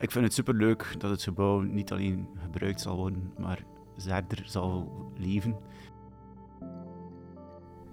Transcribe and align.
Ik 0.00 0.10
vind 0.10 0.24
het 0.24 0.34
superleuk 0.34 0.94
dat 0.98 1.10
het 1.10 1.22
gebouw 1.22 1.60
niet 1.60 1.92
alleen 1.92 2.28
gebruikt 2.42 2.80
zal 2.80 2.96
worden, 2.96 3.32
maar 3.38 3.64
verder 3.96 4.42
zal 4.44 4.92
leven. 5.16 5.56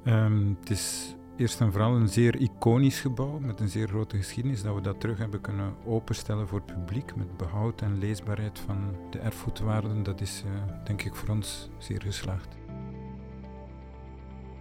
Um, 0.03 0.57
het 0.59 0.69
is 0.69 1.15
eerst 1.35 1.61
en 1.61 1.71
vooral 1.71 1.95
een 1.95 2.07
zeer 2.07 2.35
iconisch 2.35 2.99
gebouw 2.99 3.39
met 3.39 3.59
een 3.59 3.69
zeer 3.69 3.87
grote 3.87 4.17
geschiedenis. 4.17 4.61
Dat 4.61 4.75
we 4.75 4.81
dat 4.81 4.99
terug 4.99 5.17
hebben 5.17 5.41
kunnen 5.41 5.73
openstellen 5.85 6.47
voor 6.47 6.61
het 6.65 6.75
publiek 6.75 7.15
met 7.15 7.37
behoud 7.37 7.81
en 7.81 7.99
leesbaarheid 7.99 8.59
van 8.59 8.95
de 9.09 9.19
erfgoedwaarden, 9.19 10.03
dat 10.03 10.21
is 10.21 10.43
uh, 10.45 10.51
denk 10.83 11.03
ik 11.03 11.15
voor 11.15 11.29
ons 11.29 11.69
zeer 11.77 12.01
geslaagd. 12.01 12.57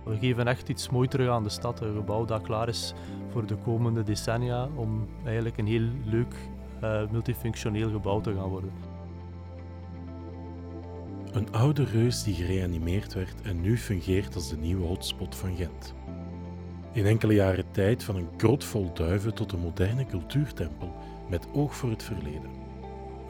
We 0.04 0.16
geven 0.18 0.46
echt 0.46 0.68
iets 0.68 0.90
moois 0.90 1.08
terug 1.08 1.28
aan 1.28 1.42
de 1.42 1.48
stad. 1.48 1.80
Een 1.80 1.94
gebouw 1.94 2.24
dat 2.24 2.42
klaar 2.42 2.68
is 2.68 2.94
voor 3.28 3.46
de 3.46 3.56
komende 3.56 4.02
decennia 4.02 4.68
om 4.74 5.08
eigenlijk 5.24 5.58
een 5.58 5.66
heel 5.66 5.88
leuk 6.04 6.34
multifunctioneel 7.10 7.90
gebouw 7.90 8.20
te 8.20 8.34
gaan 8.34 8.48
worden. 8.48 8.72
Een 11.32 11.52
oude 11.52 11.84
reus 11.84 12.22
die 12.22 12.34
gereanimeerd 12.34 13.14
werd 13.14 13.42
en 13.42 13.60
nu 13.60 13.78
fungeert 13.78 14.34
als 14.34 14.48
de 14.48 14.56
nieuwe 14.56 14.86
hotspot 14.86 15.36
van 15.36 15.56
Gent. 15.56 15.94
In 16.92 17.06
enkele 17.06 17.34
jaren 17.34 17.70
tijd 17.70 18.04
van 18.04 18.16
een 18.16 18.28
grot 18.36 18.64
vol 18.64 18.92
duiven 18.94 19.34
tot 19.34 19.52
een 19.52 19.60
moderne 19.60 20.06
cultuurtempel 20.06 20.94
met 21.28 21.46
oog 21.52 21.74
voor 21.74 21.90
het 21.90 22.02
verleden. 22.02 22.50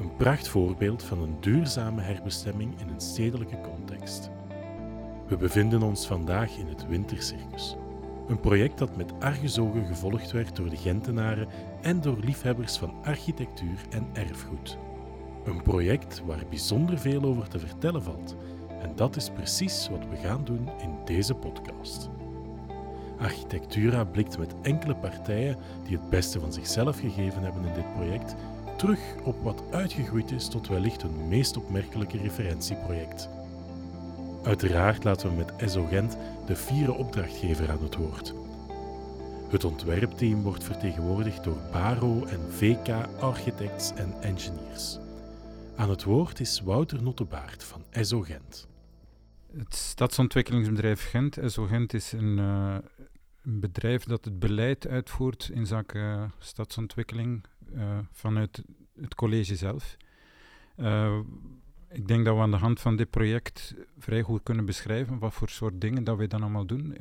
Een 0.00 0.16
prachtvoorbeeld 0.16 1.02
van 1.02 1.22
een 1.22 1.36
duurzame 1.40 2.02
herbestemming 2.02 2.80
in 2.80 2.88
een 2.88 3.00
stedelijke 3.00 3.60
context. 3.60 4.30
We 5.28 5.36
bevinden 5.36 5.82
ons 5.82 6.06
vandaag 6.06 6.56
in 6.56 6.66
het 6.66 6.86
Wintercircus. 6.86 7.76
Een 8.28 8.40
project 8.40 8.78
dat 8.78 8.96
met 8.96 9.12
argusogen 9.20 9.86
gevolgd 9.86 10.30
werd 10.32 10.56
door 10.56 10.70
de 10.70 10.76
Gentenaren 10.76 11.48
en 11.82 12.00
door 12.00 12.18
liefhebbers 12.18 12.76
van 12.76 12.94
architectuur 13.02 13.78
en 13.90 14.06
erfgoed. 14.12 14.78
Een 15.44 15.62
project 15.62 16.22
waar 16.26 16.42
bijzonder 16.48 16.98
veel 16.98 17.22
over 17.22 17.48
te 17.48 17.58
vertellen 17.58 18.02
valt. 18.02 18.36
En 18.82 18.92
dat 18.94 19.16
is 19.16 19.30
precies 19.30 19.88
wat 19.88 20.06
we 20.10 20.16
gaan 20.16 20.44
doen 20.44 20.68
in 20.82 20.90
deze 21.04 21.34
podcast. 21.34 22.10
Architectura 23.18 24.04
blikt 24.04 24.38
met 24.38 24.54
enkele 24.62 24.96
partijen 24.96 25.56
die 25.84 25.96
het 25.96 26.10
beste 26.10 26.40
van 26.40 26.52
zichzelf 26.52 26.98
gegeven 26.98 27.42
hebben 27.42 27.64
in 27.64 27.74
dit 27.74 27.94
project 27.94 28.34
terug 28.76 29.00
op 29.24 29.36
wat 29.42 29.62
uitgegroeid 29.70 30.30
is 30.30 30.48
tot 30.48 30.68
wellicht 30.68 31.02
hun 31.02 31.28
meest 31.28 31.56
opmerkelijke 31.56 32.18
referentieproject. 32.18 33.28
Uiteraard 34.42 35.04
laten 35.04 35.28
we 35.28 35.36
met 35.36 35.56
ESO 35.56 35.84
Gent 35.84 36.16
de 36.46 36.56
vierde 36.56 36.92
opdrachtgever 36.92 37.70
aan 37.70 37.82
het 37.82 37.94
woord. 37.94 38.34
Het 39.50 39.64
ontwerpteam 39.64 40.42
wordt 40.42 40.64
vertegenwoordigd 40.64 41.44
door 41.44 41.58
Baro 41.72 42.24
en 42.24 42.52
VK 42.52 42.88
Architects 43.20 43.92
en 43.94 44.14
Engineers. 44.20 44.98
Aan 45.76 45.90
het 45.90 46.04
woord 46.04 46.40
is 46.40 46.60
Wouter 46.60 47.02
Nottebaard 47.02 47.64
van 47.64 47.84
ESO 47.90 48.20
Gent. 48.20 48.68
Het 49.56 49.74
stadsontwikkelingsbedrijf 49.74 51.10
Gent, 51.10 51.38
ESO 51.38 51.66
Gent, 51.66 51.94
is 51.94 52.12
een, 52.12 52.38
uh, 52.38 52.76
een, 53.42 53.60
bedrijf 53.60 54.04
dat 54.04 54.24
het 54.24 54.38
beleid 54.38 54.86
uitvoert 54.88 55.50
in 55.52 55.66
zaken 55.66 56.00
uh, 56.00 56.24
stadsontwikkeling 56.38 57.44
uh, 57.74 57.98
vanuit 58.12 58.62
het 59.00 59.14
college 59.14 59.56
zelf. 59.56 59.96
Ik 61.96 62.08
denk 62.08 62.24
dat 62.24 62.34
we 62.36 62.42
aan 62.42 62.50
de 62.50 62.56
hand 62.56 62.80
van 62.80 62.96
dit 62.96 63.10
project 63.10 63.74
vrij 63.98 64.22
goed 64.22 64.42
kunnen 64.42 64.64
beschrijven 64.64 65.18
wat 65.18 65.34
voor 65.34 65.48
soort 65.48 65.80
dingen 65.80 66.04
dat 66.04 66.16
wij 66.16 66.26
dan 66.26 66.42
allemaal 66.42 66.66
doen. 66.66 66.96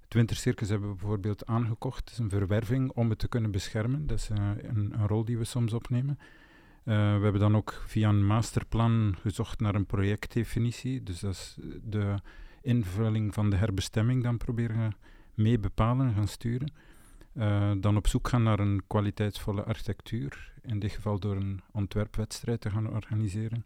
het 0.00 0.14
Wintercircus 0.14 0.68
hebben 0.68 0.88
we 0.88 0.94
bijvoorbeeld 0.94 1.46
aangekocht. 1.46 1.98
Het 1.98 2.10
is 2.10 2.18
een 2.18 2.30
verwerving 2.30 2.90
om 2.90 3.10
het 3.10 3.18
te 3.18 3.28
kunnen 3.28 3.50
beschermen. 3.50 4.06
Dat 4.06 4.18
is 4.18 4.28
een, 4.28 4.92
een 4.92 5.06
rol 5.06 5.24
die 5.24 5.38
we 5.38 5.44
soms 5.44 5.72
opnemen. 5.72 6.18
Uh, 6.18 6.94
we 6.94 7.22
hebben 7.22 7.40
dan 7.40 7.56
ook 7.56 7.82
via 7.86 8.08
een 8.08 8.26
masterplan 8.26 9.16
gezocht 9.20 9.60
naar 9.60 9.74
een 9.74 9.86
projectdefinitie. 9.86 11.02
Dus 11.02 11.20
dat 11.20 11.32
is 11.32 11.56
de 11.82 12.14
invulling 12.62 13.34
van 13.34 13.50
de 13.50 13.56
herbestemming 13.56 14.22
dan 14.22 14.36
proberen 14.36 14.96
mee 15.34 15.58
bepalen, 15.58 16.14
gaan 16.14 16.28
sturen. 16.28 16.72
Uh, 17.32 17.72
dan 17.80 17.96
op 17.96 18.06
zoek 18.06 18.28
gaan 18.28 18.42
naar 18.42 18.58
een 18.58 18.82
kwaliteitsvolle 18.86 19.62
architectuur, 19.62 20.52
in 20.62 20.78
dit 20.78 20.92
geval 20.92 21.18
door 21.18 21.36
een 21.36 21.60
ontwerpwedstrijd 21.72 22.60
te 22.60 22.70
gaan 22.70 22.90
organiseren. 22.90 23.64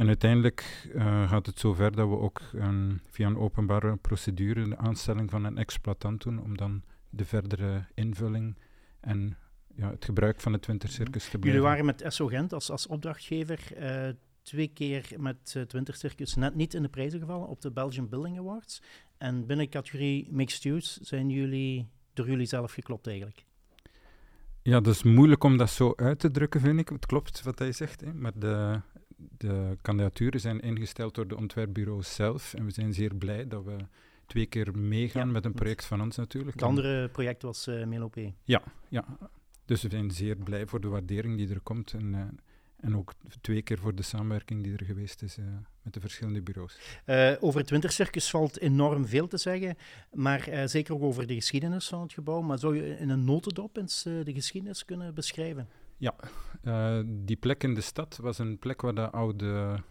En 0.00 0.06
uiteindelijk 0.06 0.88
uh, 0.94 1.30
gaat 1.30 1.46
het 1.46 1.58
zover 1.58 1.96
dat 1.96 2.08
we 2.08 2.18
ook 2.18 2.40
um, 2.54 3.00
via 3.10 3.26
een 3.26 3.38
openbare 3.38 3.96
procedure 3.96 4.68
de 4.68 4.76
aanstelling 4.76 5.30
van 5.30 5.44
een 5.44 5.58
exploitant 5.58 6.22
doen, 6.22 6.42
om 6.42 6.56
dan 6.56 6.82
de 7.10 7.24
verdere 7.24 7.84
invulling 7.94 8.58
en 9.00 9.36
ja, 9.74 9.90
het 9.90 10.04
gebruik 10.04 10.40
van 10.40 10.52
het 10.52 10.66
Wintercircus 10.66 11.28
te 11.28 11.38
Jullie 11.40 11.60
waren 11.60 11.84
met 11.84 12.04
SO 12.06 12.26
Gent 12.26 12.52
als, 12.52 12.70
als 12.70 12.86
opdrachtgever 12.86 13.60
uh, 13.78 14.08
twee 14.42 14.68
keer 14.68 15.06
met 15.16 15.52
het 15.52 15.72
Wintercircus 15.72 16.34
net 16.34 16.54
niet 16.54 16.74
in 16.74 16.82
de 16.82 16.88
prijzen 16.88 17.20
gevallen 17.20 17.48
op 17.48 17.60
de 17.60 17.70
Belgian 17.70 18.08
Building 18.08 18.38
Awards. 18.38 18.82
En 19.18 19.46
binnen 19.46 19.68
categorie 19.68 20.28
Mixed 20.30 20.64
Use 20.64 20.98
zijn 21.02 21.30
jullie 21.30 21.88
door 22.12 22.28
jullie 22.28 22.46
zelf 22.46 22.72
geklopt 22.72 23.06
eigenlijk. 23.06 23.44
Ja, 24.62 24.80
dat 24.80 24.94
is 24.94 25.02
moeilijk 25.02 25.44
om 25.44 25.56
dat 25.56 25.70
zo 25.70 25.92
uit 25.96 26.18
te 26.18 26.30
drukken, 26.30 26.60
vind 26.60 26.80
ik. 26.80 26.88
Het 26.88 27.06
klopt 27.06 27.42
wat 27.42 27.58
hij 27.58 27.72
zegt, 27.72 28.00
hè. 28.00 28.14
maar 28.14 28.32
de, 28.34 28.80
de 29.36 29.76
kandidaturen 29.82 30.40
zijn 30.40 30.60
ingesteld 30.60 31.14
door 31.14 31.28
de 31.28 31.36
ontwerpbureaus 31.36 32.14
zelf. 32.14 32.54
En 32.54 32.64
we 32.64 32.70
zijn 32.70 32.92
zeer 32.92 33.14
blij 33.14 33.48
dat 33.48 33.64
we 33.64 33.76
twee 34.26 34.46
keer 34.46 34.78
meegaan 34.78 35.32
met 35.32 35.44
een 35.44 35.52
project 35.52 35.84
van 35.84 36.00
ons 36.00 36.16
natuurlijk. 36.16 36.52
Het 36.52 36.62
andere 36.62 37.08
project 37.08 37.42
was 37.42 37.68
uh, 37.68 37.86
Melopé. 37.86 38.34
Ja, 38.44 38.62
ja, 38.88 39.04
dus 39.64 39.82
we 39.82 39.88
zijn 39.90 40.10
zeer 40.10 40.36
blij 40.36 40.66
voor 40.66 40.80
de 40.80 40.88
waardering 40.88 41.36
die 41.36 41.48
er 41.48 41.60
komt 41.60 41.92
en, 41.92 42.12
uh, 42.12 42.20
en 42.76 42.96
ook 42.96 43.12
twee 43.40 43.62
keer 43.62 43.78
voor 43.78 43.94
de 43.94 44.02
samenwerking 44.02 44.62
die 44.62 44.72
er 44.72 44.84
geweest 44.84 45.22
is 45.22 45.38
uh, 45.38 45.44
met 45.82 45.94
de 45.94 46.00
verschillende 46.00 46.42
bureaus. 46.42 46.78
Uh, 47.06 47.32
over 47.40 47.60
het 47.60 47.70
wintercircus 47.70 48.30
valt 48.30 48.58
enorm 48.58 49.06
veel 49.06 49.28
te 49.28 49.38
zeggen, 49.38 49.76
maar 50.12 50.68
zeker 50.68 50.94
ook 50.94 51.02
over 51.02 51.26
de 51.26 51.34
geschiedenis 51.34 51.88
van 51.88 52.00
het 52.00 52.12
gebouw. 52.12 52.40
Maar 52.40 52.58
zou 52.58 52.76
je 52.76 52.98
in 52.98 53.08
een 53.08 53.24
notendop 53.24 53.76
eens 53.76 54.02
de 54.02 54.32
geschiedenis 54.32 54.84
kunnen 54.84 55.14
beschrijven? 55.14 55.68
Ja, 56.00 56.14
die 57.04 57.36
plek 57.36 57.62
in 57.62 57.74
de 57.74 57.80
stad 57.80 58.18
was 58.22 58.38
een 58.38 58.58
plek 58.58 58.80
waar 58.80 58.94
de 58.94 59.10
oude 59.10 59.82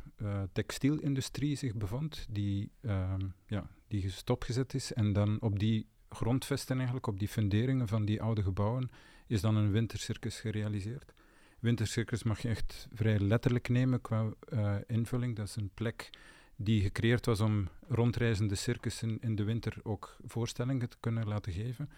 textielindustrie 0.52 1.56
zich 1.56 1.76
bevond, 1.76 2.26
die, 2.30 2.72
ehm, 2.82 3.28
ja, 3.48 3.70
die 3.88 4.10
stopgezet 4.10 4.74
is. 4.74 4.94
En 4.94 5.14
dan 5.14 5.42
op 5.42 5.60
die 5.60 5.88
grondvesten 6.10 6.76
eigenlijk, 6.76 7.08
op 7.08 7.20
die 7.20 7.28
funderingen 7.28 7.88
van 7.88 8.06
die 8.06 8.22
oude 8.22 8.44
gebouwen, 8.44 8.90
is 9.28 9.42
dan 9.42 9.56
een 9.56 9.72
wintercircus 9.72 10.40
gerealiseerd. 10.40 11.14
Wintercircus 11.60 12.24
mag 12.24 12.42
je 12.42 12.50
echt 12.50 12.88
vrij 12.94 13.20
letterlijk 13.20 13.70
nemen 13.70 14.02
qua 14.02 14.34
uh, 14.54 14.76
invulling. 14.88 15.36
Dat 15.36 15.48
is 15.48 15.56
een 15.56 15.72
plek 15.74 16.10
die 16.56 16.82
gecreëerd 16.82 17.26
was 17.26 17.40
om 17.40 17.68
rondreizende 17.88 18.56
circussen 18.56 19.18
in 19.22 19.36
de 19.36 19.44
winter 19.44 19.78
ook 19.84 20.18
voorstellingen 20.26 20.90
te 20.90 20.98
kunnen 21.00 21.28
laten 21.28 21.54
geven. 21.54 21.90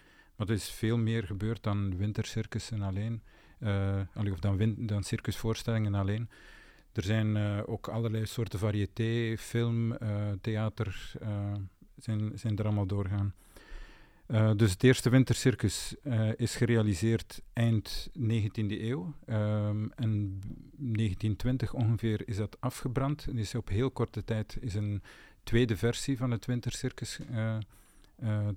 Er 0.42 0.50
is 0.50 0.70
veel 0.70 0.96
meer 0.96 1.24
gebeurd 1.24 1.62
dan 1.62 1.96
wintercircussen 1.96 2.82
alleen, 2.82 3.22
uh, 3.60 4.32
of 4.32 4.38
dan, 4.38 4.74
dan 4.78 5.02
circusvoorstellingen 5.02 5.94
alleen. 5.94 6.28
Er 6.92 7.02
zijn 7.02 7.36
uh, 7.36 7.58
ook 7.66 7.88
allerlei 7.88 8.26
soorten 8.26 8.58
variété, 8.58 9.36
film, 9.38 9.96
theater, 10.40 11.12
zijn, 11.96 12.32
zijn 12.34 12.58
er 12.58 12.64
allemaal 12.64 12.86
doorgaan. 12.86 13.34
Dus 14.56 14.70
het 14.70 14.82
eerste 14.82 15.10
wintercircus 15.10 15.94
is 16.36 16.54
gerealiseerd 16.56 17.42
eind 17.52 18.10
19e 18.18 18.80
eeuw. 18.80 19.14
Um, 19.26 19.92
en 19.96 20.40
1920 20.76 21.74
ongeveer 21.74 22.28
is 22.28 22.36
dat 22.36 22.56
afgebrand. 22.60 23.26
En 23.28 23.38
is 23.38 23.54
op 23.54 23.68
heel 23.68 23.90
korte 23.90 24.24
tijd 24.24 24.56
is 24.60 24.74
een 24.74 25.02
tweede 25.42 25.76
versie 25.76 26.16
van 26.16 26.30
het 26.30 26.46
wintercircus 26.46 27.18
uh, 27.30 27.56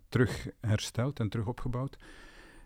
terug 0.09 0.47
hersteld 0.61 1.19
en 1.19 1.29
terug 1.29 1.45
opgebouwd. 1.45 1.97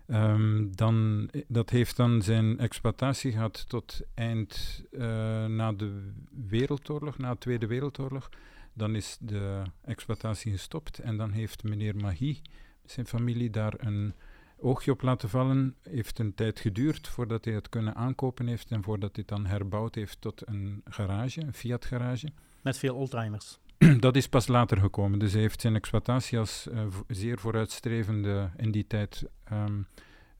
Um, 0.06 0.76
dan, 0.76 1.28
dat 1.48 1.70
heeft 1.70 1.96
dan 1.96 2.22
zijn 2.22 2.58
exploitatie 2.58 3.32
gehad 3.32 3.68
tot 3.68 4.00
eind 4.14 4.82
na 5.46 5.72
de 5.72 6.12
Wereldoorlog, 6.48 7.18
na 7.18 7.32
de 7.32 7.38
Tweede 7.38 7.66
Wereldoorlog. 7.66 8.28
Dan 8.72 8.94
is 8.94 9.16
de 9.20 9.62
exploitatie 9.80 10.52
gestopt 10.52 10.98
en 10.98 11.16
dan 11.16 11.30
heeft 11.30 11.62
meneer 11.62 11.96
Magie 11.96 12.42
zijn 12.90 13.06
familie 13.06 13.50
daar 13.50 13.74
een 13.76 14.14
oogje 14.56 14.90
op 14.90 15.02
laten 15.02 15.28
vallen. 15.28 15.76
Heeft 15.82 16.18
een 16.18 16.34
tijd 16.34 16.60
geduurd 16.60 17.08
voordat 17.08 17.44
hij 17.44 17.54
het 17.54 17.68
kunnen 17.68 17.94
aankopen 17.94 18.46
heeft 18.46 18.70
en 18.70 18.82
voordat 18.82 19.16
hij 19.16 19.24
het 19.26 19.36
dan 19.36 19.46
herbouwd 19.46 19.94
heeft 19.94 20.20
tot 20.20 20.48
een 20.48 20.80
garage, 20.84 21.40
een 21.40 21.54
Fiat 21.54 21.84
garage. 21.84 22.28
Met 22.62 22.78
veel 22.78 22.94
oldtimers. 22.94 23.59
Dat 24.00 24.16
is 24.16 24.28
pas 24.28 24.46
later 24.46 24.78
gekomen. 24.78 25.18
Dus 25.18 25.32
hij 25.32 25.40
heeft 25.40 25.60
zijn 25.60 25.74
exploitatie 25.74 26.38
als 26.38 26.68
uh, 26.72 26.86
zeer 27.08 27.38
vooruitstrevende 27.38 28.50
in 28.56 28.70
die 28.70 28.86
tijd 28.86 29.24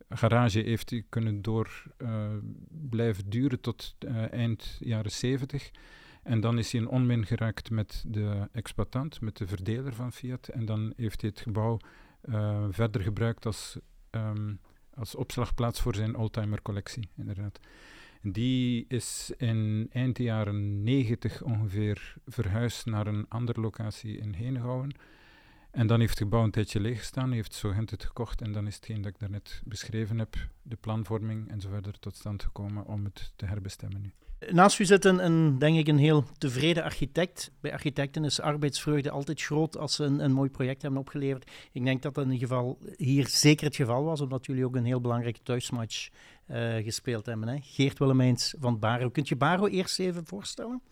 garage 0.09 0.61
heeft 0.61 0.95
kunnen 1.09 1.43
door 1.43 1.83
uh, 1.99 2.29
blijven 2.69 3.31
duren 3.31 3.61
tot 3.61 3.97
uh, 3.99 4.33
eind 4.33 4.77
jaren 4.81 5.11
70. 5.11 5.71
En 6.23 6.41
dan 6.41 6.59
is 6.59 6.73
hij 6.73 6.81
in 6.81 6.89
onmin 6.89 7.27
geraakt 7.27 7.71
met 7.71 8.05
de 8.07 8.49
exploitant, 8.53 9.21
met 9.21 9.37
de 9.37 9.47
verdeler 9.47 9.95
van 9.95 10.13
Fiat. 10.13 10.49
En 10.49 10.65
dan 10.65 10.93
heeft 10.97 11.21
hij 11.21 11.31
het 11.31 11.41
gebouw 11.41 11.79
verder 12.71 13.01
gebruikt 13.03 13.47
als, 13.47 13.79
um, 14.11 14.61
als 14.95 15.15
opslagplaats 15.15 15.81
voor 15.81 15.95
zijn 15.95 16.17
oldtimer 16.17 16.63
collectie, 16.63 17.09
inderdaad. 17.17 17.61
Die 18.23 18.85
is 18.89 19.33
in 19.37 19.89
eind 19.93 20.19
jaren 20.19 20.83
90 20.83 21.43
ongeveer 21.43 22.15
verhuisd 22.27 22.87
naar 22.87 23.07
een 23.07 23.27
andere 23.29 23.61
locatie 23.61 24.19
in 24.19 24.33
Henegouwen. 24.33 24.95
En 25.71 25.87
dan 25.87 26.01
heeft 26.01 26.11
het 26.11 26.23
gebouw 26.23 26.45
een 26.45 26.51
tijdje 26.51 26.81
leeggestaan, 26.81 27.33
heeft 27.33 27.55
Sogent 27.55 27.91
het 27.91 28.05
gekocht 28.05 28.43
en 28.43 28.53
dan 28.53 28.67
is 28.67 28.75
hetgeen 28.75 29.03
dat 29.03 29.13
ik 29.13 29.19
daarnet 29.19 29.63
beschreven 29.65 30.19
heb, 30.19 30.37
de 30.63 30.77
planvorming 30.77 31.51
en 31.51 31.83
tot 32.01 32.17
stand 32.17 32.43
gekomen 32.43 32.87
om 32.87 33.05
het 33.05 33.33
te 33.37 33.47
herbestemmen 33.47 34.01
nu. 34.03 34.13
Naast 34.49 34.79
u 34.79 34.85
zit 34.85 35.05
een, 35.05 35.59
denk 35.59 35.79
ik, 35.79 35.89
een 35.89 35.99
heel 35.99 36.25
tevreden 36.39 36.83
architect. 36.83 37.51
Bij 37.61 37.73
architecten 37.73 38.25
is 38.25 38.41
arbeidsvreugde 38.41 39.11
altijd 39.11 39.43
groot 39.43 39.77
als 39.77 39.95
ze 39.95 40.05
een, 40.05 40.25
een 40.25 40.33
mooi 40.33 40.51
project 40.51 40.83
hebben 40.83 41.01
opgeleverd. 41.01 41.51
Ik 41.73 41.85
denk 41.85 42.03
dat 42.03 42.15
dat 42.15 42.25
in 42.25 42.33
ieder 42.33 42.49
geval 42.49 42.79
hier 42.97 43.29
zeker 43.29 43.67
het 43.67 43.77
geval 43.77 44.05
was, 44.05 44.21
omdat 44.21 44.47
jullie 44.47 44.65
ook 44.65 44.77
een 44.77 44.85
heel 44.85 45.01
belangrijke 45.01 45.43
thuismatch 45.43 46.09
gespeeld 46.83 47.27
hebben. 47.27 47.49
Hè? 47.49 47.57
Geert 47.61 47.99
Willemijns 47.99 48.55
van 48.59 48.79
Baro. 48.79 49.11
Kunt 49.11 49.29
je 49.29 49.37
Baro 49.37 49.67
eerst 49.67 49.99
even 49.99 50.27
voorstellen? 50.27 50.83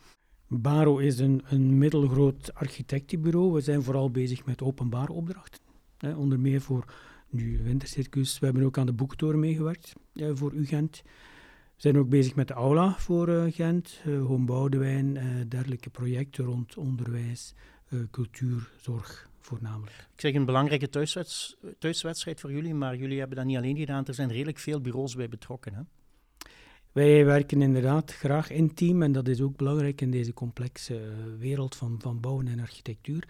Baro 0.46 0.98
is 0.98 1.18
een, 1.18 1.42
een 1.48 1.78
middelgroot 1.78 2.54
architectenbureau. 2.54 3.52
We 3.52 3.60
zijn 3.60 3.82
vooral 3.82 4.10
bezig 4.10 4.44
met 4.44 4.62
openbare 4.62 5.12
opdrachten. 5.12 5.62
Hè, 5.98 6.14
onder 6.14 6.40
meer 6.40 6.60
voor 6.60 6.84
nu 7.30 7.62
Wintercircus. 7.62 8.38
We 8.38 8.46
hebben 8.46 8.64
ook 8.64 8.78
aan 8.78 8.86
de 8.86 8.92
boektoren 8.92 9.40
meegewerkt 9.40 9.92
eh, 10.14 10.30
voor 10.34 10.52
UGent. 10.52 11.02
We 11.74 11.84
zijn 11.84 11.98
ook 11.98 12.08
bezig 12.08 12.34
met 12.34 12.48
de 12.48 12.54
aula 12.54 12.94
voor 12.98 13.28
uh, 13.28 13.44
Gent, 13.52 14.00
uh, 14.06 14.40
dergelijke 15.48 15.90
projecten 15.90 16.44
rond 16.44 16.76
onderwijs, 16.76 17.54
cultuur, 18.10 18.70
zorg 18.80 19.27
voornamelijk. 19.48 20.08
Ik 20.14 20.20
zeg 20.20 20.34
een 20.34 20.44
belangrijke 20.44 20.88
thuiswedstrijd 21.78 22.40
voor 22.40 22.52
jullie, 22.52 22.74
maar 22.74 22.96
jullie 22.96 23.18
hebben 23.18 23.36
dat 23.36 23.46
niet 23.46 23.56
alleen 23.56 23.76
gedaan. 23.76 24.06
Er 24.06 24.14
zijn 24.14 24.32
redelijk 24.32 24.58
veel 24.58 24.80
bureaus 24.80 25.14
bij 25.14 25.28
betrokken. 25.28 25.74
Hè? 25.74 25.80
Wij 26.92 27.24
werken 27.24 27.62
inderdaad 27.62 28.12
graag 28.12 28.50
in 28.50 28.74
team 28.74 29.02
en 29.02 29.12
dat 29.12 29.28
is 29.28 29.40
ook 29.40 29.56
belangrijk 29.56 30.00
in 30.00 30.10
deze 30.10 30.32
complexe 30.32 31.00
wereld 31.38 31.76
van, 31.76 31.96
van 32.00 32.20
bouwen 32.20 32.48
en 32.48 32.60
architectuur. 32.60 33.28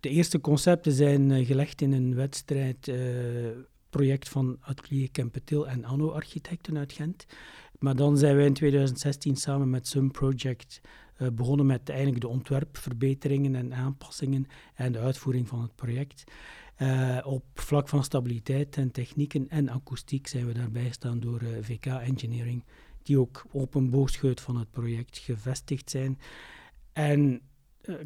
De 0.00 0.08
eerste 0.08 0.40
concepten 0.40 0.92
zijn 0.92 1.44
gelegd 1.44 1.80
in 1.80 1.92
een 1.92 2.14
wedstrijd 2.14 2.92
project 3.90 4.28
van 4.28 4.56
Atelier 4.60 5.10
Kempetil 5.10 5.68
en 5.68 5.84
Anno 5.84 6.10
Architecten 6.10 6.78
uit 6.78 6.92
Gent. 6.92 7.26
Maar 7.78 7.96
dan 7.96 8.18
zijn 8.18 8.36
wij 8.36 8.46
in 8.46 8.52
2016 8.52 9.36
samen 9.36 9.70
met 9.70 9.88
Sun 9.88 10.10
Project 10.10 10.80
uh, 10.82 10.88
begonnen 11.32 11.66
met 11.66 11.88
eigenlijk 11.88 12.20
de 12.20 12.28
ontwerpverbeteringen 12.28 13.54
en 13.54 13.74
aanpassingen 13.74 14.46
en 14.74 14.92
de 14.92 14.98
uitvoering 14.98 15.48
van 15.48 15.62
het 15.62 15.74
project. 15.74 16.24
Uh, 16.78 17.18
op 17.24 17.44
vlak 17.54 17.88
van 17.88 18.04
stabiliteit 18.04 18.76
en 18.76 18.90
technieken 18.90 19.48
en 19.48 19.68
akoestiek 19.68 20.26
zijn 20.26 20.46
we 20.46 20.52
daarbij 20.52 20.86
gestaan 20.86 21.20
door 21.20 21.42
uh, 21.42 21.48
VK 21.60 21.86
Engineering, 21.86 22.64
die 23.02 23.18
ook 23.18 23.44
op 23.50 23.74
een 23.74 23.90
boogscheut 23.90 24.40
van 24.40 24.56
het 24.56 24.70
project 24.70 25.18
gevestigd 25.18 25.90
zijn. 25.90 26.18
En 26.92 27.40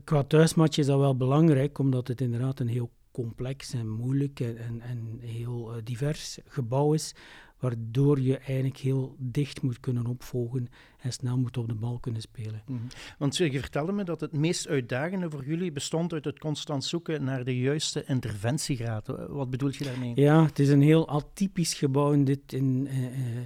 qua 0.05 0.23
thuismatch 0.23 0.79
is 0.79 0.87
dat 0.87 0.99
wel 0.99 1.17
belangrijk, 1.17 1.79
omdat 1.79 2.09
het 2.09 2.21
inderdaad 2.21 2.61
een 2.61 2.69
heel 2.69 2.91
complex 3.11 3.73
en 3.73 3.89
moeilijk 3.89 4.41
en, 4.41 4.81
en 4.81 5.19
heel 5.21 5.73
divers 5.85 6.39
gebouw 6.45 6.93
is, 6.93 7.15
waardoor 7.59 8.21
je 8.21 8.39
eigenlijk 8.39 8.77
heel 8.77 9.17
dicht 9.19 9.63
moet 9.63 9.81
kunnen 9.81 10.07
opvolgen 10.07 10.69
en 10.99 11.13
snel 11.13 11.39
moet 11.39 11.57
op 11.57 11.69
de 11.69 11.75
bal 11.75 11.99
kunnen 11.99 12.21
spelen. 12.21 12.63
Mm 12.67 12.77
-hmm. 12.77 12.89
Want 13.19 13.37
je 13.37 13.61
vertelde 13.61 13.93
me 13.93 14.05
dat 14.05 14.21
het 14.21 14.33
meest 14.33 14.69
uitdagende 14.69 15.31
voor 15.31 15.45
jullie 15.45 15.73
bestond 15.73 16.13
uit 16.13 16.25
het 16.25 16.39
constant 16.39 16.85
zoeken 16.85 17.25
naar 17.25 17.45
de 17.45 17.59
juiste 17.59 18.05
interventiegraad. 18.07 19.07
Wat 19.29 19.51
bedoel 19.51 19.71
je 19.73 19.85
daarmee? 19.85 20.13
Ja, 20.15 20.45
het 20.45 20.59
is 20.59 20.69
een 20.69 20.83
heel 20.83 21.09
atypisch 21.09 21.75
gebouw 21.75 22.13
in, 22.13 22.25
dit, 22.25 22.53
in 22.53 22.89
uh, 22.91 23.45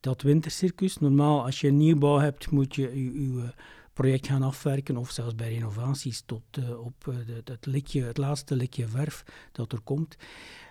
dat 0.00 0.22
wintercircus. 0.22 0.98
Normaal, 0.98 1.44
als 1.44 1.60
je 1.60 1.68
een 1.68 1.76
nieuwbouw 1.76 2.18
hebt, 2.18 2.50
moet 2.50 2.74
je 2.74 3.02
je 3.02 3.52
project 3.92 4.26
gaan 4.26 4.42
afwerken, 4.42 4.96
of 4.96 5.10
zelfs 5.10 5.34
bij 5.34 5.52
renovaties 5.52 6.22
tot 6.26 6.42
uh, 6.58 6.84
op 6.84 7.04
de, 7.04 7.42
het, 7.44 7.66
likje, 7.66 8.02
het 8.02 8.16
laatste 8.16 8.56
likje 8.56 8.88
verf 8.88 9.24
dat 9.52 9.72
er 9.72 9.80
komt. 9.80 10.16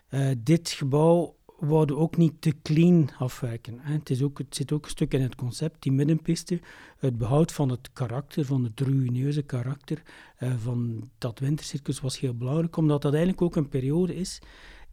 Uh, 0.10 0.32
dit 0.38 0.70
gebouw 0.70 1.36
wouden 1.60 1.98
ook 1.98 2.18
niet 2.18 2.34
te 2.42 2.54
clean 2.62 3.10
afwerken. 3.18 3.80
Hè. 3.80 3.94
Het, 3.94 4.10
is 4.10 4.22
ook, 4.22 4.38
het 4.38 4.56
zit 4.56 4.72
ook 4.72 4.84
een 4.84 4.90
stuk 4.90 5.14
in 5.14 5.22
het 5.22 5.36
concept, 5.36 5.84
die 5.84 5.92
middenpiste, 5.92 6.60
het 6.98 7.18
behoud 7.18 7.52
van 7.52 7.70
het 7.70 7.90
karakter, 7.94 8.46
van 8.46 8.64
het 8.64 8.80
ruïneuze 8.80 9.42
karakter 9.42 10.02
uh, 10.40 10.54
van 10.58 11.10
dat 11.18 11.40
wintercircus 11.40 12.00
was 12.00 12.20
heel 12.20 12.34
belangrijk, 12.34 12.78
omdat 12.78 13.02
dat 13.02 13.14
eigenlijk 13.14 13.42
ook 13.42 13.56
een 13.56 13.70
periode 13.70 14.16
is 14.16 14.42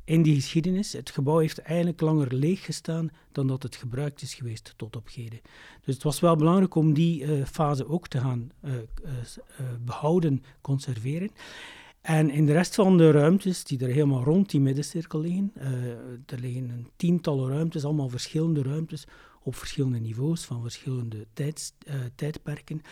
in 0.05 0.23
die 0.23 0.35
geschiedenis. 0.35 0.93
Het 0.93 1.11
gebouw 1.11 1.39
heeft 1.39 1.59
eigenlijk 1.59 2.01
langer 2.01 2.35
leeg 2.35 2.65
gestaan 2.65 3.11
dan 3.33 3.47
dat 3.47 3.63
het 3.63 3.77
gebruikt 3.77 4.23
is 4.23 4.35
geweest 4.35 4.75
tot 4.77 4.97
op 4.97 5.09
heden. 5.13 5.41
Dus 5.85 5.95
het 5.95 6.03
was 6.03 6.21
wel 6.21 6.37
belangrijk 6.37 6.75
om 6.75 6.93
die 6.93 7.23
uh, 7.23 7.45
fase 7.45 7.89
ook 7.89 8.09
te 8.09 8.19
gaan 8.19 8.51
uh, 8.65 8.73
behouden, 9.85 10.43
conserveren. 10.61 11.31
En 12.07 12.31
in 12.31 12.47
de 12.47 12.53
rest 12.53 12.75
van 12.75 12.99
de 12.99 13.11
ruimtes, 13.11 13.65
die 13.65 13.79
er 13.79 13.89
helemaal 13.89 14.25
rond 14.25 14.51
die 14.51 14.61
middencirkel 14.61 15.21
liggen, 15.21 15.53
uh, 15.57 15.65
er 16.27 16.39
liggen 16.41 16.69
een 16.69 16.89
tiental 16.97 17.49
ruimtes, 17.49 17.85
allemaal 17.85 18.09
verschillende 18.09 18.63
ruimtes 18.63 19.07
op 19.43 19.55
verschillende 19.55 19.99
niveaus 19.99 20.45
van 20.45 20.63
verschillende 20.63 21.27
uh, 21.35 21.95
tijdperken 22.15 22.83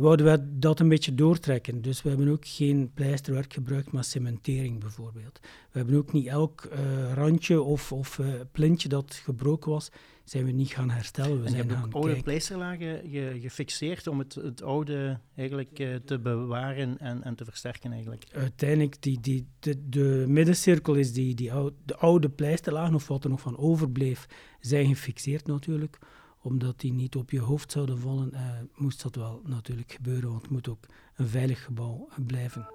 wouden 0.00 0.26
we 0.26 0.58
dat 0.58 0.80
een 0.80 0.88
beetje 0.88 1.14
doortrekken. 1.14 1.82
Dus 1.82 2.02
we 2.02 2.08
hebben 2.08 2.28
ook 2.28 2.46
geen 2.46 2.90
pleisterwerk 2.94 3.52
gebruikt, 3.52 3.92
maar 3.92 4.04
cementering 4.04 4.80
bijvoorbeeld. 4.80 5.40
We 5.42 5.78
hebben 5.78 5.96
ook 5.96 6.12
niet 6.12 6.26
elk 6.26 6.68
uh, 6.72 7.12
randje 7.12 7.62
of, 7.62 7.92
of 7.92 8.18
uh, 8.18 8.26
plintje 8.52 8.88
dat 8.88 9.14
gebroken 9.14 9.70
was, 9.70 9.90
zijn 10.24 10.44
we 10.44 10.50
niet 10.50 10.68
gaan 10.68 10.90
herstellen. 10.90 11.38
We 11.38 11.44
en 11.44 11.50
zijn 11.50 11.66
je 11.66 11.72
hebt 11.72 11.84
ook 11.84 11.92
oude 11.92 12.06
kijken. 12.06 12.24
pleisterlagen 12.24 13.10
gefixeerd 13.40 14.06
om 14.06 14.18
het, 14.18 14.34
het 14.34 14.62
oude 14.62 15.18
eigenlijk 15.36 15.78
uh, 15.78 15.94
te 16.04 16.18
bewaren 16.18 16.98
en, 16.98 17.22
en 17.22 17.34
te 17.34 17.44
versterken 17.44 17.92
eigenlijk? 17.92 18.24
Uiteindelijk, 18.32 19.02
die, 19.02 19.20
die, 19.20 19.46
de, 19.58 19.88
de 19.88 20.24
middencirkel 20.28 20.94
is 20.94 21.12
die, 21.12 21.34
die 21.34 21.52
oude, 21.52 21.74
de 21.84 21.96
oude 21.96 22.28
pleisterlagen, 22.28 22.94
of 22.94 23.08
wat 23.08 23.24
er 23.24 23.30
nog 23.30 23.40
van 23.40 23.58
overbleef, 23.58 24.26
zijn 24.60 24.86
gefixeerd 24.86 25.46
natuurlijk 25.46 25.98
omdat 26.42 26.80
die 26.80 26.92
niet 26.92 27.16
op 27.16 27.30
je 27.30 27.40
hoofd 27.40 27.72
zouden 27.72 27.98
vallen, 27.98 28.30
uh, 28.32 28.40
moest 28.74 29.02
dat 29.02 29.14
wel 29.14 29.40
natuurlijk 29.44 29.92
gebeuren, 29.92 30.30
want 30.30 30.42
het 30.42 30.50
moet 30.50 30.68
ook 30.68 30.86
een 31.14 31.28
veilig 31.28 31.64
gebouw 31.64 32.08
blijven. 32.26 32.68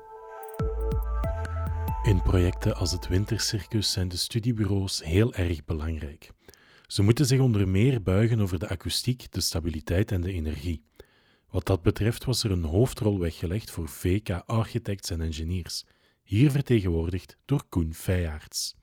In 2.04 2.22
projecten 2.22 2.76
als 2.76 2.92
het 2.92 3.08
Wintercircus 3.08 3.92
zijn 3.92 4.08
de 4.08 4.18
studiebureaus 4.18 5.04
heel 5.04 5.34
erg 5.34 5.66
belangrijk. 5.66 6.32
Ze 6.88 7.04
moeten 7.04 7.26
zich 7.26 7.40
onder 7.40 7.68
meer 7.68 8.02
buigen 8.02 8.40
over 8.40 8.60
de 8.60 8.70
akoestiek, 8.70 9.32
de 9.32 9.42
stabiliteit 9.42 10.12
en 10.12 10.22
de 10.22 10.32
energie. 10.32 10.84
Wat 11.50 11.66
dat 11.66 11.82
betreft 11.82 12.26
was 12.26 12.44
er 12.44 12.52
een 12.52 12.64
hoofdrol 12.64 13.20
weggelegd 13.20 13.72
voor 13.72 13.90
VK 13.90 14.30
Architects 14.30 15.10
en 15.10 15.22
Engineers, 15.22 15.86
hier 16.24 16.52
vertegenwoordigd 16.52 17.38
door 17.46 17.64
Koen 17.70 17.94
Feijaerts. 17.94 18.76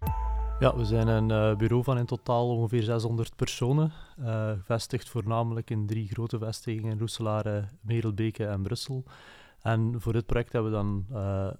Ja, 0.60 0.76
we 0.76 0.84
zijn 0.84 1.08
een 1.08 1.28
uh, 1.30 1.56
bureau 1.56 1.84
van 1.84 1.98
in 1.98 2.06
totaal 2.06 2.48
ongeveer 2.48 2.82
600 2.82 3.36
personen, 3.36 3.92
uh, 4.20 4.50
gevestigd 4.50 5.08
voornamelijk 5.08 5.70
in 5.70 5.86
drie 5.86 6.08
grote 6.08 6.38
vestigingen, 6.38 6.98
Roeselare, 6.98 7.68
Merelbeke 7.80 8.46
en 8.46 8.62
Brussel. 8.62 9.04
En 9.60 9.94
voor 10.00 10.12
dit 10.12 10.26
project 10.26 10.52
hebben 10.52 10.70
we 10.70 10.76
dan 10.76 11.06
uh, 11.12 11.50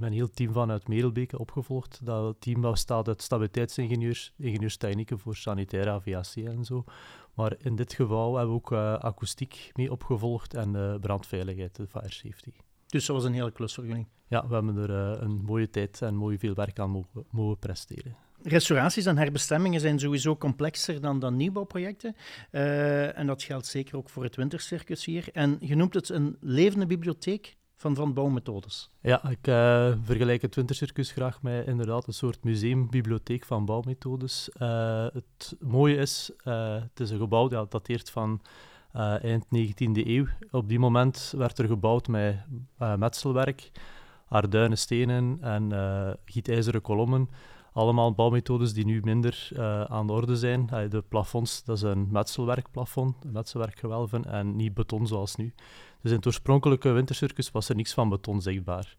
een 0.00 0.12
heel 0.12 0.30
team 0.30 0.52
vanuit 0.52 0.88
Merelbeke 0.88 1.38
opgevolgd. 1.38 2.00
Dat 2.06 2.40
team 2.40 2.60
bestaat 2.60 3.08
uit 3.08 3.22
stabiliteitsingenieurs, 3.22 4.32
ingenieurstechnieken 4.36 5.18
voor 5.18 5.36
sanitaire 5.36 5.90
aviatie 5.90 6.48
en 6.48 6.64
zo. 6.64 6.84
Maar 7.34 7.54
in 7.58 7.76
dit 7.76 7.92
geval 7.92 8.36
hebben 8.36 8.54
we 8.54 8.60
ook 8.60 8.72
akoestiek 9.02 9.70
mee 9.74 9.92
opgevolgd 9.92 10.54
en 10.54 10.98
brandveiligheid, 11.00 11.76
de 11.76 11.86
fire 11.86 12.12
safety. 12.12 12.52
Dus 12.86 13.06
dat 13.06 13.16
was 13.16 13.24
een 13.24 13.32
hele 13.32 13.52
klus 13.52 13.74
voor 13.74 13.86
jullie? 13.86 14.06
Ja, 14.26 14.48
we 14.48 14.54
hebben 14.54 14.76
er 14.76 15.22
een 15.22 15.42
mooie 15.44 15.70
tijd 15.70 16.02
en 16.02 16.14
mooi 16.14 16.38
veel 16.38 16.54
werk 16.54 16.78
aan 16.78 16.90
mogen, 16.90 17.24
mogen 17.30 17.58
presteren. 17.58 18.16
Restauraties 18.42 19.06
en 19.06 19.18
herbestemmingen 19.18 19.80
zijn 19.80 19.98
sowieso 19.98 20.36
complexer 20.36 21.00
dan, 21.00 21.18
dan 21.18 21.36
nieuwbouwprojecten. 21.36 22.16
Uh, 22.52 23.18
en 23.18 23.26
dat 23.26 23.42
geldt 23.42 23.66
zeker 23.66 23.96
ook 23.96 24.10
voor 24.10 24.22
het 24.22 24.36
wintercircus 24.36 25.04
hier. 25.04 25.28
En 25.32 25.56
je 25.60 25.74
noemt 25.74 25.94
het 25.94 26.08
een 26.08 26.36
levende 26.40 26.86
bibliotheek 26.86 27.56
van, 27.76 28.14
bouwmethodes. 28.14 28.90
Ja, 29.00 29.28
ik 29.28 29.46
uh, 29.46 29.92
vergelijk 30.02 30.42
het 30.42 30.54
wintercircus 30.54 31.10
graag 31.10 31.42
met 31.42 31.66
inderdaad 31.66 32.06
een 32.06 32.12
soort 32.12 32.44
museumbibliotheek 32.44 33.44
van 33.44 33.64
bouwmethodes. 33.64 34.50
Uh, 34.62 35.06
het 35.12 35.56
mooie 35.60 35.96
is, 35.96 36.30
het 36.42 37.00
is 37.00 37.10
een 37.10 37.18
gebouw 37.18 37.48
dat 37.48 37.70
dateert 37.70 38.10
van 38.10 38.42
eind 39.20 39.44
19e 39.44 40.06
eeuw. 40.06 40.26
Op 40.50 40.68
die 40.68 40.78
moment 40.78 41.32
werd 41.36 41.58
er 41.58 41.66
gebouwd 41.66 42.08
met 42.08 42.36
metselwerk, 42.96 43.70
arduinen 44.28 44.78
stenen 44.78 45.38
en 45.40 45.72
gietijzeren 46.24 46.80
kolommen 46.80 47.28
allemaal 47.78 48.12
bouwmethodes 48.12 48.72
die 48.72 48.84
nu 48.84 49.00
minder 49.04 49.48
uh, 49.52 49.82
aan 49.82 50.06
de 50.06 50.12
orde 50.12 50.36
zijn. 50.36 50.66
De 50.66 51.04
plafonds, 51.08 51.64
dat 51.64 51.76
is 51.76 51.82
een 51.82 52.08
metselwerkplafond, 52.10 53.32
metselwerkgewelven 53.32 54.24
en 54.24 54.56
niet 54.56 54.74
beton 54.74 55.06
zoals 55.06 55.36
nu. 55.36 55.54
Dus 56.00 56.10
in 56.10 56.16
het 56.16 56.26
oorspronkelijke 56.26 56.90
wintercircus 56.90 57.50
was 57.50 57.68
er 57.68 57.76
niks 57.76 57.94
van 57.94 58.08
beton 58.08 58.42
zichtbaar. 58.42 58.96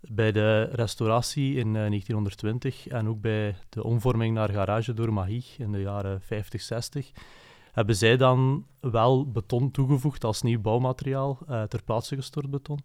Bij 0.00 0.32
de 0.32 0.62
restauratie 0.62 1.54
in 1.54 1.74
uh, 1.74 1.84
eh, 1.84 1.88
1920 1.88 2.88
en 2.88 3.08
ook 3.08 3.20
bij 3.20 3.56
de 3.68 3.84
omvorming 3.84 4.34
naar 4.34 4.50
garage 4.50 4.94
door 4.94 5.12
Magie 5.12 5.44
in 5.58 5.72
de 5.72 5.80
jaren 5.80 6.20
50, 6.20 6.60
60 6.60 7.12
hebben 7.72 7.96
zij 7.96 8.16
dan 8.16 8.66
wel 8.80 9.30
beton 9.30 9.70
toegevoegd 9.70 10.24
als 10.24 10.42
nieuw 10.42 10.60
bouwmateriaal, 10.60 11.38
uh, 11.48 11.62
ter 11.62 11.82
plaatse 11.82 12.14
gestort 12.14 12.50
beton. 12.50 12.78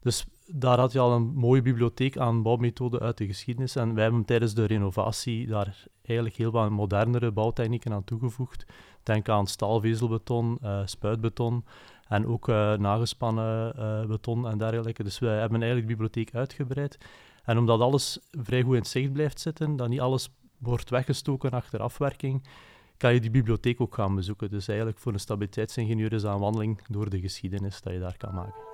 Dus 0.00 0.26
daar 0.46 0.78
had 0.78 0.92
je 0.92 0.98
al 0.98 1.12
een 1.12 1.32
mooie 1.34 1.62
bibliotheek 1.62 2.18
aan 2.18 2.42
bouwmethoden 2.42 3.00
uit 3.00 3.18
de 3.18 3.26
geschiedenis. 3.26 3.76
En 3.76 3.94
wij 3.94 4.02
hebben 4.02 4.24
tijdens 4.24 4.54
de 4.54 4.64
renovatie 4.64 5.46
daar 5.46 5.84
eigenlijk 6.02 6.36
heel 6.36 6.50
wat 6.50 6.70
modernere 6.70 7.32
bouwtechnieken 7.32 7.92
aan 7.92 8.04
toegevoegd. 8.04 8.66
Denk 9.02 9.28
aan 9.28 9.46
staalvezelbeton, 9.46 10.58
uh, 10.62 10.80
spuitbeton 10.84 11.64
en 12.08 12.26
ook 12.26 12.48
uh, 12.48 12.72
nagespannen 12.74 13.72
uh, 13.78 14.06
beton 14.06 14.48
en 14.48 14.58
dergelijke. 14.58 15.02
Dus 15.02 15.18
wij 15.18 15.38
hebben 15.38 15.62
eigenlijk 15.62 15.88
de 15.88 15.96
bibliotheek 15.96 16.34
uitgebreid. 16.34 16.98
En 17.44 17.58
omdat 17.58 17.80
alles 17.80 18.18
vrij 18.30 18.62
goed 18.62 18.76
in 18.76 18.86
zicht 18.86 19.12
blijft 19.12 19.40
zitten, 19.40 19.76
dat 19.76 19.88
niet 19.88 20.00
alles 20.00 20.28
wordt 20.58 20.90
weggestoken 20.90 21.50
achter 21.50 21.80
afwerking, 21.80 22.46
kan 22.96 23.14
je 23.14 23.20
die 23.20 23.30
bibliotheek 23.30 23.80
ook 23.80 23.94
gaan 23.94 24.14
bezoeken. 24.14 24.50
Dus 24.50 24.68
eigenlijk 24.68 24.98
voor 24.98 25.12
een 25.12 25.20
stabiliteitsingenieur 25.20 26.12
is 26.12 26.22
dat 26.22 26.34
een 26.34 26.40
wandeling 26.40 26.86
door 26.88 27.10
de 27.10 27.20
geschiedenis 27.20 27.82
dat 27.82 27.92
je 27.92 27.98
daar 27.98 28.16
kan 28.16 28.34
maken. 28.34 28.64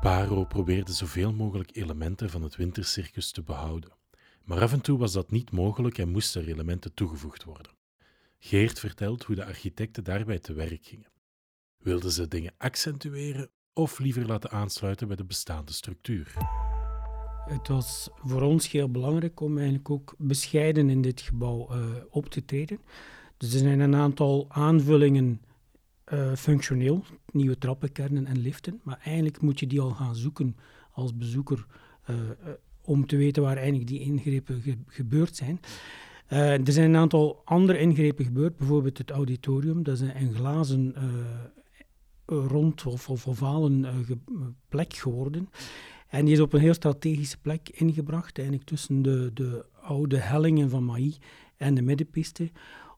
Baro 0.00 0.44
probeerde 0.44 0.92
zoveel 0.92 1.32
mogelijk 1.32 1.76
elementen 1.76 2.30
van 2.30 2.42
het 2.42 2.56
wintercircus 2.56 3.30
te 3.30 3.42
behouden. 3.42 3.90
Maar 4.44 4.60
af 4.60 4.72
en 4.72 4.80
toe 4.80 4.98
was 4.98 5.12
dat 5.12 5.30
niet 5.30 5.50
mogelijk 5.50 5.98
en 5.98 6.08
moesten 6.08 6.42
er 6.42 6.48
elementen 6.48 6.94
toegevoegd 6.94 7.44
worden. 7.44 7.72
Geert 8.38 8.78
vertelt 8.78 9.24
hoe 9.24 9.36
de 9.36 9.44
architecten 9.44 10.04
daarbij 10.04 10.38
te 10.38 10.52
werk 10.52 10.84
gingen. 10.84 11.10
Wilden 11.78 12.10
ze 12.10 12.28
dingen 12.28 12.54
accentueren 12.58 13.50
of 13.72 13.98
liever 13.98 14.26
laten 14.26 14.50
aansluiten 14.50 15.06
bij 15.06 15.16
de 15.16 15.24
bestaande 15.24 15.72
structuur? 15.72 16.34
Het 17.48 17.68
was 17.68 18.08
voor 18.14 18.42
ons 18.42 18.70
heel 18.70 18.90
belangrijk 18.90 19.40
om 19.40 19.56
eigenlijk 19.56 19.90
ook 19.90 20.14
bescheiden 20.18 20.90
in 20.90 21.02
dit 21.02 21.20
gebouw 21.20 21.74
uh, 21.74 21.84
op 22.10 22.26
te 22.26 22.44
treden. 22.44 22.78
Dus 23.36 23.52
er 23.52 23.58
zijn 23.58 23.80
een 23.80 23.94
aantal 23.94 24.46
aanvullingen 24.48 25.40
uh, 26.12 26.34
functioneel, 26.34 27.04
nieuwe 27.32 27.58
trappenkernen 27.58 28.26
en 28.26 28.38
liften, 28.38 28.80
maar 28.82 29.00
eigenlijk 29.04 29.40
moet 29.40 29.60
je 29.60 29.66
die 29.66 29.80
al 29.80 29.90
gaan 29.90 30.16
zoeken 30.16 30.56
als 30.90 31.16
bezoeker 31.16 31.66
uh, 32.10 32.16
om 32.84 33.06
te 33.06 33.16
weten 33.16 33.42
waar 33.42 33.56
eigenlijk 33.56 33.88
die 33.88 34.00
ingrepen 34.00 34.60
ge 34.60 34.76
gebeurd 34.86 35.36
zijn. 35.36 35.60
er 36.28 36.72
zijn 36.72 36.88
een 36.88 36.96
aantal 36.96 37.42
andere 37.44 37.78
ingrepen 37.78 38.24
gebeurd, 38.24 38.56
bijvoorbeeld 38.56 38.98
het 38.98 39.10
auditorium, 39.10 39.82
dat 39.82 39.94
is 39.94 40.00
een, 40.00 40.16
een 40.20 40.34
glazen 40.34 40.94
rond 42.26 42.86
of, 42.86 43.08
of 43.08 43.40
plek 44.68 44.94
geworden. 44.94 45.48
En 46.08 46.24
die 46.24 46.34
is 46.34 46.40
op 46.40 46.52
een 46.52 46.60
heel 46.60 46.74
strategische 46.74 47.38
plek 47.38 47.68
ingebracht, 47.68 48.38
eigenlijk 48.38 48.68
tussen 48.68 49.02
de, 49.02 49.30
de 49.34 49.64
oude 49.80 50.18
hellingen 50.18 50.70
van 50.70 50.84
Maï 50.84 51.16
en 51.56 51.74
de 51.74 51.82
middenpiste 51.82 52.50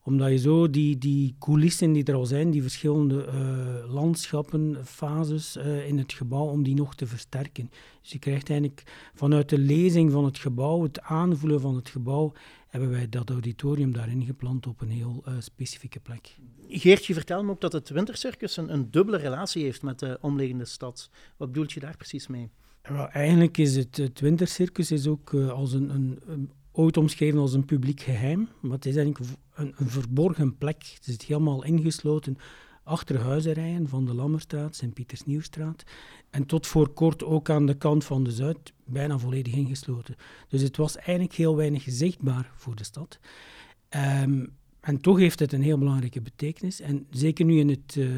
omdat 0.08 0.30
je 0.30 0.38
zo 0.38 0.70
die, 0.70 0.98
die 0.98 1.34
coulissen 1.38 1.92
die 1.92 2.04
er 2.04 2.14
al 2.14 2.26
zijn, 2.26 2.50
die 2.50 2.62
verschillende 2.62 3.26
uh, 3.26 3.92
landschappen, 3.92 4.76
fases 4.84 5.56
uh, 5.56 5.86
in 5.86 5.98
het 5.98 6.12
gebouw, 6.12 6.46
om 6.46 6.62
die 6.62 6.74
nog 6.74 6.94
te 6.94 7.06
versterken. 7.06 7.70
Dus 8.00 8.12
je 8.12 8.18
krijgt 8.18 8.50
eigenlijk 8.50 8.82
vanuit 9.14 9.48
de 9.48 9.58
lezing 9.58 10.12
van 10.12 10.24
het 10.24 10.38
gebouw, 10.38 10.82
het 10.82 11.00
aanvoelen 11.00 11.60
van 11.60 11.74
het 11.74 11.88
gebouw, 11.88 12.32
hebben 12.68 12.90
wij 12.90 13.08
dat 13.08 13.30
auditorium 13.30 13.92
daarin 13.92 14.24
gepland 14.24 14.66
op 14.66 14.80
een 14.80 14.90
heel 14.90 15.24
uh, 15.28 15.34
specifieke 15.38 16.00
plek. 16.00 16.36
Geertje, 16.68 17.14
vertel 17.14 17.44
me 17.44 17.50
ook 17.50 17.60
dat 17.60 17.72
het 17.72 17.88
Wintercircus 17.88 18.56
een, 18.56 18.72
een 18.72 18.90
dubbele 18.90 19.16
relatie 19.16 19.64
heeft 19.64 19.82
met 19.82 19.98
de 19.98 20.18
omliggende 20.20 20.64
stad. 20.64 21.10
Wat 21.36 21.48
bedoelt 21.48 21.72
je 21.72 21.80
daar 21.80 21.96
precies 21.96 22.26
mee? 22.26 22.50
Well, 22.82 23.04
eigenlijk 23.04 23.58
is 23.58 23.76
het, 23.76 23.96
het 23.96 24.20
Wintercircus 24.20 24.90
is 24.90 25.06
ook 25.06 25.32
uh, 25.32 25.50
als 25.50 25.72
een, 25.72 25.90
een, 25.90 26.18
een, 26.26 26.50
ooit 26.78 26.96
omschreven 26.96 27.38
als 27.38 27.52
een 27.52 27.64
publiek 27.64 28.00
geheim. 28.00 28.48
Maar 28.60 28.72
het 28.72 28.86
is 28.86 28.96
eigenlijk 28.96 29.30
een, 29.54 29.74
een 29.76 29.90
verborgen 29.90 30.56
plek. 30.56 30.90
Het 30.94 31.04
zit 31.04 31.22
helemaal 31.22 31.64
ingesloten 31.64 32.38
achter 32.82 33.20
huizenrijen 33.20 33.88
van 33.88 34.04
de 34.06 34.14
Lammerstraat, 34.14 34.76
Sint-Pieters-Nieuwstraat. 34.76 35.82
En 36.30 36.46
tot 36.46 36.66
voor 36.66 36.88
kort 36.88 37.24
ook 37.24 37.50
aan 37.50 37.66
de 37.66 37.74
kant 37.74 38.04
van 38.04 38.24
de 38.24 38.30
Zuid, 38.30 38.72
bijna 38.84 39.18
volledig 39.18 39.54
ingesloten. 39.54 40.16
Dus 40.48 40.62
het 40.62 40.76
was 40.76 40.96
eigenlijk 40.96 41.34
heel 41.34 41.56
weinig 41.56 41.84
zichtbaar 41.86 42.52
voor 42.56 42.76
de 42.76 42.84
stad. 42.84 43.18
Um, 44.22 44.56
en 44.80 45.00
toch 45.00 45.18
heeft 45.18 45.38
het 45.38 45.52
een 45.52 45.62
heel 45.62 45.78
belangrijke 45.78 46.20
betekenis. 46.20 46.80
En 46.80 47.06
zeker 47.10 47.44
nu 47.44 47.58
in 47.58 47.68
het 47.68 47.94
uh, 47.96 48.08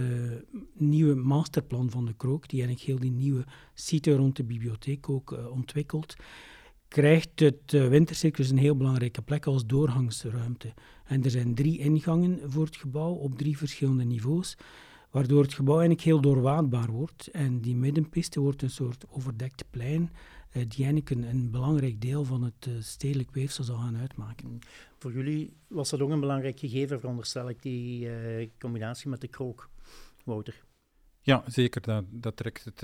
nieuwe 0.75 1.15
masterplan 1.15 1.91
van 1.91 2.07
de 2.07 2.15
Krook, 2.17 2.49
die 2.49 2.63
eigenlijk 2.63 2.91
heel 2.91 3.11
die 3.11 3.21
nieuwe 3.21 3.45
site 3.75 4.17
rond 4.17 4.37
de 4.37 4.45
bibliotheek 4.45 5.09
ook 5.09 5.33
uh, 5.33 5.51
ontwikkelt, 5.51 6.17
krijgt 6.91 7.41
het 7.41 7.73
uh, 7.73 7.89
wintercircus 7.89 8.51
een 8.51 8.59
heel 8.59 8.77
belangrijke 8.77 9.23
plek 9.23 9.47
als 9.47 9.67
doorgangsruimte. 9.67 10.75
En 11.05 11.25
er 11.25 11.31
zijn 11.31 11.55
drie 11.55 11.79
ingangen 11.79 12.51
voor 12.51 12.65
het 12.65 12.77
gebouw 12.77 13.13
op 13.13 13.39
drie 13.39 13.59
verschillende 13.59 14.05
niveaus, 14.05 14.57
waardoor 15.11 15.43
het 15.43 15.55
gebouw 15.55 15.79
eigenlijk 15.79 16.07
heel 16.07 16.21
doorwaadbaar 16.21 16.91
wordt. 16.91 17.27
En 17.27 17.61
die 17.61 17.77
middenpiste 17.77 18.41
wordt 18.41 18.63
een 18.63 18.71
soort 18.71 19.05
overdekt 19.09 19.65
plein, 19.71 20.03
uh, 20.03 20.09
die 20.53 20.85
eigenlijk 20.85 21.11
een, 21.11 21.23
een, 21.23 21.51
belangrijk 21.51 22.01
deel 22.01 22.25
van 22.25 22.43
het 22.43 22.67
uh, 22.69 22.75
stedelijk 22.81 23.31
weefsel 23.31 23.65
zal 23.65 23.77
gaan 23.77 23.97
uitmaken. 23.97 24.59
Voor 24.99 25.13
jullie 25.13 25.53
was 25.67 25.91
dat 25.91 26.01
ook 26.01 26.11
een 26.11 26.21
belangrijk 26.21 26.59
gegeven, 26.59 27.01
veronderstel 27.01 27.49
ik, 27.49 27.63
die 27.63 28.09
combinatie 28.59 29.11
met 29.11 29.21
de 29.21 29.29
krook, 29.29 29.69
Wouter. 30.25 30.65
Ja, 31.21 31.45
zeker. 31.47 31.81
Dat, 31.81 32.05
dat 32.11 32.37
trekt 32.37 32.65
het, 32.65 32.79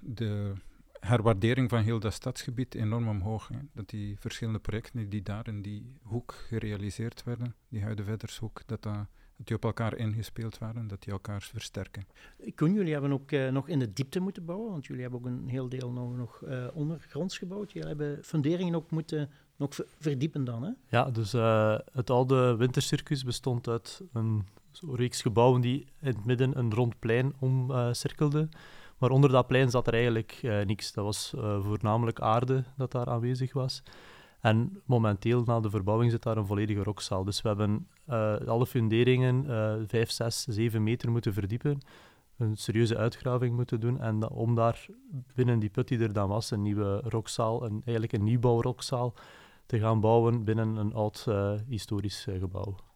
de 0.00 0.52
herwaardering 1.00 1.70
van 1.70 1.82
heel 1.82 2.00
dat 2.00 2.12
stadsgebied 2.12 2.74
enorm 2.74 3.08
omhoog. 3.08 3.48
Hè. 3.48 3.58
Dat 3.74 3.88
die 3.88 4.18
verschillende 4.18 4.58
projecten 4.58 5.08
die 5.08 5.22
daar 5.22 5.48
in 5.48 5.62
die 5.62 5.98
hoek 6.02 6.34
gerealiseerd 6.48 7.24
werden, 7.24 7.54
die 7.68 7.82
Huidevedershoek, 7.82 8.62
dat, 8.66 8.82
dat, 8.82 8.94
dat 9.36 9.46
die 9.46 9.56
op 9.56 9.64
elkaar 9.64 9.96
ingespeeld 9.96 10.58
waren, 10.58 10.88
dat 10.88 11.02
die 11.02 11.12
elkaar 11.12 11.42
versterken. 11.42 12.06
Koen, 12.54 12.72
jullie 12.72 12.92
hebben 12.92 13.12
ook 13.12 13.30
uh, 13.30 13.48
nog 13.50 13.68
in 13.68 13.78
de 13.78 13.92
diepte 13.92 14.20
moeten 14.20 14.44
bouwen, 14.44 14.70
want 14.70 14.86
jullie 14.86 15.02
hebben 15.02 15.20
ook 15.20 15.26
een 15.26 15.48
heel 15.48 15.68
deel 15.68 15.90
nog, 15.90 16.16
nog 16.16 16.42
uh, 16.44 16.66
ondergronds 16.72 17.38
gebouwd. 17.38 17.72
Jullie 17.72 17.88
hebben 17.88 18.24
funderingen 18.24 18.74
ook 18.74 18.90
moeten 18.90 19.30
nog 19.56 19.78
verdiepen 19.98 20.44
dan, 20.44 20.62
hè? 20.62 20.70
Ja, 20.88 21.10
dus 21.10 21.34
uh, 21.34 21.78
het 21.92 22.10
oude 22.10 22.56
wintercircus 22.56 23.24
bestond 23.24 23.68
uit 23.68 24.02
een 24.12 24.46
reeks 24.80 25.22
gebouwen 25.22 25.60
die 25.60 25.86
in 26.00 26.06
het 26.06 26.24
midden 26.24 26.58
een 26.58 26.74
rond 26.74 26.98
plein 26.98 27.34
omcirkelden. 27.38 28.50
Maar 29.00 29.10
onder 29.10 29.30
dat 29.30 29.46
plein 29.46 29.70
zat 29.70 29.86
er 29.86 29.94
eigenlijk 29.94 30.38
uh, 30.42 30.64
niks. 30.64 30.92
Dat 30.92 31.04
was 31.04 31.32
uh, 31.36 31.64
voornamelijk 31.64 32.20
aarde 32.20 32.64
dat 32.76 32.92
daar 32.92 33.06
aanwezig 33.06 33.52
was. 33.52 33.82
En 34.40 34.82
momenteel, 34.84 35.42
na 35.44 35.60
de 35.60 35.70
verbouwing, 35.70 36.10
zit 36.10 36.22
daar 36.22 36.36
een 36.36 36.46
volledige 36.46 36.82
rokzaal. 36.82 37.24
Dus 37.24 37.42
we 37.42 37.48
hebben 37.48 37.88
uh, 38.08 38.36
alle 38.46 38.66
funderingen 38.66 39.44
uh, 39.44 39.74
5, 39.86 40.10
6, 40.10 40.42
7 40.42 40.82
meter 40.82 41.10
moeten 41.10 41.32
verdiepen. 41.32 41.78
Een 42.36 42.56
serieuze 42.56 42.96
uitgraving 42.96 43.56
moeten 43.56 43.80
doen. 43.80 44.00
En 44.00 44.30
om 44.30 44.54
daar 44.54 44.86
binnen 45.34 45.58
die 45.58 45.70
put 45.70 45.88
die 45.88 45.98
er 45.98 46.12
dan 46.12 46.28
was, 46.28 46.50
een 46.50 46.62
nieuwe 46.62 47.00
rokzaal, 47.04 47.64
een, 47.64 47.82
eigenlijk 47.84 48.12
een 48.12 48.24
nieuwbouwrokzaal, 48.24 49.14
te 49.66 49.78
gaan 49.78 50.00
bouwen 50.00 50.44
binnen 50.44 50.76
een 50.76 50.94
oud 50.94 51.26
historisch 51.68 52.26
gebouw. 52.38 52.89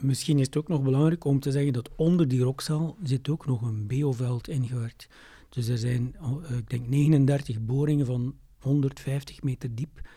Misschien 0.00 0.38
is 0.38 0.46
het 0.46 0.56
ook 0.56 0.68
nog 0.68 0.82
belangrijk 0.82 1.24
om 1.24 1.40
te 1.40 1.50
zeggen 1.50 1.72
dat 1.72 1.90
onder 1.96 2.28
die 2.28 2.40
rokzaal 2.40 2.96
zit 3.02 3.28
ook 3.28 3.46
nog 3.46 3.62
een 3.62 3.86
bioveld 3.86 4.48
ingewerkt. 4.48 5.08
Dus 5.48 5.68
er 5.68 5.78
zijn, 5.78 6.16
uh, 6.22 6.56
ik 6.56 6.70
denk, 6.70 6.88
39 6.88 7.60
boringen 7.60 8.06
van 8.06 8.34
150 8.58 9.42
meter 9.42 9.74
diep 9.74 10.08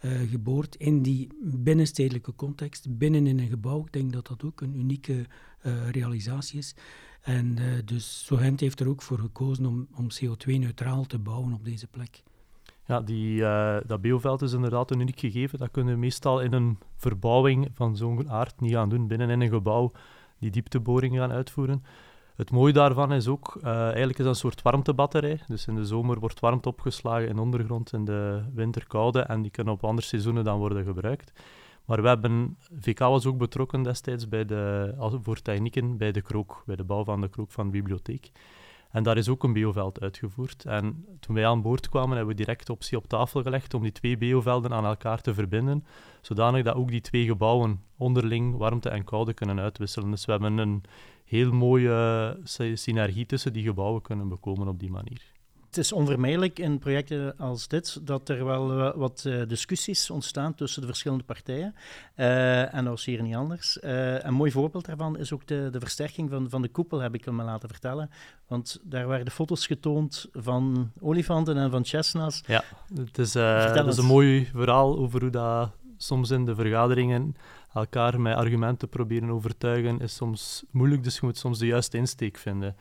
uh, 0.00 0.30
geboord 0.30 0.74
in 0.76 1.02
die 1.02 1.28
binnenstedelijke 1.42 2.34
context, 2.34 2.98
binnen 2.98 3.26
in 3.26 3.38
een 3.38 3.48
gebouw. 3.48 3.80
Ik 3.80 3.92
denk 3.92 4.12
dat 4.12 4.26
dat 4.26 4.44
ook 4.44 4.60
een 4.60 4.78
unieke 4.78 5.26
uh, 5.66 5.90
realisatie 5.90 6.58
is. 6.58 6.74
En 7.20 7.56
dus 7.84 8.24
Sogent 8.24 8.60
heeft 8.60 8.80
er 8.80 8.88
ook 8.88 9.02
voor 9.02 9.18
gekozen 9.18 9.66
om, 9.66 9.88
om 9.94 10.06
CO2-neutraal 10.10 11.04
te 11.04 11.18
bouwen 11.18 11.52
op 11.52 11.64
deze 11.64 11.86
plek. 11.86 12.22
Ja, 12.88 13.00
die, 13.00 13.40
uh, 13.40 13.76
dat 13.86 14.00
bioveld 14.00 14.42
is 14.42 14.52
inderdaad 14.52 14.90
een 14.90 15.00
uniek 15.00 15.20
gegeven. 15.20 15.58
Dat 15.58 15.70
kunnen 15.70 15.94
we 15.94 16.00
meestal 16.00 16.40
in 16.40 16.52
een 16.52 16.78
verbouwing 16.96 17.68
van 17.74 17.96
zo'n 17.96 18.30
aard 18.30 18.60
niet 18.60 18.72
gaan 18.72 18.88
doen. 18.88 19.06
Binnen 19.06 19.30
in 19.30 19.40
een 19.40 19.48
gebouw 19.48 19.90
die 20.38 20.50
diepteboringen 20.50 21.20
gaan 21.20 21.32
uitvoeren. 21.32 21.84
Het 22.36 22.50
mooie 22.50 22.72
daarvan 22.72 23.12
is 23.12 23.26
ook, 23.28 23.58
uh, 23.64 23.64
eigenlijk 23.80 24.18
is 24.18 24.24
dat 24.24 24.34
een 24.34 24.40
soort 24.40 24.62
warmtebatterij. 24.62 25.40
Dus 25.46 25.66
in 25.66 25.74
de 25.74 25.84
zomer 25.84 26.20
wordt 26.20 26.40
warmte 26.40 26.68
opgeslagen 26.68 27.28
in 27.28 27.36
de 27.36 27.42
ondergrond, 27.42 27.92
in 27.92 28.04
de 28.04 28.42
winter 28.54 28.86
koude. 28.86 29.20
En 29.20 29.42
die 29.42 29.50
kunnen 29.50 29.72
op 29.72 29.84
andere 29.84 30.06
seizoenen 30.06 30.44
dan 30.44 30.58
worden 30.58 30.84
gebruikt. 30.84 31.32
Maar 31.84 32.02
we 32.02 32.08
hebben, 32.08 32.56
VK 32.80 32.98
was 32.98 33.26
ook 33.26 33.38
betrokken 33.38 33.82
destijds 33.82 34.28
bij 34.28 34.44
de, 34.44 34.94
voor 35.22 35.42
technieken 35.42 35.96
bij 35.96 36.12
de 36.12 36.22
krook, 36.22 36.62
bij 36.66 36.76
de 36.76 36.84
bouw 36.84 37.04
van 37.04 37.20
de 37.20 37.28
krook 37.28 37.50
van 37.50 37.66
de 37.66 37.72
bibliotheek. 37.72 38.30
En 38.88 39.02
daar 39.02 39.16
is 39.16 39.28
ook 39.28 39.42
een 39.44 39.52
bioveld 39.52 40.00
uitgevoerd. 40.00 40.64
En 40.64 41.06
toen 41.20 41.34
wij 41.34 41.46
aan 41.46 41.62
boord 41.62 41.88
kwamen, 41.88 42.16
hebben 42.16 42.36
we 42.36 42.42
direct 42.42 42.70
optie 42.70 42.96
op 42.98 43.06
tafel 43.06 43.42
gelegd 43.42 43.74
om 43.74 43.82
die 43.82 43.92
twee 43.92 44.18
biovelden 44.18 44.72
aan 44.72 44.84
elkaar 44.84 45.20
te 45.20 45.34
verbinden, 45.34 45.84
zodanig 46.20 46.64
dat 46.64 46.74
ook 46.74 46.88
die 46.88 47.00
twee 47.00 47.24
gebouwen 47.24 47.82
onderling 47.96 48.56
warmte 48.56 48.88
en 48.88 49.04
koude 49.04 49.34
kunnen 49.34 49.60
uitwisselen. 49.60 50.10
Dus 50.10 50.24
we 50.24 50.32
hebben 50.32 50.58
een 50.58 50.82
heel 51.24 51.52
mooie 51.52 52.38
synergie 52.74 53.26
tussen 53.26 53.52
die 53.52 53.64
gebouwen 53.64 54.02
kunnen 54.02 54.28
bekomen 54.28 54.68
op 54.68 54.78
die 54.78 54.90
manier. 54.90 55.36
Het 55.68 55.78
is 55.78 55.92
onvermijdelijk 55.92 56.58
in 56.58 56.78
projecten 56.78 57.38
als 57.38 57.68
dit 57.68 58.06
dat 58.06 58.28
er 58.28 58.44
wel 58.44 58.78
uh, 58.78 58.94
wat 58.94 59.24
uh, 59.26 59.42
discussies 59.48 60.10
ontstaan 60.10 60.54
tussen 60.54 60.80
de 60.80 60.86
verschillende 60.86 61.24
partijen. 61.24 61.74
Uh, 62.16 62.74
en 62.74 62.84
dat 62.84 62.92
was 62.92 63.04
hier 63.04 63.22
niet 63.22 63.34
anders. 63.34 63.78
een 63.80 64.34
mooi 64.34 64.50
voorbeeld 64.50 64.86
daarvan 64.86 65.18
is 65.18 65.32
ook 65.32 65.46
de, 65.46 65.68
de 65.72 65.80
versterking 65.80 66.30
van, 66.30 66.50
van 66.50 66.62
de 66.62 66.68
koepel, 66.68 66.98
heb 66.98 67.14
ik 67.14 67.30
me 67.30 67.42
laten 67.42 67.68
vertellen. 67.68 68.10
Want 68.46 68.80
daar 68.82 69.08
werden 69.08 69.32
foto's 69.32 69.66
getoond 69.66 70.28
van 70.32 70.92
olifanten 71.00 71.56
en 71.56 71.70
van 71.70 71.84
chestnuts. 71.84 72.42
Ja, 72.46 72.64
het 72.94 73.18
is, 73.18 73.34
het 73.34 73.86
is 73.86 73.96
een 73.96 74.04
mooi 74.04 74.50
verhaal 74.54 74.98
over 74.98 75.20
hoe 75.20 75.30
dat 75.30 75.70
soms 75.96 76.30
in 76.30 76.44
de 76.44 76.54
vergaderingen 76.54 77.36
elkaar 77.74 78.20
met 78.20 78.36
argumenten 78.36 78.88
proberen 78.88 79.30
overtuigen, 79.30 80.00
is 80.00 80.14
soms 80.14 80.64
moeilijk. 80.70 81.04
Dus 81.04 81.14
je 81.14 81.20
moet 81.22 81.38
soms 81.38 81.58
de 81.58 81.66
juiste 81.66 81.96
insteek 81.96 82.36
vinden. 82.36 82.76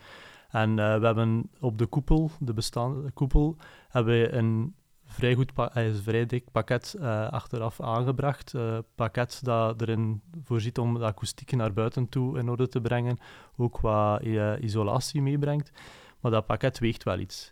En 0.50 0.70
uh, 0.70 0.76
we 1.00 1.06
hebben 1.06 1.50
op 1.60 1.78
de 1.78 1.86
koepel, 1.86 2.32
de 2.40 2.54
bestaande 2.54 3.12
koepel, 3.12 3.56
hebben 3.90 4.22
we 4.22 4.34
een 4.34 4.76
vrij 5.06 5.36
goed, 5.36 5.52
uh, 5.58 5.66
vrij 6.02 6.26
dik 6.26 6.52
pakket 6.52 6.96
uh, 7.00 7.30
achteraf 7.30 7.82
aangebracht. 7.82 8.54
Uh, 8.54 8.78
pakket 8.96 9.40
dat 9.44 9.82
erin 9.82 10.22
voorziet 10.44 10.78
om 10.78 10.94
de 10.94 11.06
akoestiek 11.06 11.52
naar 11.52 11.74
buiten 11.74 12.10
toe 12.10 12.38
in 12.38 12.50
orde 12.50 12.68
te 12.68 12.82
brengen, 12.82 13.18
ook 13.58 13.74
qua 13.74 14.22
isolatie 14.60 15.22
meebrengt. 15.22 15.72
Maar 16.20 16.32
dat 16.32 16.46
pakket 16.46 16.80
weegt 16.80 17.04
wel 17.04 17.20
iets. 17.20 17.52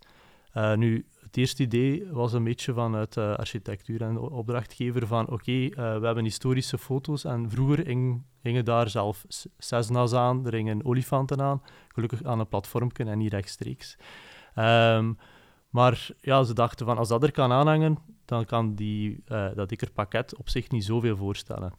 Nu, 0.76 1.06
het 1.20 1.38
eerste 1.38 1.64
idee 1.64 2.08
was 2.12 2.34
een 2.34 2.44
beetje 2.44 2.74
vanuit 2.74 3.16
uh, 3.16 3.34
architectuur 3.34 4.02
en 4.02 4.18
opdrachtgever 4.20 5.08
van 5.08 5.30
oké, 5.30 5.52
uh, 5.52 5.76
we 5.76 6.06
hebben 6.06 6.24
historische 6.24 6.78
foto's 6.78 7.24
en 7.24 7.50
vroeger 7.50 7.88
hingen 8.42 8.66
daar 8.66 8.90
zelf 8.90 9.26
Cessna's 9.58 10.14
aan, 10.14 10.46
er 10.46 10.54
hingen 10.54 10.86
olifanten 10.86 11.42
aan, 11.42 11.62
gelukkig 11.88 12.24
aan 12.24 12.40
een 12.40 12.48
platformje 12.48 13.04
en 13.04 13.18
niet 13.18 13.32
rechtstreeks. 13.32 13.98
Um, 14.56 15.18
maar 15.70 16.10
ja, 16.22 16.44
ze 16.44 16.54
dachten 16.54 16.86
van 16.86 16.98
als 16.98 17.08
dat 17.08 17.24
er 17.24 17.32
kan 17.32 17.52
aanhangen, 17.52 17.98
dan 18.26 18.46
kan 18.46 18.76
die, 18.76 19.24
uh, 19.28 19.48
dat 19.56 19.70
dikker 19.70 19.92
pakket 19.92 20.36
op 20.36 20.50
zich 20.50 20.70
niet 20.70 20.86
zoveel 20.86 21.18
voorstellen. 21.18 21.74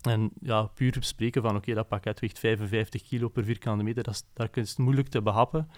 En 0.00 0.30
ja, 0.40 0.62
puur 0.62 0.96
spreken 1.00 1.42
van 1.42 1.56
oké, 1.56 1.74
dat 1.74 1.88
pakket 1.88 2.20
weegt 2.20 2.38
55 2.38 3.02
kilo 3.02 3.28
per 3.28 3.44
vierkante 3.44 3.84
meter, 3.84 4.02
dat 4.02 4.14
is, 4.14 4.24
dat 4.32 4.56
is 4.56 4.76
moeilijk 4.76 5.08
te 5.08 5.22
behappen. 5.22 5.68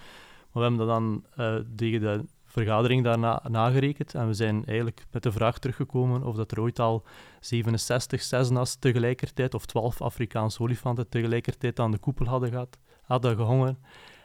We 0.55 0.61
hebben 0.61 0.79
dat 0.79 0.89
dan 0.89 1.25
uh, 1.39 1.55
tegen 1.77 2.01
de 2.01 2.25
vergadering 2.45 3.05
daarna 3.05 3.43
nagerekend. 3.49 4.15
En 4.15 4.27
we 4.27 4.35
zijn 4.35 4.65
eigenlijk 4.65 5.07
met 5.11 5.23
de 5.23 5.33
vraag 5.33 5.59
teruggekomen 5.59 6.23
of 6.23 6.37
dat 6.37 6.51
er 6.51 6.61
ooit 6.61 6.79
al 6.79 7.03
67 7.41 8.23
Cessna's 8.23 8.77
tegelijkertijd 8.77 9.55
of 9.55 9.67
12 9.67 10.03
Afrikaanse 10.03 10.61
olifanten 10.61 11.09
tegelijkertijd 11.09 11.81
aan 11.81 11.91
de 11.91 11.99
koepel 11.99 12.27
hadden, 12.27 12.51
gehad, 12.51 12.79
hadden 13.03 13.37
gehongen. 13.37 13.79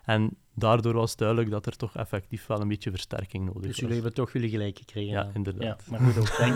En 0.09 0.37
daardoor 0.53 0.93
was 0.93 1.15
duidelijk 1.15 1.49
dat 1.49 1.65
er 1.65 1.75
toch 1.75 1.95
effectief 1.95 2.47
wel 2.47 2.61
een 2.61 2.67
beetje 2.67 2.89
versterking 2.89 3.45
nodig 3.45 3.61
dus 3.61 3.61
was. 3.61 3.71
Dus 3.71 3.79
jullie 3.79 3.95
hebben 3.95 4.13
toch 4.13 4.33
jullie 4.33 4.49
gelijk 4.49 4.77
gekregen? 4.77 5.11
Ja, 5.11 5.31
inderdaad. 5.33 5.83
Ja, 5.85 5.91
maar 5.91 5.99
goed 5.99 6.17
ook, 6.17 6.37
denk 6.37 6.55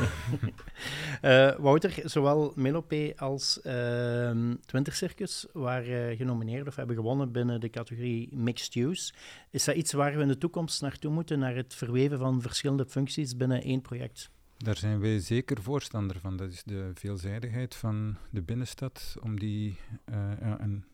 uh, 1.22 1.56
Wouter, 1.66 2.02
zowel 2.04 2.54
Melope 2.56 3.14
als 3.18 3.60
uh, 3.64 4.52
Twinter 4.66 4.94
Circus 4.94 5.46
waren 5.52 6.18
genomineerd 6.18 6.68
of 6.68 6.76
hebben 6.76 6.96
gewonnen 6.96 7.32
binnen 7.32 7.60
de 7.60 7.70
categorie 7.70 8.30
Mixed 8.36 8.76
Use. 8.76 9.14
Is 9.50 9.64
dat 9.64 9.76
iets 9.76 9.94
waar 9.94 10.16
we 10.16 10.22
in 10.22 10.28
de 10.28 10.38
toekomst 10.38 10.82
naartoe 10.82 11.12
moeten, 11.12 11.40
naar 11.40 11.56
het 11.56 11.74
verweven 11.74 12.18
van 12.18 12.42
verschillende 12.42 12.86
functies 12.86 13.38
binnen 13.38 13.62
één 13.64 13.82
project? 13.82 14.30
Daar 14.58 14.78
zijn 14.78 15.00
wij 15.00 15.20
zeker 15.20 15.62
voorstander 15.62 16.20
van. 16.20 16.38
Dat 16.38 16.52
is 16.52 16.64
de 16.64 16.92
veelzijdigheid 16.94 17.76
van 17.76 18.18
de 18.30 18.42
binnenstad, 18.42 19.16
om 19.22 19.40
die 19.40 19.78
uh, 20.10 20.16
ja, 20.42 20.60
en 20.60 20.86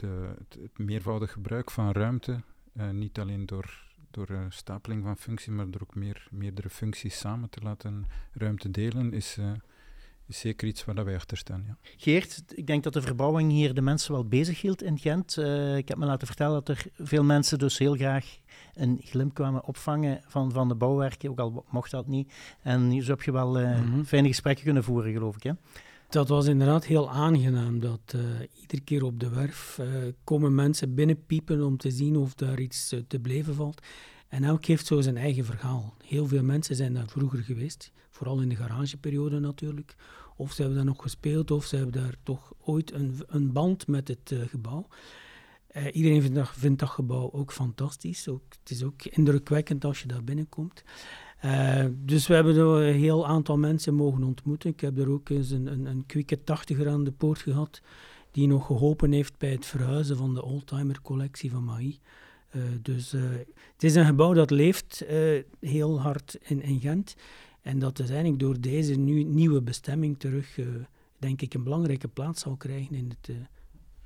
de, 0.00 0.34
het, 0.48 0.78
meervoudig 0.78 1.32
gebruik 1.32 1.70
van 1.70 1.92
ruimte, 1.92 2.40
uh, 2.76 2.90
niet 2.90 3.18
alleen 3.18 3.46
door, 3.46 3.84
door 4.10 4.30
uh, 4.30 4.40
stapeling 4.48 5.02
van 5.04 5.16
functies, 5.16 5.52
maar 5.54 5.70
door 5.70 5.80
ook 5.82 5.94
meer, 5.94 6.28
meerdere 6.30 6.70
functies 6.70 7.18
samen 7.18 7.50
te 7.50 7.60
laten 7.60 8.06
ruimte 8.32 8.70
delen, 8.70 9.12
is, 9.12 9.36
uh, 9.38 9.52
is 10.26 10.38
zeker 10.38 10.68
iets 10.68 10.84
waar 10.84 11.04
wij 11.04 11.14
achter 11.14 11.36
staan. 11.36 11.64
Ja. 11.66 11.76
Geert, 11.96 12.42
ik 12.54 12.66
denk 12.66 12.82
dat 12.82 12.92
de 12.92 13.02
verbouwing 13.02 13.50
hier 13.50 13.74
de 13.74 13.80
mensen 13.80 14.12
wel 14.12 14.28
bezig 14.28 14.60
hield 14.60 14.82
in 14.82 14.98
Gent. 14.98 15.36
ik 15.76 15.88
heb 15.88 15.96
me 15.96 16.06
laten 16.06 16.26
vertellen 16.26 16.64
dat 16.64 16.68
er 16.68 16.86
veel 16.94 17.24
mensen 17.24 17.58
dus 17.58 17.78
heel 17.78 17.94
graag 17.94 18.38
een 18.74 19.00
glimp 19.04 19.34
kwamen 19.34 19.64
opvangen 19.64 20.20
van, 20.26 20.52
van 20.52 20.68
de 20.68 20.74
bouwwerken, 20.74 21.30
ook 21.30 21.38
al 21.38 21.64
mocht 21.70 21.90
dat 21.90 22.06
niet. 22.06 22.32
En 22.62 23.02
zo 23.02 23.10
heb 23.10 23.22
je 23.22 23.32
wel 23.32 23.50
mm 23.50 23.92
-hmm. 23.92 24.04
fijne 24.04 24.28
gesprekken 24.28 24.64
kunnen 24.64 24.84
voeren, 24.84 25.12
geloof 25.12 25.36
ik. 25.36 25.42
Hè? 25.42 25.52
Dat 26.10 26.28
was 26.28 26.46
inderdaad 26.46 26.84
heel 26.84 27.10
aangenaam. 27.10 27.80
Dat 27.80 28.12
uh, 28.16 28.22
iedere 28.60 28.82
keer 28.82 29.02
op 29.02 29.20
de 29.20 29.28
werf 29.28 29.78
uh, 29.80 29.86
komen 30.24 30.54
mensen 30.54 30.94
binnenpiepen 30.94 31.62
om 31.62 31.76
te 31.76 31.90
zien 31.90 32.16
of 32.16 32.34
daar 32.34 32.60
iets 32.60 32.92
uh, 32.92 33.00
te 33.08 33.18
blijven 33.18 33.54
valt. 33.54 33.82
En 34.28 34.44
elk 34.44 34.64
heeft 34.64 34.86
zo 34.86 35.00
zijn 35.00 35.16
eigen 35.16 35.44
verhaal. 35.44 35.94
Heel 36.04 36.26
veel 36.26 36.42
mensen 36.42 36.76
zijn 36.76 36.94
daar 36.94 37.08
vroeger 37.08 37.38
geweest, 37.38 37.92
vooral 38.10 38.40
in 38.40 38.48
de 38.48 38.56
garageperiode 38.56 39.38
natuurlijk. 39.38 39.96
Of 40.36 40.52
ze 40.52 40.60
hebben 40.60 40.78
daar 40.78 40.86
nog 40.86 41.02
gespeeld, 41.02 41.50
of 41.50 41.64
ze 41.64 41.76
hebben 41.76 42.02
daar 42.02 42.14
toch 42.22 42.52
ooit 42.64 42.92
een, 42.92 43.22
een 43.26 43.52
band 43.52 43.86
met 43.86 44.08
het 44.08 44.34
gebouw. 44.46 44.86
iedereen 45.92 46.22
vindt 46.52 46.78
dat, 46.80 46.88
gebouw 46.88 47.32
ook 47.32 47.52
fantastisch. 47.52 48.24
Het 48.24 48.70
is 48.70 48.82
ook 48.82 49.04
indrukwekkend 49.04 49.84
als 49.84 50.02
je 50.02 50.08
daar 50.08 50.24
binnenkomt. 50.24 50.82
Uh, 51.44 51.84
dus 52.04 52.26
we 52.26 52.34
hebben 52.34 52.56
er 52.56 52.66
een 52.66 52.94
heel 52.94 53.26
aantal 53.26 53.58
mensen 53.58 53.94
mogen 53.94 54.22
ontmoeten. 54.22 54.70
Ik 54.70 54.80
heb 54.80 54.98
er 54.98 55.08
ook 55.08 55.28
eens 55.28 55.50
een, 55.50 55.66
een, 55.66 55.86
een 55.86 56.06
kwikke 56.06 56.44
tachtiger 56.44 56.88
aan 56.88 57.04
de 57.04 57.12
poort 57.12 57.38
gehad, 57.38 57.80
die 58.30 58.46
nog 58.46 58.66
geholpen 58.66 59.12
heeft 59.12 59.38
bij 59.38 59.50
het 59.50 59.66
verhuizen 59.66 60.16
van 60.16 60.34
de 60.34 60.44
oldtimer-collectie 60.44 61.50
van 61.50 61.64
Maï. 61.64 61.98
Uh, 62.56 62.62
dus 62.82 63.14
uh, 63.14 63.22
het 63.72 63.82
is 63.82 63.94
een 63.94 64.06
gebouw 64.06 64.32
dat 64.32 64.50
leeft 64.50 65.04
heel 65.60 66.00
hard 66.00 66.38
in, 66.42 66.62
in, 66.62 66.80
Gent. 66.80 67.16
En 67.62 67.78
dat 67.78 67.98
uiteindelijk 67.98 68.38
door 68.38 68.60
deze 68.60 68.94
nu, 68.94 69.22
nieuwe 69.22 69.62
bestemming 69.62 70.18
terug, 70.18 70.58
denk 71.18 71.42
ik, 71.42 71.54
een 71.54 71.64
belangrijke 71.64 72.08
plaats 72.08 72.42
zal 72.42 72.56
krijgen 72.56 72.96
in 72.96 73.08
het 73.08 73.36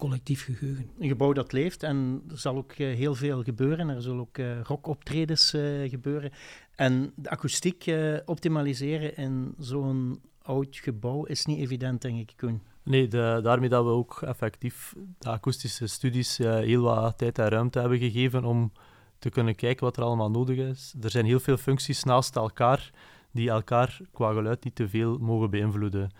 collectief 0.04 0.44
geheugen. 0.44 0.90
Een 0.98 1.08
gebouw 1.08 1.32
dat 1.32 1.52
leeft 1.52 1.82
en 1.82 2.22
er 2.30 2.38
zal 2.38 2.56
ook 2.56 2.78
uh, 2.78 2.94
heel 2.94 3.14
veel 3.14 3.42
gebeuren. 3.42 3.88
Er 3.88 4.02
zullen 4.02 4.20
ook 4.20 4.38
uh, 4.38 4.60
rockoptredens 4.60 5.54
uh, 5.54 5.90
gebeuren. 5.90 6.30
En 6.76 7.12
de 7.16 7.30
akoestiek 7.30 7.94
optimaliseren 8.24 9.16
in 9.16 9.54
zo'n 9.58 10.20
oud 10.42 10.76
gebouw 10.76 11.24
is 11.24 11.44
niet 11.44 11.58
evident, 11.58 12.02
denk 12.02 12.18
ik, 12.18 12.32
Koen. 12.36 12.62
Nee, 12.82 13.08
de, 13.08 13.40
daarmee 13.42 13.68
dat 13.68 13.84
we 13.84 13.90
ook 13.90 14.22
effectief 14.22 14.94
de 15.18 15.28
akoestische 15.28 15.86
studies 15.86 16.38
heel 16.38 16.82
wat 16.82 17.18
tijd 17.18 17.38
en 17.38 17.48
ruimte 17.48 17.78
hebben 17.78 17.98
gegeven 17.98 18.44
om 18.44 18.72
te 19.18 19.30
kunnen 19.30 19.54
kijken 19.54 19.84
wat 19.84 19.96
er 19.96 20.02
allemaal 20.02 20.30
nodig 20.30 20.56
is. 20.56 20.94
Er 21.02 21.10
zijn 21.10 21.24
heel 21.24 21.40
veel 21.40 21.56
functies 21.56 22.02
naast 22.02 22.36
elkaar 22.36 22.90
die 23.30 23.50
elkaar 23.50 24.00
qua 24.12 24.32
geluid 24.32 24.64
niet 24.64 24.74
te 24.74 24.88
veel 24.88 25.18
mogen 25.18 25.50
beïnvloeden. 25.50 26.10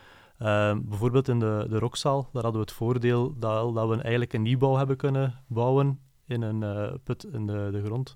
Uh, 0.45 0.77
bijvoorbeeld 0.83 1.29
in 1.29 1.39
de, 1.39 1.67
de 1.69 1.79
rockzaal, 1.79 2.29
daar 2.33 2.43
hadden 2.43 2.61
we 2.61 2.67
het 2.67 2.77
voordeel 2.77 3.39
dat, 3.39 3.75
dat 3.75 3.89
we 3.89 3.95
eigenlijk 3.95 4.33
een 4.33 4.43
nieuwbouw 4.43 4.77
hebben 4.77 4.97
kunnen 4.97 5.43
bouwen 5.47 6.01
in 6.27 6.43
een 6.43 6.63
uh, 6.63 6.93
put 7.05 7.25
in 7.25 7.47
de, 7.47 7.83
grond. 7.85 8.15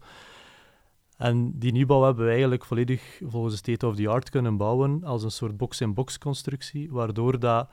En 1.16 1.58
die 1.58 1.72
nieuwbouw 1.72 2.02
hebben 2.02 2.24
we 2.24 2.30
eigenlijk 2.30 2.64
volledig 2.64 3.20
volgens 3.24 3.52
de 3.52 3.58
state 3.58 3.86
of 3.86 3.96
the 3.96 4.08
art 4.08 4.30
kunnen 4.30 4.56
bouwen 4.56 5.04
als 5.04 5.22
een 5.22 5.30
soort 5.30 5.56
box-in-box 5.56 6.18
constructie, 6.18 6.90
waardoor 6.90 7.38
dat, 7.38 7.68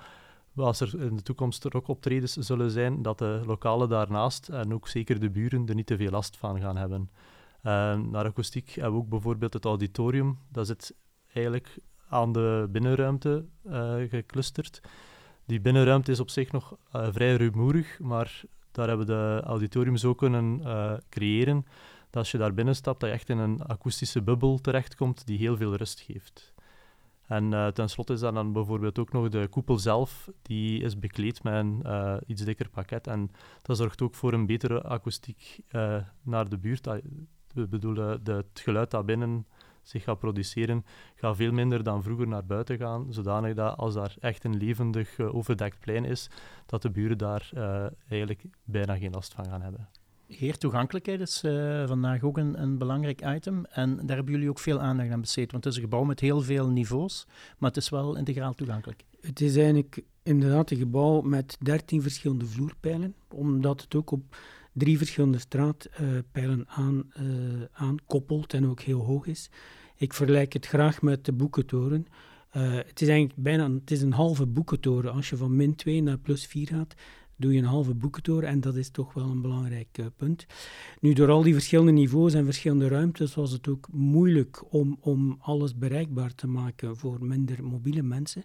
als 0.55 0.79
er 0.79 1.01
in 1.01 1.15
de 1.15 1.21
toekomst 1.21 1.63
rockoptredens 1.63 2.33
zullen 2.33 2.71
zijn, 2.71 3.01
dat 3.01 3.17
de 3.17 3.41
lokalen 3.45 3.89
daarnaast 3.89 4.49
en 4.49 4.73
ook 4.73 4.87
zeker 4.87 5.19
de 5.19 5.29
buren 5.29 5.65
er 5.67 5.75
niet 5.75 5.87
te 5.87 5.97
veel 5.97 6.11
last 6.11 6.37
van 6.37 6.59
gaan 6.59 6.77
hebben. 6.77 7.09
Uh, 7.63 7.97
naar 7.97 8.25
akoestiek 8.25 8.69
hebben 8.69 8.93
we 8.93 8.97
ook 8.97 9.09
bijvoorbeeld 9.09 9.53
het 9.53 9.65
auditorium, 9.65 10.39
dat 10.51 10.67
zit 10.67 10.95
eigenlijk 11.33 11.79
aan 12.09 12.31
de 12.31 12.67
binnenruimte 12.71 13.45
uh, 13.65 13.95
geclusterd. 14.09 14.81
Die 15.45 15.61
binnenruimte 15.61 16.11
is 16.11 16.19
op 16.19 16.29
zich 16.29 16.51
nog 16.51 16.77
uh, 16.95 17.07
vrij 17.11 17.35
rumoerig, 17.35 17.99
maar 17.99 18.41
daar 18.71 18.87
hebben 18.87 19.05
we 19.05 19.13
de 19.13 19.41
auditorium 19.45 19.97
zo 19.97 20.13
kunnen 20.13 20.59
uh, 20.63 20.93
creëren 21.09 21.65
dat 22.09 22.23
als 22.23 22.31
je 22.31 22.37
daar 22.37 22.53
binnen 22.53 22.75
stapt, 22.75 22.99
dat 22.99 23.09
je 23.09 23.15
echt 23.15 23.29
in 23.29 23.37
een 23.37 23.61
akoestische 23.61 24.21
bubbel 24.21 24.59
terechtkomt 24.61 25.25
die 25.25 25.37
heel 25.37 25.57
veel 25.57 25.75
rust 25.75 25.99
geeft. 25.99 26.53
En 27.27 27.51
uh, 27.51 27.67
tenslotte 27.67 28.13
is 28.13 28.19
dan 28.19 28.53
bijvoorbeeld 28.53 28.99
ook 28.99 29.11
nog 29.11 29.29
de 29.29 29.47
koepel 29.47 29.77
zelf, 29.77 30.29
die 30.41 30.81
is 30.81 30.99
bekleed 30.99 31.43
met 31.43 31.53
een 31.53 31.83
iets 32.25 32.43
dikker 32.43 32.69
pakket. 32.69 33.07
En 33.07 33.31
dat 33.61 33.77
zorgt 33.77 34.01
ook 34.01 34.15
voor 34.15 34.33
een 34.33 34.45
betere 34.45 34.83
akoestiek 34.83 35.59
naar 36.21 36.49
de 36.49 36.57
buurt. 36.57 36.85
We 37.53 37.67
bedoelen, 37.67 38.21
het 38.23 38.59
geluid 38.59 38.91
dat 38.91 39.05
binnen 39.05 39.45
zich 39.88 40.04
gaat 40.04 40.19
produceren, 40.19 40.86
gaat 41.15 41.36
veel 41.36 41.52
minder 41.52 41.84
dan 41.84 42.04
vroeger 42.04 42.28
naar 42.28 42.45
buiten 42.45 42.78
gaan, 42.78 43.08
zodanig 43.10 43.54
dat 43.54 43.78
als 43.78 43.93
daar 43.93 44.15
echt 44.19 44.43
een 44.43 44.58
levendig 44.58 45.17
uh, 45.17 45.36
overdekt 45.36 45.80
plein 45.80 46.06
is, 46.06 46.30
dat 46.65 46.82
de 46.82 46.89
buren 46.89 47.17
daar 47.17 47.50
uh, 47.54 47.86
eigenlijk 48.10 48.43
bijna 48.63 48.98
geen 48.98 49.12
last 49.12 49.34
van 49.34 49.45
gaan 49.45 49.62
hebben. 49.62 49.89
Heer, 50.28 50.58
toegankelijkheid 50.58 51.19
is 51.19 51.43
uh, 51.43 51.88
vandaag 51.88 52.24
ook 52.24 52.38
een, 52.38 52.62
een, 52.62 52.78
belangrijk 52.78 53.26
item. 53.26 53.65
En 53.65 53.95
daar 53.95 54.15
hebben 54.15 54.34
jullie 54.34 54.50
ook 54.50 54.60
veel 54.60 54.80
aandacht 54.80 55.10
aan 55.10 55.21
besteed. 55.21 55.52
Want 55.52 55.63
het 55.63 55.74
is 55.74 55.80
een 55.80 55.86
gebouw 55.86 56.04
met 56.04 56.19
heel 56.19 56.41
veel 56.41 56.69
niveaus, 56.69 57.26
maar 57.58 57.69
het 57.69 57.78
is 57.78 57.89
wel 57.89 58.15
integraal 58.15 58.54
toegankelijk. 58.54 59.04
Het 59.21 59.41
is 59.41 59.56
eigenlijk 59.56 60.04
inderdaad 60.24 60.71
een 60.71 60.78
gebouw 60.78 61.21
met 61.21 61.58
13 61.60 62.02
verschillende 62.02 62.45
vloerpijlen, 62.45 63.15
omdat 63.30 63.82
het 63.82 63.95
ook 63.95 64.12
op 64.12 64.36
drie 64.75 64.97
verschillende 64.97 65.39
straatpijlen 65.39 66.67
aan, 66.67 67.11
aankoppelt 67.71 68.53
en 68.53 68.67
ook 68.67 68.81
heel 68.81 68.99
hoog 68.99 69.25
is. 69.25 69.49
Ik 69.95 70.13
vergelijk 70.13 70.53
het 70.53 70.65
graag 70.65 71.01
met 71.01 71.25
de 71.25 71.33
boekentoren. 71.33 72.07
het 72.49 73.01
is 73.01 73.07
eigenlijk 73.07 73.39
bijna 73.39 73.71
het 73.71 73.91
is 73.91 74.01
een 74.01 74.13
halve 74.13 74.45
boekentoren. 74.45 75.13
Als 75.13 75.29
je 75.29 75.38
van 75.38 75.55
min 75.55 75.75
2 75.75 76.01
naar 76.01 76.17
plus 76.17 76.45
4 76.45 76.67
gaat, 76.67 76.95
doe 77.35 77.53
je 77.53 77.59
een 77.59 77.65
halve 77.65 77.93
boekentoren 77.93 78.49
en 78.49 78.61
dat 78.61 78.75
is 78.75 78.89
toch 78.89 79.13
wel 79.13 79.29
een 79.29 79.41
belangrijk 79.41 79.97
uh, 79.99 80.05
punt. 80.15 80.45
Nu, 80.99 81.13
door 81.13 81.29
al 81.29 81.43
die 81.43 81.53
verschillende 81.53 81.91
niveaus 81.91 82.33
en 82.33 82.45
verschillende 82.45 82.88
ruimtes 82.88 83.35
was 83.35 83.51
het 83.51 83.67
ook 83.67 83.88
moeilijk 83.91 84.73
om, 84.73 84.97
om 84.99 85.38
alles 85.39 85.77
bereikbaar 85.77 86.35
te 86.35 86.47
maken 86.47 86.97
voor 86.97 87.25
minder 87.25 87.63
mobiele 87.63 88.01
mensen. 88.01 88.43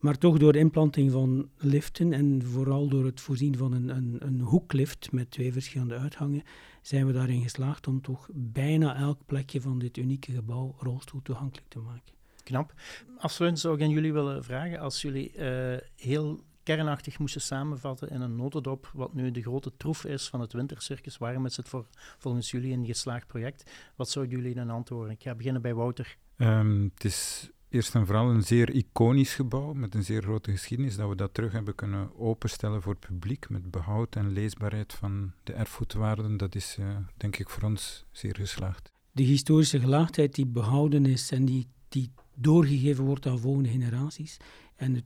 Maar 0.00 0.18
toch 0.18 0.38
door 0.38 0.52
de 0.52 0.58
implanting 0.58 1.10
van 1.10 1.50
liften 1.56 2.12
en 2.12 2.42
vooral 2.42 2.88
door 2.88 3.04
het 3.04 3.20
voorzien 3.20 3.56
van 3.56 3.72
een, 3.72 3.88
een, 3.88 4.16
een 4.18 4.40
hoeklift 4.40 5.12
met 5.12 5.30
twee 5.30 5.52
verschillende 5.52 5.98
uitgangen, 5.98 6.42
zijn 6.82 7.06
we 7.06 7.12
daarin 7.12 7.42
geslaagd 7.42 7.86
om 7.86 8.00
toch 8.00 8.28
bijna 8.32 8.96
elk 8.96 9.18
plekje 9.26 9.60
van 9.60 9.78
dit 9.78 9.96
unieke 9.96 10.32
gebouw 10.32 10.74
rolstoel 10.78 11.22
toegankelijk 11.22 11.68
te 11.68 11.78
maken. 11.78 12.14
Knap. 12.42 12.74
Afsluitend 13.18 13.62
zou 13.62 13.74
ik 13.76 13.82
aan 13.82 13.90
jullie 13.90 14.12
willen 14.12 14.44
vragen, 14.44 14.78
als 14.78 15.02
jullie 15.02 15.32
uh, 15.36 15.76
heel 15.96 16.40
kernachtig 16.62 17.18
moesten 17.18 17.40
samenvatten 17.40 18.10
in 18.10 18.20
een 18.20 18.36
notendop 18.36 18.90
wat 18.94 19.14
nu 19.14 19.30
de 19.30 19.42
grote 19.42 19.72
troef 19.76 20.04
is 20.04 20.28
van 20.28 20.40
het 20.40 20.52
wintercircus. 20.52 21.18
Waarom 21.18 21.46
is 21.46 21.56
het 21.56 21.68
voor, 21.68 21.86
volgens 22.18 22.50
jullie 22.50 22.72
een 22.72 22.86
geslaagd 22.86 23.26
project? 23.26 23.70
Wat 23.96 24.10
zouden 24.10 24.38
jullie 24.38 24.54
dan 24.54 24.70
antwoorden? 24.70 25.12
Ik 25.12 25.22
ga 25.22 25.34
beginnen 25.34 25.62
bij 25.62 25.74
Wouter. 25.74 26.16
Um, 26.36 26.90
het 26.94 27.04
is 27.04 27.50
eerst 27.70 27.94
en 27.94 28.06
vooral 28.06 28.30
een 28.30 28.42
zeer 28.42 28.70
iconisch 28.70 29.34
gebouw 29.34 29.72
met 29.72 29.94
een 29.94 30.04
zeer 30.04 30.22
grote 30.22 30.50
geschiedenis. 30.50 30.96
Dat 30.96 31.08
we 31.08 31.16
dat 31.16 31.34
terug 31.34 31.52
hebben 31.52 31.74
kunnen 31.74 32.18
openstellen 32.18 32.82
voor 32.82 32.92
het 32.92 33.06
publiek 33.06 33.48
met 33.48 33.70
behoud 33.70 34.16
en 34.16 34.32
leesbaarheid 34.32 34.92
van 34.92 35.32
de 35.44 35.52
erfgoedwaarden. 35.52 36.36
Dat 36.36 36.54
is 36.54 36.76
uh, 36.80 36.96
denk 37.16 37.36
ik 37.36 37.48
voor 37.48 37.62
ons 37.62 38.04
zeer 38.12 38.36
geslaagd. 38.36 38.92
De 39.12 39.22
historische 39.22 39.80
gelaagdheid 39.80 40.34
die 40.34 40.46
behouden 40.46 41.06
is 41.06 41.30
en 41.30 41.44
die, 41.44 41.66
die 41.88 42.10
doorgegeven 42.34 43.04
wordt 43.04 43.26
aan 43.26 43.38
volgende 43.38 43.68
generaties. 43.68 44.36
En 44.76 44.94
het 44.94 45.04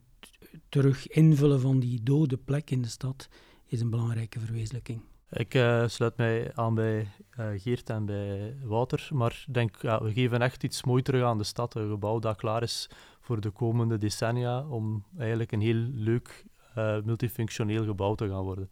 terug 0.68 1.08
invullen 1.08 1.60
van 1.60 1.80
die 1.80 2.02
dode 2.02 2.36
plek 2.36 2.70
in 2.70 2.82
de 2.82 2.88
stad 2.88 3.28
is 3.66 3.80
een 3.80 3.90
belangrijke 3.90 4.40
verwezenlijking. 4.40 5.00
Ik 5.34 5.54
uh, 5.54 5.84
sluit 5.86 6.16
mij 6.16 6.50
aan 6.54 6.74
bij 6.74 7.08
uh, 7.38 7.46
Geert 7.56 7.90
en 7.90 8.06
bij 8.06 8.56
Wouter, 8.62 9.08
maar 9.12 9.44
denk, 9.48 9.76
ja, 9.82 10.02
we 10.02 10.12
geven 10.12 10.42
echt 10.42 10.62
iets 10.62 10.84
moois 10.84 11.02
terug 11.02 11.24
aan 11.24 11.38
de 11.38 11.44
stad. 11.44 11.74
Een 11.74 11.90
gebouw 11.90 12.18
dat 12.18 12.36
klaar 12.36 12.62
is 12.62 12.90
voor 13.20 13.40
de 13.40 13.50
komende 13.50 13.98
decennia 13.98 14.66
om 14.66 15.04
eigenlijk 15.18 15.52
een 15.52 15.60
heel 15.60 15.86
leuk 15.94 16.44
uh, 16.78 16.96
multifunctioneel 17.04 17.84
gebouw 17.84 18.14
te 18.14 18.28
gaan 18.28 18.42
worden. 18.42 18.68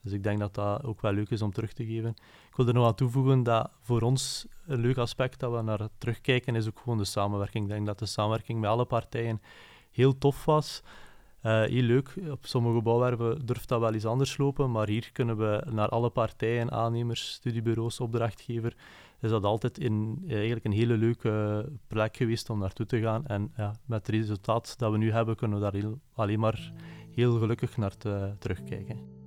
Dus 0.00 0.12
ik 0.12 0.22
denk 0.22 0.38
dat 0.38 0.54
dat 0.54 0.84
ook 0.84 1.00
wel 1.00 1.12
leuk 1.12 1.30
is 1.30 1.42
om 1.42 1.52
terug 1.52 1.72
te 1.72 1.86
geven. 1.86 2.10
Ik 2.50 2.56
wil 2.56 2.66
er 2.66 2.74
nog 2.74 2.86
aan 2.86 2.94
toevoegen 2.94 3.42
dat 3.42 3.70
voor 3.80 4.00
ons 4.00 4.46
een 4.66 4.80
leuk 4.80 4.96
aspect 4.96 5.40
dat 5.40 5.52
we 5.52 5.62
naar 5.62 5.88
terugkijken 5.98 6.54
is 6.54 6.66
ook 6.66 6.78
gewoon 6.78 6.98
de 6.98 7.04
samenwerking. 7.04 7.64
Ik 7.64 7.70
denk 7.70 7.86
dat 7.86 7.98
de 7.98 8.06
samenwerking 8.06 8.60
met 8.60 8.70
alle 8.70 8.84
partijen 8.84 9.40
heel 9.90 10.18
tof 10.18 10.44
was. 10.44 10.82
Uh, 11.46 11.62
heel 11.62 11.82
leuk. 11.82 12.14
Op 12.30 12.46
sommige 12.46 12.82
bouwwerven 12.82 13.46
durft 13.46 13.68
dat 13.68 13.80
wel 13.80 13.94
iets 13.94 14.06
anders 14.06 14.36
lopen, 14.36 14.70
maar 14.70 14.88
hier 14.88 15.10
kunnen 15.12 15.36
we 15.36 15.62
naar 15.70 15.88
alle 15.88 16.10
partijen, 16.10 16.70
aannemers, 16.70 17.32
studiebureaus, 17.32 18.00
opdrachtgever, 18.00 18.76
is 19.20 19.30
dat 19.30 19.44
altijd 19.44 19.78
in, 19.78 20.24
eigenlijk 20.28 20.64
een 20.64 20.72
hele 20.72 20.96
leuke 20.96 21.66
plek 21.86 22.16
geweest 22.16 22.50
om 22.50 22.58
naartoe 22.58 22.86
te 22.86 23.00
gaan. 23.00 23.26
En 23.26 23.52
ja, 23.56 23.74
met 23.84 24.06
het 24.06 24.16
resultaat 24.16 24.78
dat 24.78 24.90
we 24.90 24.98
nu 24.98 25.12
hebben, 25.12 25.36
kunnen 25.36 25.58
we 25.58 25.62
daar 25.62 25.74
heel, 25.74 25.98
alleen 26.14 26.40
maar 26.40 26.72
heel 27.14 27.38
gelukkig 27.38 27.76
naar 27.76 27.96
te, 27.96 28.34
terugkijken. 28.38 29.23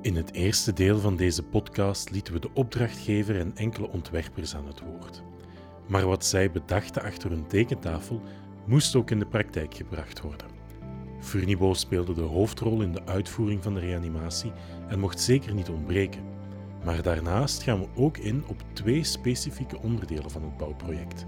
In 0.00 0.16
het 0.16 0.32
eerste 0.32 0.72
deel 0.72 0.98
van 0.98 1.16
deze 1.16 1.42
podcast 1.42 2.10
lieten 2.10 2.32
we 2.32 2.40
de 2.40 2.50
opdrachtgever 2.54 3.38
en 3.38 3.56
enkele 3.56 3.88
ontwerpers 3.88 4.54
aan 4.54 4.66
het 4.66 4.80
woord. 4.80 5.22
Maar 5.86 6.06
wat 6.06 6.24
zij 6.24 6.50
bedachten 6.50 7.02
achter 7.02 7.30
hun 7.30 7.46
tekentafel 7.46 8.22
moest 8.66 8.94
ook 8.94 9.10
in 9.10 9.18
de 9.18 9.26
praktijk 9.26 9.74
gebracht 9.74 10.20
worden. 10.20 10.46
Furnibo 11.20 11.74
speelde 11.74 12.14
de 12.14 12.20
hoofdrol 12.20 12.82
in 12.82 12.92
de 12.92 13.04
uitvoering 13.04 13.62
van 13.62 13.74
de 13.74 13.80
reanimatie 13.80 14.52
en 14.88 14.98
mocht 14.98 15.20
zeker 15.20 15.54
niet 15.54 15.68
ontbreken. 15.68 16.22
Maar 16.84 17.02
daarnaast 17.02 17.62
gaan 17.62 17.80
we 17.80 17.88
ook 17.94 18.16
in 18.16 18.44
op 18.46 18.62
twee 18.72 19.04
specifieke 19.04 19.78
onderdelen 19.78 20.30
van 20.30 20.42
het 20.42 20.56
bouwproject. 20.56 21.26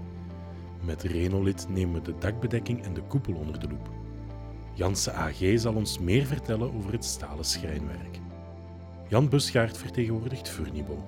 Met 0.85 1.03
Renolit 1.03 1.65
nemen 1.69 1.93
we 1.93 2.01
de 2.01 2.17
dakbedekking 2.19 2.83
en 2.83 2.93
de 2.93 3.03
koepel 3.03 3.33
onder 3.33 3.59
de 3.59 3.67
loep. 3.67 3.89
Janse 4.73 5.11
AG 5.11 5.39
zal 5.55 5.73
ons 5.73 5.99
meer 5.99 6.25
vertellen 6.25 6.73
over 6.73 6.91
het 6.91 7.05
stalen 7.05 7.45
schrijnwerk. 7.45 8.20
Jan 9.11 9.29
Busgaard 9.29 9.77
vertegenwoordigt 9.77 10.49
Furnibo. 10.49 11.03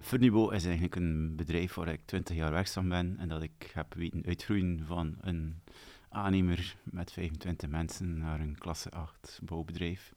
Furnibo 0.00 0.48
is 0.48 0.64
eigenlijk 0.64 0.96
een 0.96 1.36
bedrijf 1.36 1.74
waar 1.74 1.88
ik 1.88 2.00
20 2.04 2.36
jaar 2.36 2.50
werkzaam 2.50 2.88
ben 2.88 3.16
en 3.18 3.28
dat 3.28 3.42
ik 3.42 3.70
heb 3.72 3.94
weten 3.94 4.24
uitgroeien 4.26 4.84
van 4.86 5.16
een 5.20 5.62
aannemer 6.08 6.76
met 6.82 7.12
25 7.12 7.68
mensen 7.68 8.18
naar 8.18 8.40
een 8.40 8.58
klasse 8.58 8.90
8 8.90 9.40
bouwbedrijf, 9.42 10.12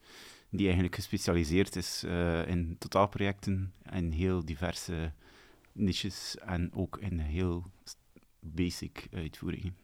die 0.49 0.65
eigenlijk 0.65 0.95
gespecialiseerd 0.95 1.75
is 1.75 2.03
uh, 2.05 2.47
in 2.47 2.75
totaalprojecten 2.77 3.73
en 3.83 4.11
heel 4.11 4.45
diverse 4.45 5.11
niches 5.71 6.37
en 6.37 6.73
ook 6.73 6.97
in 6.97 7.19
heel 7.19 7.63
basic 8.39 9.07
uitvoeringen. 9.11 9.77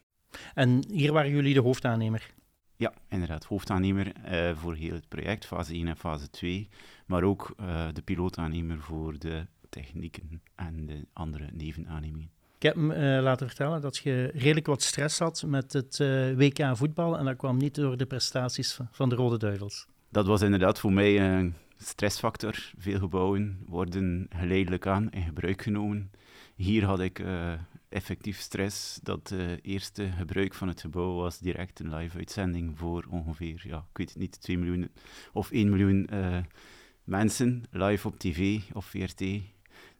En 0.54 0.84
hier 0.88 1.12
waren 1.12 1.30
jullie 1.30 1.54
de 1.54 1.60
hoofdaannemer? 1.60 2.38
Ja, 2.80 2.92
inderdaad. 3.08 3.44
Hoofdaannemer 3.44 4.12
uh, 4.32 4.56
voor 4.56 4.74
heel 4.74 4.94
het 4.94 5.08
project, 5.08 5.46
fase 5.46 5.72
1 5.72 5.88
en 5.88 5.96
fase 5.96 6.30
2. 6.30 6.68
Maar 7.06 7.22
ook 7.22 7.54
uh, 7.60 7.86
de 7.92 8.02
pilootaannemer 8.02 8.80
voor 8.80 9.18
de 9.18 9.46
technieken 9.68 10.42
en 10.54 10.86
de 10.86 11.06
andere 11.12 11.48
nevenaannemingen. 11.52 12.30
Ik 12.56 12.62
heb 12.62 12.74
me 12.74 12.94
uh, 12.94 13.22
laten 13.22 13.46
vertellen 13.46 13.80
dat 13.80 13.96
je 13.96 14.30
redelijk 14.34 14.66
wat 14.66 14.82
stress 14.82 15.18
had 15.18 15.44
met 15.46 15.72
het 15.72 15.98
WK 16.36 16.76
voetbal. 16.76 17.18
En 17.18 17.24
dat 17.24 17.36
kwam 17.36 17.56
niet 17.56 17.74
door 17.74 17.96
de 17.96 18.06
prestaties 18.06 18.72
van, 18.72 18.88
van 18.90 19.08
de 19.08 19.14
Rode 19.14 19.38
Duivels. 19.38 19.86
Dat 20.08 20.26
was 20.26 20.42
inderdaad 20.42 20.78
voor 20.78 20.92
mij 20.92 21.38
een 21.38 21.54
stressfactor. 21.76 22.70
Veel 22.78 22.98
gebouwen 22.98 23.58
worden 23.66 24.26
geleidelijk 24.28 24.86
aan 24.86 25.10
in 25.10 25.22
gebruik 25.22 25.62
genomen. 25.62 26.10
Hier 26.54 26.84
had 26.84 27.00
ik 27.00 27.22
effectief 27.90 28.38
stress. 28.40 28.98
Dat 29.02 29.34
eerste 29.62 30.10
gebruik 30.10 30.54
van 30.54 30.68
het 30.68 30.80
gebouw 30.80 31.14
was 31.14 31.38
direct 31.38 31.80
een 31.80 31.94
live-uitzending 31.94 32.78
voor 32.78 33.06
ongeveer, 33.10 33.62
ja, 33.66 33.78
ik 33.78 33.96
weet 33.96 34.08
het 34.08 34.18
niet, 34.18 34.40
2 34.40 34.58
miljoen 34.58 34.90
of 35.32 35.50
1 35.50 35.70
miljoen 35.70 36.08
uh, 36.12 36.38
mensen 37.04 37.62
live 37.70 38.06
op 38.06 38.18
tv 38.18 38.60
of 38.72 38.84
VRT. 38.84 39.24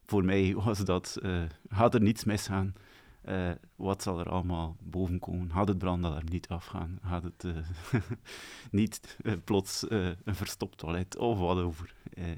Voor 0.05 0.25
mij 0.25 0.53
was 0.55 0.79
dat, 0.79 1.17
uh, 1.21 1.43
gaat 1.69 1.93
er 1.93 2.01
niets 2.01 2.23
misgaan. 2.23 2.73
Uh, 3.25 3.51
wat 3.75 4.03
zal 4.03 4.19
er 4.19 4.29
allemaal 4.29 4.77
boven 4.79 5.19
komen? 5.19 5.51
Gaat 5.51 5.67
het 5.67 5.77
brandalarm 5.77 6.25
niet 6.29 6.47
afgaan? 6.47 6.99
Gaat 7.03 7.23
het 7.23 7.45
niet 8.71 9.17
plots 9.43 9.85
een 9.89 10.35
verstopt 10.35 10.77
toilet 10.77 11.17
of 11.17 11.39
wat 11.39 11.57
over? 11.57 11.93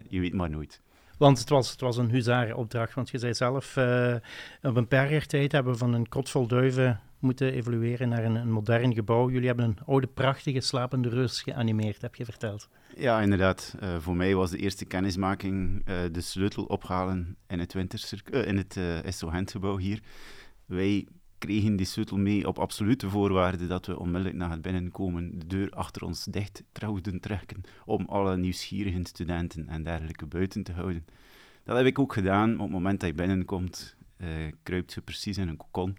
je 0.08 0.20
weet 0.20 0.34
maar 0.34 0.50
nooit. 0.50 0.82
Want 1.18 1.40
het 1.40 1.50
was, 1.50 1.72
het 1.72 1.82
was 1.82 1.98
een 1.98 2.10
huzarenopdracht. 2.10 2.94
Want 2.94 3.10
je 3.10 3.18
zei 3.18 3.34
zelf, 3.34 3.76
uh, 3.76 4.16
op 4.62 4.76
een 4.76 4.88
paar 4.88 5.12
jaar 5.12 5.26
tijd 5.26 5.52
hebben 5.52 5.74
we 5.74 5.78
van 5.78 5.94
een 5.94 6.10
kot 6.10 6.30
vol 6.30 6.48
duiven 6.48 7.00
moeten 7.20 7.54
evolueren 7.54 8.10
naar 8.10 8.24
een, 8.24 8.36
een, 8.36 8.52
modern 8.52 8.94
gebouw. 8.94 9.30
Jullie 9.30 9.48
hebben 9.48 9.66
een 9.66 9.78
oude, 9.86 10.08
prachtige, 10.08 10.60
slapende 10.60 11.10
reus 11.10 11.42
geanimeerd, 11.42 12.02
heb 12.02 12.16
je 12.16 12.26
verteld. 12.26 12.70
Ja, 12.98 13.22
inderdaad. 13.22 13.76
Uh, 13.84 13.96
voor 14.00 14.16
mij 14.16 14.36
was 14.36 14.52
de 14.52 14.58
eerste 14.58 14.86
kennismaking 14.86 15.82
uh, 15.90 15.96
de 16.12 16.22
sleutel 16.22 16.64
ophalen 16.64 17.38
in 17.48 17.60
het, 17.60 17.74
in 18.30 18.58
het 18.58 18.76
uh, 18.76 19.44
gebouw 19.46 19.78
hier. 19.78 20.00
Wij 20.66 21.08
kregen 21.44 21.76
die 21.76 21.86
sleutel 21.86 22.18
mee 22.18 22.48
op 22.48 22.60
absolute 22.60 23.10
voorwaarden 23.10 23.68
dat 23.68 23.86
we 23.86 24.00
onmiddellijk 24.00 24.36
na 24.36 24.50
het 24.50 24.62
binnenkomen 24.62 25.40
de 25.40 25.48
deur 25.48 25.70
achter 25.70 26.04
ons 26.04 26.24
dicht 26.24 26.64
trouwden 26.72 27.20
trekken 27.20 27.62
om 27.86 28.06
alle 28.06 28.38
nieuwsgierige 28.38 29.00
studenten 29.04 29.68
en 29.68 29.84
dergelijke 29.84 30.26
buiten 30.26 30.64
te 30.64 30.72
houden. 30.72 31.06
Dat 31.64 31.78
heb 31.78 31.86
ik 31.86 32.00
ook 32.00 32.14
gedaan. 32.14 32.54
Op 32.54 32.60
het 32.60 32.70
moment 32.70 33.00
dat 33.00 33.10
je 33.10 33.16
binnenkomt, 33.16 33.96
uh, 34.18 34.28
kruipt 34.64 34.94
je 34.94 35.02
precies 35.02 35.38
in 35.38 35.48
een 35.48 35.58
kokon 35.58 35.98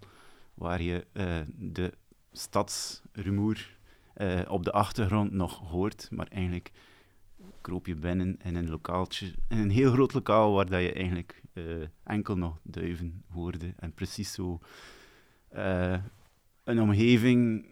waar 0.53 0.81
je 0.81 1.05
uh, 1.13 1.41
de 1.55 1.93
stadsrumoer 2.31 3.77
uh, 4.17 4.41
op 4.47 4.63
de 4.63 4.71
achtergrond 4.71 5.31
nog 5.31 5.59
hoort, 5.69 6.07
maar 6.11 6.27
eigenlijk 6.27 6.71
kroop 7.61 7.85
je 7.85 7.95
binnen 7.95 8.37
in 8.43 8.55
een 8.55 8.69
lokaaltje, 8.69 9.33
in 9.49 9.57
een 9.57 9.69
heel 9.69 9.91
groot 9.91 10.13
lokaal 10.13 10.53
waar 10.53 10.69
dat 10.69 10.81
je 10.81 10.93
eigenlijk 10.93 11.43
enkel 12.03 12.37
nog 12.37 12.59
duiven 12.63 13.23
hoorde 13.31 13.73
en 13.77 13.93
precies 13.93 14.33
zo 14.33 14.59
uh, 15.55 15.97
een 16.63 16.81
omgeving 16.81 17.67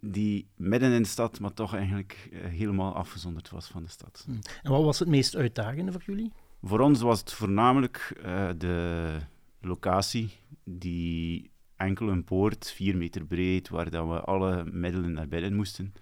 die 0.00 0.46
midden 0.56 0.92
in 0.92 1.02
de 1.02 1.08
stad, 1.08 1.40
maar 1.40 1.54
toch 1.54 1.74
eigenlijk 1.74 2.28
uh, 2.32 2.44
helemaal 2.44 2.94
afgezonderd 2.94 3.50
was 3.50 3.66
van 3.66 3.82
de 3.82 3.88
stad. 3.88 4.22
Hmm. 4.26 4.38
En 4.62 4.70
wat 4.70 4.84
was 4.84 4.98
het 4.98 5.08
meest 5.08 5.36
uitdagende 5.36 5.92
voor 5.92 6.02
jullie? 6.06 6.32
Voor 6.62 6.80
ons 6.80 7.00
was 7.00 7.20
het 7.20 7.32
voornamelijk 7.32 8.20
uh, 8.24 8.48
de 8.58 9.16
locatie, 9.60 10.30
die 10.64 11.50
enkel 11.76 12.08
een 12.08 12.24
poort, 12.24 12.72
vier 12.72 12.96
meter 12.96 13.24
breed, 13.24 13.68
waar 13.68 13.90
dat 13.90 14.08
we 14.08 14.20
alle 14.20 14.64
middelen 14.64 15.12
naar 15.12 15.28
binnen 15.28 15.54
moesten. 15.54 15.92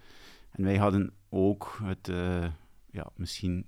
En 0.51 0.63
wij 0.63 0.77
hadden 0.77 1.13
ook 1.29 1.79
het 1.83 2.07
uh, 2.07 2.47
ja, 2.91 3.09
misschien 3.15 3.65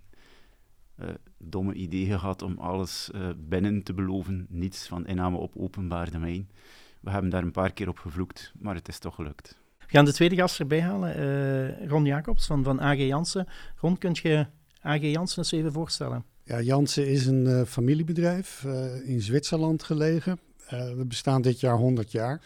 domme 1.38 1.74
idee 1.74 2.06
gehad 2.06 2.42
om 2.42 2.58
alles 2.58 3.10
binnen 3.38 3.84
te 3.84 3.94
beloven, 3.94 4.46
niets 4.50 4.88
van 4.88 5.08
inname 5.08 5.38
op 5.38 5.56
openbaar 5.58 6.12
domein. 6.12 6.50
We 7.00 7.10
hebben 7.10 7.30
daar 7.30 7.44
een 7.44 7.52
paar 7.52 7.74
keer 7.74 7.88
op 7.88 7.98
gevloekt, 7.98 8.52
maar 8.60 8.76
het 8.76 8.88
is 8.88 9.00
toch 9.00 9.16
gelukt. 9.16 9.58
We 9.78 9.86
gaan 9.96 10.06
de 10.06 10.14
tweede 10.14 10.36
gast 10.36 10.60
erbij 10.60 10.82
halen, 10.82 11.20
uh, 11.20 11.88
Ron 11.88 12.06
Jacobs 12.06 12.46
van, 12.46 12.64
van 12.64 12.82
AG 12.82 12.98
Jansen. 12.98 13.48
Ron, 13.76 13.98
kunt 13.98 14.18
je 14.18 14.46
AG 14.82 15.02
Jansen 15.02 15.38
eens 15.38 15.52
even 15.52 15.72
voorstellen? 15.72 16.24
Ja, 16.44 16.62
Jansen 16.62 17.08
is 17.08 17.26
een 17.26 17.46
uh, 17.46 17.64
familiebedrijf 17.64 18.64
uh, 18.66 19.10
in 19.10 19.22
Zwitserland 19.22 19.84
gelegen. 19.84 20.40
we 20.70 21.04
bestaan 21.08 21.42
dit 21.42 21.60
jaar 21.60 21.78
100 21.78 22.12
jaar. 22.12 22.42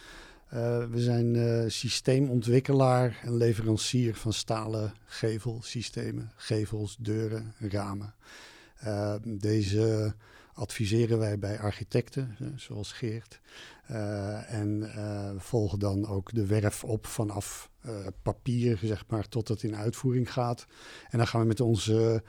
we 0.90 0.94
zijn 0.94 1.70
systeemontwikkelaar 1.70 3.20
en 3.22 3.36
leverancier 3.36 4.14
van 4.14 4.32
stalen 4.32 4.94
gevelsystemen, 5.04 6.32
gevels, 6.36 6.96
deuren, 7.00 7.54
ramen. 7.58 8.14
deze 9.22 10.14
adviseren 10.54 11.18
wij 11.18 11.38
bij 11.38 11.58
architecten, 11.58 12.36
zoals 12.56 12.92
Geert. 12.92 13.40
Uh, 13.90 14.52
en 14.52 14.92
uh, 14.96 15.30
volgen 15.36 15.78
dan 15.78 16.06
ook 16.06 16.32
de 16.34 16.46
werf 16.46 16.84
op 16.84 17.06
vanaf 17.06 17.70
uh, 17.86 18.06
papier, 18.22 18.78
zeg 18.82 19.04
maar, 19.08 19.28
tot 19.28 19.48
het 19.48 19.62
in 19.62 19.76
uitvoering 19.76 20.32
gaat. 20.32 20.66
En 21.10 21.18
dan 21.18 21.26
gaan 21.26 21.40
we 21.40 21.46
met 21.46 21.60
onze 21.60 22.22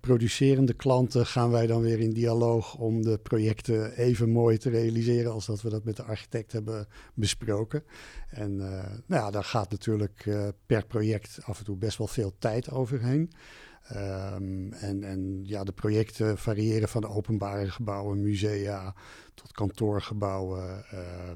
producerende 0.00 0.72
klanten 0.72 1.26
gaan 1.26 1.50
wij 1.50 1.66
dan 1.66 1.80
weer 1.80 2.00
in 2.00 2.12
dialoog 2.12 2.74
om 2.74 3.02
de 3.02 3.18
projecten 3.18 3.92
even 3.96 4.30
mooi 4.30 4.58
te 4.58 4.70
realiseren 4.70 5.32
als 5.32 5.46
dat 5.46 5.62
we 5.62 5.68
dat 5.68 5.84
met 5.84 5.96
de 5.96 6.02
architect 6.02 6.52
hebben 6.52 6.88
besproken. 7.14 7.84
En 8.30 8.56
nou 8.56 9.02
ja, 9.06 9.30
daar 9.30 9.44
gaat 9.44 9.70
natuurlijk 9.70 10.28
per 10.66 10.86
project 10.86 11.38
af 11.42 11.58
en 11.58 11.64
toe 11.64 11.76
best 11.76 11.98
wel 11.98 12.06
veel 12.06 12.32
tijd 12.38 12.70
overheen. 12.70 13.30
Um, 13.94 14.72
en, 14.72 15.04
en 15.04 15.40
ja, 15.44 15.64
de 15.64 15.72
projecten 15.72 16.38
variëren 16.38 16.88
van 16.88 17.06
openbare 17.06 17.70
gebouwen, 17.70 18.22
musea 18.22 18.94
tot 19.34 19.52
kantoorgebouwen, 19.52 20.84
uh, 20.94 21.30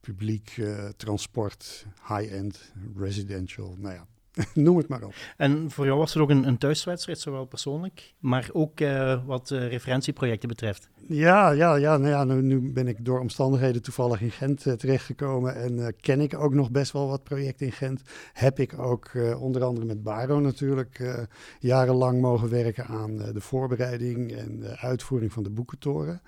publiek 0.00 0.56
uh, 0.56 0.88
transport, 0.96 1.86
high-end, 2.08 2.72
residential. 2.96 3.74
Nou 3.78 3.94
ja, 3.94 4.06
Noem 4.54 4.76
het 4.76 4.88
maar 4.88 5.02
op. 5.02 5.14
En 5.36 5.70
voor 5.70 5.84
jou 5.84 5.98
was 5.98 6.14
er 6.14 6.20
ook 6.20 6.30
een, 6.30 6.46
een 6.46 6.58
thuiswedstrijd, 6.58 7.20
zowel 7.20 7.44
persoonlijk, 7.44 8.14
maar 8.18 8.48
ook 8.52 8.80
uh, 8.80 9.26
wat 9.26 9.50
uh, 9.50 9.68
referentieprojecten 9.68 10.48
betreft. 10.48 10.88
Ja, 11.08 11.50
ja, 11.50 11.74
ja, 11.74 11.96
nou 11.96 12.10
ja 12.10 12.24
nu, 12.24 12.42
nu, 12.42 12.72
ben 12.72 12.88
ik 12.88 13.04
door 13.04 13.20
omstandigheden 13.20 13.82
toevallig 13.82 14.20
in 14.20 14.30
Gent 14.30 14.66
uh, 14.66 14.72
terechtgekomen 14.72 15.54
en 15.54 15.94
ken 16.00 16.20
ik 16.20 16.38
ook 16.38 16.54
nog 16.54 16.70
best 16.70 16.92
wel 16.92 17.08
wat 17.08 17.22
projecten 17.22 17.66
in 17.66 17.72
Gent. 17.72 18.02
Heb 18.32 18.58
ik 18.58 18.78
ook 18.78 19.10
onder 19.38 19.64
andere 19.64 19.86
met 19.86 20.02
Baro 20.02 20.40
natuurlijk 20.40 21.26
jarenlang 21.60 22.20
mogen 22.20 22.48
werken 22.48 22.86
aan 22.86 23.16
de 23.16 23.40
voorbereiding 23.40 24.32
en 24.32 24.60
de 24.60 24.78
uitvoering 24.78 25.32
van 25.32 25.42
de 25.42 25.50
boekentoren. 25.50 26.22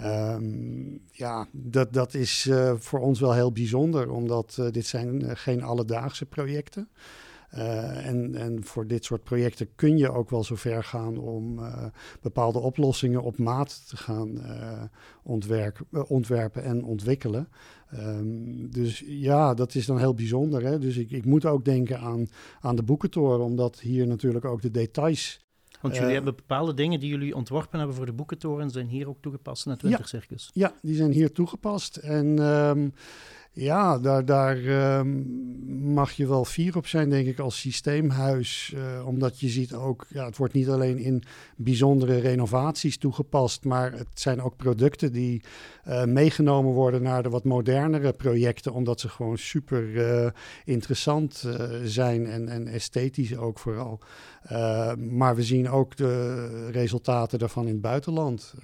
Um, 0.00 1.00
ja, 1.12 1.46
dat, 1.52 1.92
dat 1.92 2.14
is 2.14 2.50
voor 2.74 3.00
ons 3.00 3.20
wel 3.20 3.32
heel 3.32 3.52
bijzonder, 3.52 4.10
omdat 4.10 4.62
dit 4.70 4.86
zijn 4.86 5.36
geen 5.36 5.62
alledaagse 5.62 6.26
projecten 6.26 6.88
zijn. 6.92 7.25
Uh, 7.54 8.06
en, 8.06 8.34
en 8.34 8.64
voor 8.64 8.86
dit 8.86 9.04
soort 9.04 9.22
projecten 9.22 9.68
kun 9.74 9.98
je 9.98 10.12
ook 10.12 10.30
wel 10.30 10.44
zo 10.44 10.54
ver 10.54 10.84
gaan 10.84 11.18
om 11.18 11.58
uh, 11.58 11.84
bepaalde 12.20 12.58
oplossingen 12.58 13.22
op 13.22 13.38
maat 13.38 13.88
te 13.88 13.96
gaan 13.96 14.28
uh, 14.28 14.82
ontwerp, 15.22 15.80
ontwerpen 16.08 16.62
en 16.62 16.84
ontwikkelen. 16.84 17.48
Um, 17.94 18.70
dus 18.70 19.02
ja, 19.06 19.54
dat 19.54 19.74
is 19.74 19.86
dan 19.86 19.98
heel 19.98 20.14
bijzonder. 20.14 20.64
Hè? 20.64 20.78
Dus 20.78 20.96
ik, 20.96 21.10
ik 21.10 21.24
moet 21.24 21.44
ook 21.44 21.64
denken 21.64 21.98
aan, 21.98 22.28
aan 22.60 22.76
de 22.76 22.82
boekentoren, 22.82 23.44
omdat 23.44 23.80
hier 23.80 24.06
natuurlijk 24.06 24.44
ook 24.44 24.62
de 24.62 24.70
details 24.70 25.44
want 25.80 25.96
jullie 25.96 26.14
hebben 26.14 26.36
bepaalde 26.36 26.74
dingen 26.74 27.00
die 27.00 27.10
jullie 27.10 27.36
ontworpen 27.36 27.78
hebben 27.78 27.96
voor 27.96 28.06
de 28.06 28.12
boekentoren, 28.12 28.70
zijn 28.70 28.86
hier 28.86 29.08
ook 29.08 29.18
toegepast 29.20 29.66
in 29.66 29.72
het 29.72 29.82
Wintercircus. 29.82 30.50
Ja, 30.52 30.68
ja 30.68 30.74
die 30.82 30.94
zijn 30.94 31.12
hier 31.12 31.32
toegepast. 31.32 31.96
En 31.96 32.38
um, 32.38 32.92
ja, 33.58 33.98
daar, 33.98 34.24
daar 34.24 34.64
ehm, 34.64 35.22
mag 35.92 36.12
je 36.12 36.28
wel 36.28 36.44
fier 36.44 36.76
op 36.76 36.86
zijn, 36.86 37.10
denk 37.10 37.26
ik, 37.26 37.38
als 37.38 37.60
systeemhuis. 37.60 38.72
Uh, 38.74 39.06
omdat 39.06 39.40
je 39.40 39.48
ziet 39.48 39.74
ook, 39.74 40.06
ja, 40.08 40.24
het 40.24 40.36
wordt 40.36 40.52
niet 40.52 40.68
alleen 40.68 40.98
in 40.98 41.22
bijzondere 41.56 42.18
renovaties 42.18 42.98
toegepast, 42.98 43.64
maar 43.64 43.92
het 43.92 44.08
zijn 44.14 44.42
ook 44.42 44.56
producten 44.56 45.12
die 45.12 45.42
uh, 45.88 46.04
meegenomen 46.04 46.72
worden 46.72 47.02
naar 47.02 47.22
de 47.22 47.28
wat 47.28 47.44
modernere 47.44 48.12
projecten, 48.12 48.72
omdat 48.72 49.00
ze 49.00 49.08
gewoon 49.08 49.38
super 49.38 49.90
uh, 49.90 50.30
interessant 50.64 51.44
zijn 51.84 52.26
en, 52.26 52.48
en 52.48 52.66
esthetisch 52.66 53.36
ook 53.36 53.58
vooral. 53.58 54.00
maar 54.98 55.36
we 55.36 55.42
zien 55.42 55.68
ook 55.68 55.96
de 55.96 56.70
resultaten 56.70 57.38
daarvan 57.38 57.66
in 57.66 57.72
het 57.72 57.80
buitenland. 57.80 58.54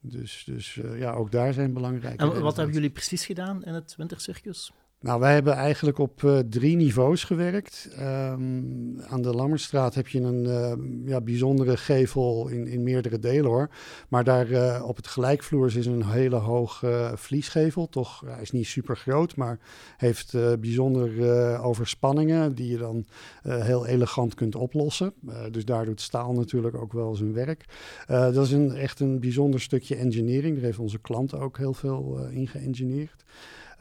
Dus, 0.00 0.42
dus 0.46 0.76
uh, 0.76 0.98
ja, 0.98 1.12
ook 1.12 1.30
daar 1.30 1.52
zijn 1.52 1.72
belangrijke. 1.72 2.22
En 2.22 2.40
wat 2.40 2.56
hebben 2.56 2.74
jullie 2.74 2.90
precies 2.90 3.26
gedaan 3.26 3.64
in 3.64 3.74
het 3.74 3.96
wintercircus? 3.96 4.72
Nou, 5.00 5.20
wij 5.20 5.32
hebben 5.32 5.52
eigenlijk 5.52 5.98
op 5.98 6.22
uh, 6.22 6.38
drie 6.38 6.76
niveaus 6.76 7.24
gewerkt. 7.24 7.88
Um, 7.98 9.00
aan 9.00 9.22
de 9.22 9.34
Lammerstraat 9.34 9.94
heb 9.94 10.08
je 10.08 10.20
een 10.20 10.44
uh, 10.44 11.08
ja, 11.08 11.20
bijzondere 11.20 11.76
gevel 11.76 12.48
in, 12.48 12.66
in 12.66 12.82
meerdere 12.82 13.18
delen 13.18 13.50
hoor. 13.50 13.70
Maar 14.08 14.24
daar 14.24 14.50
uh, 14.50 14.84
op 14.86 14.96
het 14.96 15.06
gelijkvloers 15.06 15.74
is 15.74 15.86
een 15.86 16.04
hele 16.04 16.36
hoge 16.36 17.12
vliesgevel. 17.14 17.88
Toch, 17.88 18.22
hij 18.26 18.42
is 18.42 18.50
niet 18.50 18.66
super 18.66 18.96
groot, 18.96 19.36
maar 19.36 19.58
heeft 19.96 20.60
bijzondere 20.60 21.58
overspanningen 21.58 22.54
die 22.54 22.70
je 22.70 22.78
dan 22.78 23.06
heel 23.42 23.86
elegant 23.86 24.34
kunt 24.34 24.54
oplossen. 24.54 25.12
dus 25.50 25.64
daar 25.64 25.84
doet 25.84 26.00
staal 26.00 26.32
natuurlijk 26.32 26.76
ook 26.76 26.92
wel 26.92 27.14
zijn 27.14 27.32
werk. 27.32 27.64
dat 28.06 28.44
is 28.44 28.52
een, 28.52 28.74
echt 28.74 29.00
een 29.00 29.20
bijzonder 29.20 29.60
stukje 29.60 29.96
engineering. 29.96 30.54
Daar 30.54 30.64
heeft 30.64 30.78
onze 30.78 30.98
klant 30.98 31.34
ook 31.34 31.58
heel 31.58 31.74
veel 31.74 32.18
in 32.30 32.48
geëngineerd. 32.48 33.24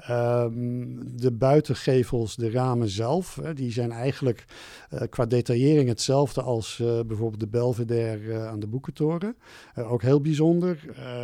Um, 0.09 1.17
de 1.17 1.31
buitengevels, 1.31 2.35
de 2.35 2.51
ramen 2.51 2.89
zelf, 2.89 3.39
hè, 3.41 3.53
die 3.53 3.71
zijn 3.71 3.91
eigenlijk 3.91 4.45
uh, 4.93 5.01
qua 5.09 5.25
detaillering 5.25 5.89
hetzelfde 5.89 6.41
als 6.41 6.79
uh, 6.81 6.99
bijvoorbeeld 7.07 7.39
de 7.39 7.47
Belvedere 7.47 8.19
uh, 8.23 8.47
aan 8.47 8.59
de 8.59 8.67
Boekentoren. 8.67 9.35
ook 9.75 10.01
heel 10.01 10.21
bijzonder. 10.21 10.79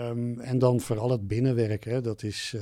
Um, 0.10 0.40
en 0.40 0.60
dan 0.60 0.80
vooral 0.80 1.12
het 1.12 1.28
binnenwerk, 1.28 1.84
hè, 1.84 2.02
dat 2.02 2.24
is 2.24 2.56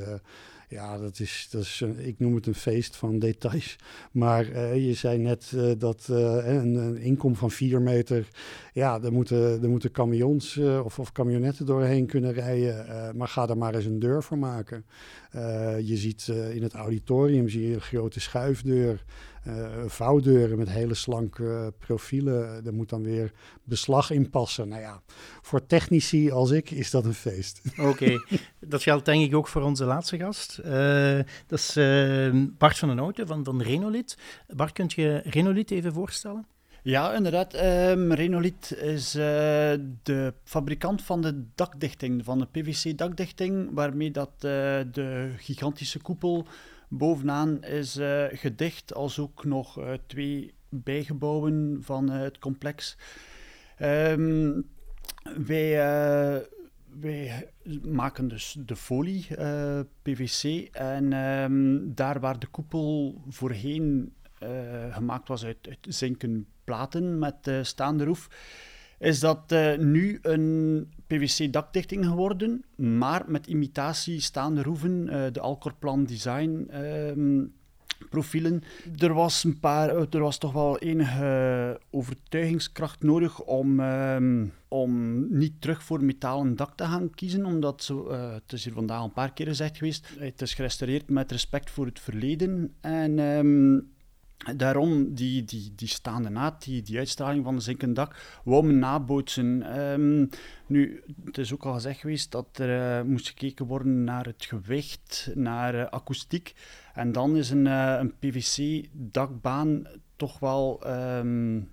ja, 0.71 0.97
dat 0.97 1.19
is, 1.19 1.47
dat 1.51 1.61
is 1.61 1.79
een, 1.79 2.07
ik 2.07 2.19
noem 2.19 2.35
het 2.35 2.47
een 2.47 2.55
feest 2.55 2.95
van 2.95 3.19
details. 3.19 3.75
Maar 4.11 4.49
uh, 4.49 4.87
je 4.87 4.93
zei 4.93 5.17
net 5.17 5.51
uh, 5.55 5.71
dat 5.77 6.07
uh, 6.11 6.17
een, 6.47 6.75
een, 6.75 6.97
inkom 6.97 7.35
van 7.35 7.51
4 7.51 7.81
meter, 7.81 8.27
ja, 8.73 9.01
er 9.01 9.11
moeten, 9.11 9.61
er 9.61 9.69
moeten 9.69 9.91
camions 9.91 10.57
of, 10.57 10.99
of 10.99 11.11
camionetten 11.11 11.65
doorheen 11.65 12.05
kunnen 12.05 12.33
rijden. 12.33 13.17
maar 13.17 13.27
ga 13.27 13.47
er 13.47 13.57
maar 13.57 13.75
eens 13.75 13.85
een 13.85 13.99
deur 13.99 14.23
voor 14.23 14.37
maken. 14.37 14.85
je 15.81 15.97
ziet 15.97 16.27
in 16.27 16.63
het 16.63 16.73
auditorium 16.73 17.49
zie 17.49 17.67
je 17.67 17.73
een 17.73 17.81
grote 17.81 18.19
schuifdeur 18.19 19.03
vouwdeuren 19.87 20.57
met 20.57 20.69
hele 20.69 20.93
slanke 20.93 21.73
profielen. 21.77 22.65
Er 22.65 22.73
moet 22.73 22.89
dan 22.89 23.03
weer 23.03 23.31
beslag 23.63 24.11
in 24.11 24.29
passen. 24.29 24.67
Nou 24.67 24.81
ja, 24.81 25.01
voor 25.41 25.65
technici 25.65 26.31
als 26.31 26.51
ik 26.51 26.71
is 26.71 26.91
dat 26.91 27.05
een 27.05 27.13
feest. 27.13 27.61
Oké, 27.77 28.17
dat 28.59 28.83
geldt 28.83 29.05
denk 29.05 29.23
ik 29.23 29.35
ook 29.35 29.47
voor 29.47 29.61
onze 29.61 29.85
laatste 29.85 30.17
gast. 30.17 30.59
Uh, 30.65 31.19
dat 31.47 31.59
is 31.59 31.77
uh, 31.77 32.45
Bart 32.57 32.77
van 32.77 32.87
den 32.87 32.97
Houten 32.97 33.27
van, 33.27 33.43
van 33.43 33.61
Renolit. 33.61 34.17
Bart, 34.47 34.71
kunt 34.71 34.93
je 34.93 35.21
Renolit 35.25 35.71
even 35.71 35.93
voorstellen? 35.93 36.45
Ja, 36.83 37.13
inderdaad. 37.13 37.63
Um, 37.63 38.13
Renolit 38.13 38.77
is 38.77 39.15
uh, 39.15 39.21
de 40.03 40.33
fabrikant 40.43 41.01
van 41.01 41.21
de 41.21 41.43
dakdichting, 41.55 42.23
van 42.23 42.39
de 42.39 42.45
PVC-dakdichting, 42.45 43.69
waarmee 43.73 44.11
dat, 44.11 44.31
uh, 44.35 44.41
de 44.91 45.33
gigantische 45.37 46.01
koepel 46.01 46.47
Bovenaan 46.93 47.63
is 47.63 47.97
uh, 47.97 48.25
gedicht, 48.31 48.93
als 48.93 49.19
ook 49.19 49.45
nog 49.45 49.79
uh, 49.79 49.93
twee 50.07 50.53
bijgebouwen 50.69 51.77
van 51.81 52.11
uh, 52.11 52.19
het 52.19 52.39
complex. 52.39 52.97
Um, 53.81 54.69
wij, 55.45 55.75
wij 56.99 57.51
maken 57.81 58.27
dus 58.27 58.57
de 58.65 58.75
folie, 58.75 59.27
PVC, 60.01 60.67
en 60.71 61.13
um, 61.13 61.95
daar 61.95 62.19
waar 62.19 62.39
de 62.39 62.47
koepel 62.47 63.21
voorheen 63.27 64.13
gemaakt 64.91 65.27
was 65.27 65.45
uit, 65.45 65.67
uit 65.67 65.77
zinken 65.81 66.47
platen 66.63 67.19
met 67.19 67.51
staande 67.61 68.03
roef, 68.03 68.29
is 68.99 69.19
dat 69.19 69.49
nu 69.77 70.19
een 70.21 70.87
PVC-dakdichting 71.11 72.05
geworden, 72.05 72.63
maar 72.75 73.23
met 73.27 73.47
imitatie 73.47 74.21
staande 74.21 74.63
roeven, 74.63 75.07
uh, 75.07 75.23
de 75.31 75.39
Alcorplan 75.39 76.03
Design 76.03 76.67
uh, 76.71 77.43
profielen. 78.09 78.63
Er 78.97 79.13
was, 79.13 79.43
een 79.43 79.59
paar, 79.59 79.89
er 79.89 80.19
was 80.19 80.37
toch 80.37 80.53
wel 80.53 80.79
enige 80.79 81.79
overtuigingskracht 81.89 83.03
nodig 83.03 83.41
om, 83.41 83.79
ehm, 83.79 84.45
om 84.67 85.25
niet 85.37 85.61
terug 85.61 85.83
voor 85.83 86.03
metalen 86.03 86.55
dak 86.55 86.75
te 86.75 86.83
gaan 86.83 87.09
kiezen, 87.09 87.45
omdat 87.45 87.83
ze, 87.83 87.93
uh, 87.93 88.33
het 88.33 88.53
is 88.53 88.63
hier 88.63 88.73
vandaag 88.73 89.03
een 89.03 89.13
paar 89.13 89.33
keer 89.33 89.47
gezegd 89.47 89.77
geweest, 89.77 90.07
het 90.19 90.41
is 90.41 90.53
gerestaureerd 90.53 91.09
met 91.09 91.31
respect 91.31 91.69
voor 91.69 91.85
het 91.85 91.99
verleden. 91.99 92.73
En 92.81 93.19
ehm, 93.19 93.79
Daarom 94.55 95.13
die, 95.13 95.43
die, 95.43 95.73
die 95.75 95.87
staande 95.87 96.29
naad, 96.29 96.63
die, 96.63 96.81
die 96.81 96.97
uitstraling 96.97 97.43
van 97.43 97.55
de 97.55 97.61
zinkend 97.61 97.95
dak, 97.95 98.39
wou 98.43 98.65
men 98.65 98.79
nabootsen. 98.79 99.79
Um, 99.79 100.29
nu, 100.67 101.03
het 101.25 101.37
is 101.37 101.53
ook 101.53 101.65
al 101.65 101.73
gezegd 101.73 101.99
geweest 101.99 102.31
dat 102.31 102.57
er 102.57 102.99
uh, 102.99 103.05
moest 103.09 103.27
gekeken 103.27 103.65
worden 103.65 104.03
naar 104.03 104.25
het 104.25 104.45
gewicht, 104.45 105.31
naar 105.35 105.75
uh, 105.75 105.85
akoestiek. 105.85 106.53
En 106.93 107.11
dan 107.11 107.35
is 107.37 107.49
een, 107.49 107.65
uh, 107.65 107.95
een 107.99 108.13
PVC-dakbaan 108.19 109.87
toch 110.15 110.39
wel... 110.39 110.81
Um, 110.87 111.69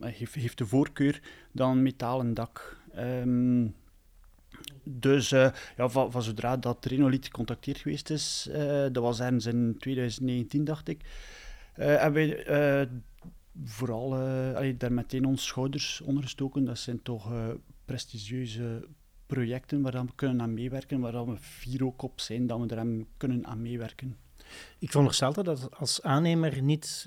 heeft, 0.00 0.34
heeft 0.34 0.58
de 0.58 0.66
voorkeur 0.66 1.20
dan 1.52 1.70
een 1.70 1.82
metalen 1.82 2.34
dak. 2.34 2.80
Um, 2.98 3.74
dus 4.84 5.28
ja, 5.28 5.52
van, 5.76 6.22
zodra 6.22 6.56
dat 6.56 6.84
Renolith 6.84 7.24
gecontacteerd 7.24 7.78
geweest 7.78 8.10
is, 8.10 8.48
dat 8.92 9.02
was 9.02 9.20
ergens 9.20 9.46
in 9.46 9.76
2019, 9.78 10.64
dacht 10.64 10.88
ik, 10.88 11.00
uh, 11.78 11.86
hebben 11.86 12.28
wij 12.28 12.88
vooral 13.64 14.10
daar 14.78 14.92
meteen 14.92 15.24
onze 15.24 15.44
schouders 15.44 16.00
onder 16.00 16.22
gestoken. 16.22 16.64
Dat 16.64 16.78
zijn 16.78 17.02
toch 17.02 17.32
prestigieuze 17.84 18.86
projecten 19.26 19.82
waar 19.82 19.92
we 20.04 20.12
kunnen 20.14 20.42
aan 20.42 20.54
meewerken, 20.54 21.00
waar 21.00 21.26
we 21.26 21.36
vier 21.36 21.84
ook 21.84 22.02
op 22.02 22.20
zijn 22.20 22.46
dat 22.46 22.60
we 22.60 22.66
er 22.66 22.78
aan 22.78 23.06
kunnen 23.16 23.46
aan 23.46 23.62
meewerken. 23.62 24.16
Ik 24.78 24.90
veronderstel 24.90 25.32
dat 25.32 25.46
het 25.46 25.76
als 25.76 26.02
aannemer 26.02 26.62
niet 26.62 27.04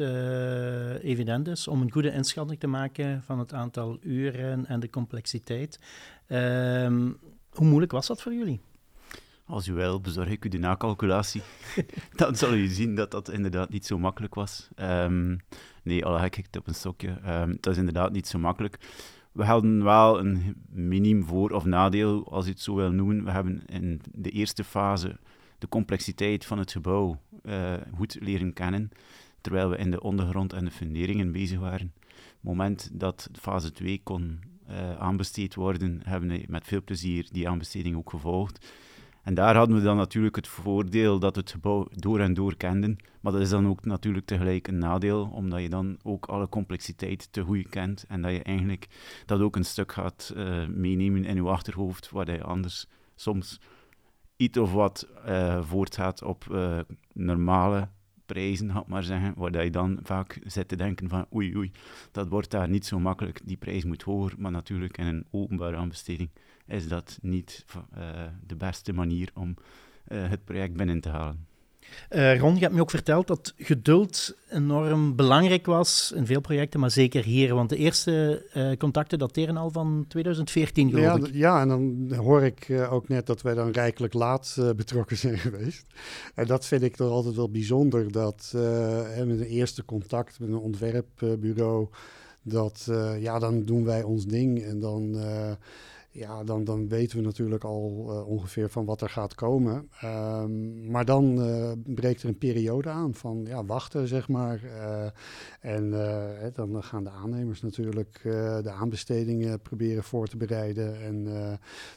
evident 1.02 1.48
is 1.48 1.68
om 1.68 1.82
een 1.82 1.92
goede 1.92 2.12
inschatting 2.12 2.60
te 2.60 2.68
maken 2.68 3.24
van 3.24 3.40
het 3.40 3.54
aantal 3.54 3.98
uren 4.02 4.66
en 4.66 4.80
de 4.80 4.90
complexiteit. 4.90 5.80
Uh, 6.28 6.88
hoe 7.50 7.68
moeilijk 7.68 7.92
was 7.92 8.08
dat 8.08 8.22
voor 8.22 8.34
jullie? 8.34 8.62
Als 9.50 9.68
u 9.68 9.74
wil, 9.74 10.02
bezorg 10.02 10.30
ik 10.30 10.46
u 10.46 10.50
de 10.50 10.58
nakalculatie. 10.58 11.42
dan 12.16 12.36
zal 12.36 12.54
u 12.54 12.68
zien 12.68 12.96
dat 12.96 13.12
dat 13.12 13.30
inderdaad 13.30 13.70
niet 13.70 13.86
zo 13.86 14.00
makkelijk 14.00 14.36
was. 14.36 14.70
Um, 14.76 15.40
nee, 15.84 16.06
al 16.06 16.24
ik 16.24 16.36
het 16.36 16.58
op 16.58 16.68
een 16.68 16.76
stokje. 16.76 17.18
Um, 17.28 17.58
dat 17.60 17.74
is 17.74 17.80
inderdaad 17.80 18.12
niet 18.12 18.28
zo 18.28 18.40
makkelijk. 18.40 18.78
We 19.32 19.44
hadden 19.44 19.84
wel 19.84 20.20
een 20.20 20.56
miniem 20.70 21.24
voor- 21.24 21.52
of 21.52 21.66
nadeel, 21.66 22.32
als 22.32 22.46
je 22.46 22.52
het 22.52 22.62
zo 22.62 22.76
wil 22.76 22.92
noemen. 22.92 23.24
We 23.24 23.32
hebben 23.32 23.66
in 23.66 24.02
de 24.12 24.30
eerste 24.30 24.64
fase 24.64 25.18
de 25.58 25.68
complexiteit 25.68 26.46
van 26.46 26.58
het 26.58 26.72
gebouw 26.72 27.20
uh, 27.44 27.74
goed 27.96 28.18
leren 28.20 28.54
kennen, 28.54 28.90
terwijl 29.42 29.70
we 29.70 29.78
in 29.78 29.92
de 29.92 30.02
ondergrond 30.02 30.54
en 30.54 30.66
de 30.66 30.72
funderingen 30.72 31.32
bezig 31.32 31.60
waren. 31.60 31.94
Op 31.96 32.36
het 32.36 32.44
moment 32.44 32.90
dat 32.94 33.30
fase 33.40 33.72
2 33.72 34.02
kon 34.04 34.40
uh, 34.70 34.98
aanbesteed 34.98 35.56
worden, 35.56 36.02
hebben 36.04 36.30
we 36.30 36.46
met 36.48 36.68
veel 36.68 36.84
plezier 36.84 37.28
die 37.32 37.50
aanbesteding 37.50 37.96
ook 37.96 38.10
gevolgd. 38.10 38.68
En 39.24 39.34
daar 39.34 39.56
hadden 39.56 39.76
we 39.76 39.84
dan 39.84 39.98
natuurlijk 39.98 40.36
het 40.36 40.48
voordeel 40.48 41.20
dat 41.20 41.36
we 41.36 41.42
het 41.42 41.52
gebouw 41.52 41.88
door 41.92 42.20
en 42.20 42.34
door 42.34 42.56
kenden. 42.56 42.98
Maar 43.22 43.32
dat 43.32 43.42
is 43.42 43.50
dan 43.50 43.68
ook 43.68 43.86
natuurlijk 43.86 44.26
tegelijk 44.26 44.68
een 44.68 44.78
nadeel, 44.78 45.30
omdat 45.34 45.62
je 45.62 45.70
dan 45.70 45.98
ook 46.04 46.26
alle 46.26 46.50
complexiteit 46.50 47.32
te 47.32 47.42
goed 47.42 47.70
kent. 47.70 48.06
En 48.08 48.22
dat 48.22 48.32
je 48.32 48.44
eigenlijk 48.44 48.88
dat 49.26 49.42
ook 49.42 49.56
een 49.56 49.66
stuk 49.66 49.92
gaat 49.92 50.34
uh, 50.38 50.68
meenemen 50.68 51.26
in 51.26 51.36
je 51.36 51.42
achterhoofd, 51.42 52.10
waar 52.10 52.32
je 52.32 52.44
anders 52.44 52.88
soms 53.16 53.60
iets 54.36 54.58
of 54.58 54.74
wat 54.74 55.08
uh, 55.28 55.64
voortgaat 55.64 56.24
op 56.24 56.46
uh, 56.52 56.80
normale 57.14 57.88
prijzen, 58.34 58.70
had 58.70 58.88
maar 58.88 59.04
zeggen, 59.04 59.34
waar 59.36 59.64
je 59.64 59.70
dan 59.70 60.00
vaak 60.04 60.40
zit 60.46 60.68
te 60.68 60.76
denken 60.76 61.10
van 61.10 61.26
oei 61.36 61.56
oei, 61.56 61.72
dat 62.12 62.28
wordt 62.28 62.52
daar 62.52 62.70
niet 62.70 62.86
zo 62.86 63.00
makkelijk, 63.00 63.42
die 63.44 63.58
prijs 63.58 63.84
moet 63.84 64.02
hoger, 64.02 64.34
maar 64.38 64.52
natuurlijk 64.52 64.98
in 64.98 65.06
een 65.06 65.26
openbare 65.32 65.76
aanbesteding 65.76 66.30
is 66.66 66.88
dat 66.88 67.20
niet 67.22 67.66
uh, 67.98 68.24
de 68.48 68.56
beste 68.56 68.94
manier 68.94 69.32
om 69.34 69.56
uh, 70.08 70.30
het 70.30 70.44
project 70.44 70.74
binnen 70.74 71.00
te 71.00 71.10
halen. 71.10 71.48
Uh, 72.10 72.40
Ron, 72.40 72.54
je 72.54 72.60
hebt 72.60 72.74
me 72.74 72.82
ook 72.82 72.90
verteld 72.90 73.28
dat 73.28 73.54
geduld 73.58 74.36
enorm 74.50 75.16
belangrijk 75.16 75.66
was 75.66 76.12
in 76.16 76.26
veel 76.26 76.42
projecten, 76.42 76.80
maar 76.80 76.92
zeker 76.92 77.24
hier. 77.24 77.56
Want 77.56 77.70
de 77.70 77.78
eerste 77.78 78.46
uh, 78.56 78.78
contacten 78.78 79.20
dateren 79.20 79.58
al 79.58 79.72
van 79.72 80.06
2014, 80.08 80.90
geloof 80.90 81.04
ja, 81.04 81.28
ik. 81.28 81.34
Ja, 81.34 81.62
en 81.62 81.68
dan 81.68 82.14
hoor 82.16 82.44
ik 82.44 82.68
uh, 82.70 82.94
ook 82.94 83.08
net 83.08 83.26
dat 83.26 83.42
wij 83.42 83.54
dan 83.54 83.72
rijkelijk 83.72 84.14
laat 84.14 84.58
betrokken 84.76 85.18
zijn 85.28 85.38
geweest. 85.38 85.86
En 86.36 86.46
dat 86.46 86.66
vind 86.66 86.82
ik 86.82 86.96
toch 86.96 87.12
altijd 87.12 87.36
wel 87.36 87.50
bijzonder, 87.50 88.12
dat 88.12 88.52
met 89.26 89.40
een 89.40 89.44
eerste 89.44 89.86
contact 89.86 90.40
met 90.40 90.50
een 90.50 90.58
ontwerpbureau, 90.58 91.88
dat 92.42 92.88
ja, 93.20 93.40
dan 93.40 93.64
doen 93.64 93.86
wij 93.86 94.04
ons 94.04 94.26
ding 94.26 94.64
en 94.64 94.80
dan 94.80 95.18
ja, 96.12 96.44
dan, 96.44 96.64
dan 96.64 96.88
weten 96.88 97.18
we 97.18 97.24
natuurlijk 97.24 97.64
al 97.64 98.06
uh, 98.10 98.28
ongeveer 98.28 98.70
van 98.70 98.86
wat 98.86 99.02
er 99.02 99.10
gaat 99.10 99.36
komen. 99.36 99.90
Um, 100.04 100.92
maar 100.92 101.06
dan 101.06 101.48
uh, 101.48 101.72
breekt 101.86 102.22
er 102.22 102.30
een 102.30 102.38
periode 102.38 102.90
aan 102.90 103.14
van 103.14 103.44
ja, 103.48 103.66
wachten, 103.66 104.08
zeg 104.08 104.28
maar. 104.28 104.64
Uh, 104.64 105.06
en 105.60 105.92
dan 106.54 106.84
gaan 106.84 107.04
de 107.04 107.10
aannemers 107.10 107.62
natuurlijk 107.62 108.20
de 108.64 108.72
aanbestedingen 108.72 109.62
proberen 109.62 110.04
voor 110.04 110.28
te 110.28 110.38
bereiden. 110.38 111.02
En 111.02 111.28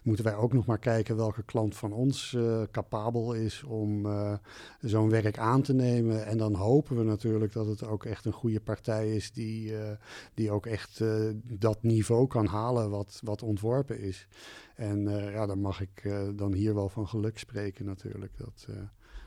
moeten 0.03 0.25
wij 0.25 0.35
ook 0.35 0.53
nog 0.53 0.67
maar 0.67 0.79
kijken 0.79 1.17
welke 1.17 1.43
klant 1.43 1.77
van 1.77 1.93
ons 1.93 2.37
capabel 2.71 3.33
is 3.33 3.63
om 3.63 4.07
zo'n 4.81 5.11
werk 5.11 5.39
aan 5.39 5.63
te 5.63 5.75
nemen. 5.75 6.27
En 6.27 6.39
dan 6.39 6.55
hopen 6.55 6.97
we 6.97 7.03
natuurlijk 7.03 7.53
dat 7.53 7.67
het 7.67 7.87
ook 7.87 8.05
echt 8.05 8.25
een 8.25 8.33
goede 8.33 8.61
partij 8.61 9.15
is 9.15 9.33
die, 9.33 9.73
die 10.35 10.51
ook 10.51 10.67
echt 10.67 11.01
dat 11.43 11.83
niveau 11.83 12.27
kan 12.27 12.47
halen 12.47 12.91
wat, 12.91 13.21
wat 13.25 13.43
ontworpen 13.43 14.01
is. 14.01 14.02
En 14.75 14.99
uh, 15.01 15.33
ja, 15.33 15.47
dan 15.47 15.61
mag 15.61 15.81
ik 15.81 16.05
uh, 16.05 16.29
dan 16.35 16.53
hier 16.53 16.75
wel 16.75 16.89
van 16.89 17.09
geluk 17.09 17.39
spreken 17.39 17.85
natuurlijk, 17.85 18.33
dat, 18.37 18.67
uh, 18.71 18.77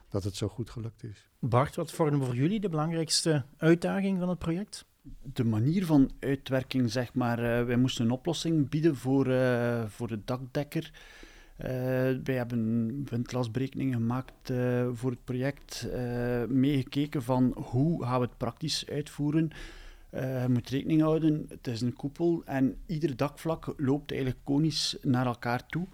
dat 0.10 0.24
het 0.24 0.36
zo 0.36 0.48
goed 0.48 0.70
gelukt 0.70 1.04
is. 1.04 1.30
Bart, 1.40 1.76
wat 1.76 1.92
vormen 1.92 2.26
voor 2.26 2.36
jullie 2.36 2.60
de 2.60 2.70
belangrijkste 2.70 3.46
uitdaging 3.58 4.20
van 4.20 4.30
het 4.30 4.40
project? 4.40 4.86
De 5.34 5.44
manier 5.44 5.86
van 5.86 6.12
uitwerking, 6.20 6.92
zeg 6.92 7.14
maar. 7.14 7.66
wij 7.66 7.78
moesten 7.78 8.06
een 8.06 8.12
oplossing 8.12 8.70
bieden 8.70 8.96
voor, 8.96 9.26
voor 9.88 10.08
de 10.08 10.22
dakdekker. 10.26 10.92
wij 12.24 12.36
hebben 12.36 13.04
windlasberekeningen 13.10 13.94
gemaakt 13.94 14.52
voor 14.94 15.12
het 15.12 15.24
project, 15.24 15.88
meegekeken 16.48 17.24
van 17.24 17.52
hoe 17.56 18.04
gaan 18.04 18.20
we 18.20 18.26
het 18.26 18.38
praktisch 18.38 18.90
uitvoeren. 18.90 19.52
Uh, 20.16 20.42
je 20.42 20.50
moet 20.50 20.70
rekening 20.70 21.02
houden, 21.02 21.46
het 21.50 21.68
is 21.68 21.82
een 21.82 21.94
koepel 21.94 22.42
en 22.46 22.78
ieder 22.86 23.16
dakvlak 23.16 23.74
loopt 23.78 24.12
eigenlijk 24.12 24.42
konisch 24.44 24.98
naar 25.02 25.26
elkaar 25.26 25.66
toe. 25.66 25.88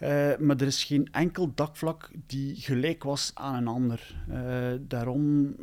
Uh, 0.00 0.36
maar 0.36 0.56
er 0.56 0.66
is 0.66 0.84
geen 0.84 1.08
enkel 1.12 1.54
dakvlak 1.54 2.10
die 2.26 2.54
gelijk 2.56 3.02
was 3.02 3.30
aan 3.34 3.54
een 3.54 3.66
ander. 3.66 4.24
Uh, 4.30 4.72
daarom 4.80 5.56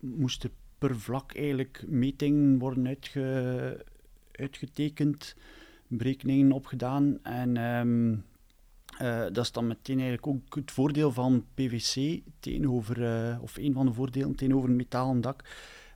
moest 0.00 0.44
er 0.44 0.50
per 0.78 0.96
vlak 0.96 1.34
eigenlijk 1.34 1.84
metingen 1.86 2.58
worden 2.58 2.86
uitge 2.86 3.84
uitgetekend, 4.32 5.36
berekeningen 5.86 6.52
opgedaan. 6.52 7.18
En 7.22 7.56
um, 7.56 8.24
dat 9.32 9.44
is 9.44 9.52
dan 9.52 9.66
meteen 9.66 9.98
eigenlijk 9.98 10.26
ook 10.26 10.54
het 10.54 10.70
voordeel 10.70 11.12
van 11.12 11.44
PVC 11.54 12.20
tegenover, 12.40 12.98
of 13.40 13.56
een 13.56 13.72
van 13.72 13.86
de 13.86 13.92
voordelen 13.92 14.34
tegenover 14.34 14.68
een 14.68 14.76
metalen 14.76 15.20
dak 15.20 15.44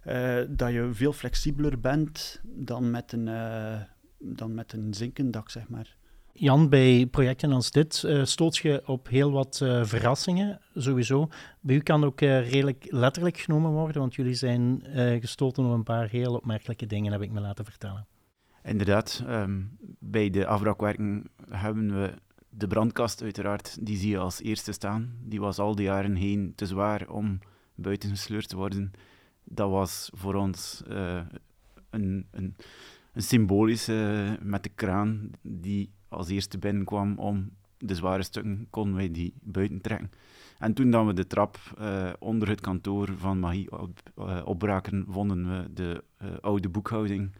uh, 0.07 0.37
dat 0.49 0.73
je 0.73 0.89
veel 0.93 1.13
flexibeler 1.13 1.81
bent 1.81 2.41
dan 2.45 2.91
met 2.91 3.13
een, 3.13 3.27
uh, 3.27 3.81
dan 4.19 4.55
met 4.55 4.73
een 4.73 4.95
zinkend 4.95 5.33
dak, 5.33 5.51
zeg 5.51 5.69
maar. 5.69 5.97
Jan, 6.33 6.69
bij 6.69 7.07
projecten 7.11 7.53
als 7.53 7.71
dit 7.71 8.03
uh, 8.07 8.25
stoot 8.25 8.57
je 8.57 8.83
op 8.87 9.09
heel 9.09 9.31
wat 9.31 9.57
verrassingen, 9.83 10.61
sowieso. 10.75 11.29
Bij 11.61 11.77
u 11.77 11.81
kan 11.81 12.05
ook 12.05 12.21
redelijk 12.21 12.87
letterlijk 12.89 13.39
genomen 13.39 13.71
worden, 13.71 14.01
want 14.01 14.15
jullie 14.15 14.35
zijn 14.35 14.83
gestoten 15.21 15.65
op 15.65 15.73
een 15.73 15.83
paar 15.83 16.09
heel 16.09 16.35
opmerkelijke 16.35 16.87
dingen, 16.87 17.13
heb 17.13 17.23
ik 17.23 17.33
me 17.33 17.41
laten 17.41 17.65
vertellen. 17.65 18.07
Inderdaad, 18.63 19.25
um, 19.29 19.77
bij 19.99 20.31
de 20.31 20.47
afbraakwerken 20.47 21.31
hebben 21.49 22.01
we 22.01 22.15
de 22.49 22.67
brandkast 22.67 23.23
uiteraard, 23.23 23.87
die 23.87 23.97
zie 23.97 24.11
je 24.11 24.19
als 24.19 24.43
eerste 24.43 24.73
staan. 24.73 25.17
Die 25.23 25.41
was 25.41 25.59
al 25.59 25.75
die 25.75 25.85
jaren 25.85 26.15
heen 26.15 26.53
te 26.55 26.67
zwaar 26.67 27.09
om 27.09 27.39
buiten 27.75 28.11
gesleurd 28.11 28.49
te 28.49 28.57
worden 28.57 28.93
dat 29.53 29.71
was 29.71 30.11
voor 30.15 30.35
ons 30.35 30.83
uh, 30.89 31.21
een, 31.91 32.27
een, 32.31 32.57
een 33.13 33.23
symbolische 33.23 34.39
met 34.43 34.63
de 34.63 34.69
kraan 34.69 35.31
die 35.43 35.91
als 36.09 36.29
eerste 36.29 36.59
binnenkwam 36.59 37.19
om 37.19 37.51
de 37.79 37.95
zware 37.95 38.23
stukken 38.23 38.67
konden 38.71 38.95
wij 38.95 39.11
die 39.11 39.35
buiten 39.43 39.81
trekken. 39.81 40.11
En 40.59 40.75
toen 40.75 40.91
dan 40.91 41.07
we 41.07 41.13
de 41.13 41.27
trap 41.27 41.59
uh, 41.81 42.11
onder 42.19 42.49
het 42.49 42.61
kantoor 42.61 43.09
van 43.17 43.39
Magie 43.39 43.81
op, 43.81 43.99
opbraken, 44.45 45.05
vonden 45.09 45.49
we 45.49 45.73
de 45.73 46.05
oude 46.41 46.69
boekhouding 46.69 47.31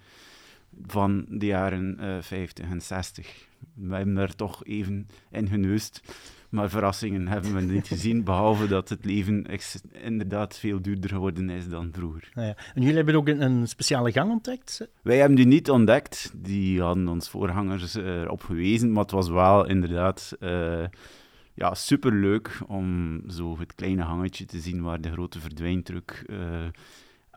van 0.87 1.27
de 1.29 1.47
jaren 1.47 1.97
50 2.25 2.71
en 2.71 2.83
60. 2.83 3.49
We 3.75 3.95
hebben 3.95 4.17
er 4.17 4.37
toch 4.37 4.65
even 4.65 5.09
in 5.31 5.49
geneust. 5.49 6.03
Maar 6.51 6.71
verrassingen 6.71 7.29
hebben 7.29 7.55
we 7.55 7.61
niet 7.61 7.87
gezien, 7.87 8.25
behalve 8.25 8.69
dat 8.69 8.89
het 8.89 9.05
leven 9.05 9.47
inderdaad 9.93 10.59
veel 10.59 10.83
duurder 10.83 11.11
geworden 11.11 11.51
is 11.51 11.69
dan 11.69 11.91
vroeger. 11.93 12.29
Ah 12.35 12.45
ja. 12.45 12.57
En 12.75 12.83
jullie 12.83 12.97
hebben 12.97 13.15
ook 13.15 13.29
een, 13.29 13.43
een, 13.43 13.69
speciale 13.69 14.13
gang 14.13 14.31
ontdekt? 14.31 14.89
Wij 15.03 15.17
hebben 15.19 15.37
die 15.37 15.47
niet 15.47 15.71
ontdekt. 15.71 16.33
Die 16.35 16.81
hadden 16.81 17.09
ons 17.09 17.29
voorgangers 17.29 17.95
erop 17.95 18.43
gewezen, 18.43 18.93
maar 18.93 19.03
het 19.03 19.13
was 19.13 19.29
wel 19.29 19.67
inderdaad... 19.67 20.37
Uh, 20.41 20.85
ja, 21.55 21.75
superleuk 21.75 22.59
om 22.67 23.21
zo 23.29 23.59
het 23.59 23.75
kleine 23.75 24.03
hangetje 24.03 24.45
te 24.45 24.59
zien 24.59 24.83
waar 24.83 25.01
de 25.01 25.13
grote 25.13 25.41
verdwijntruc 25.41 26.25
uh, 26.27 26.39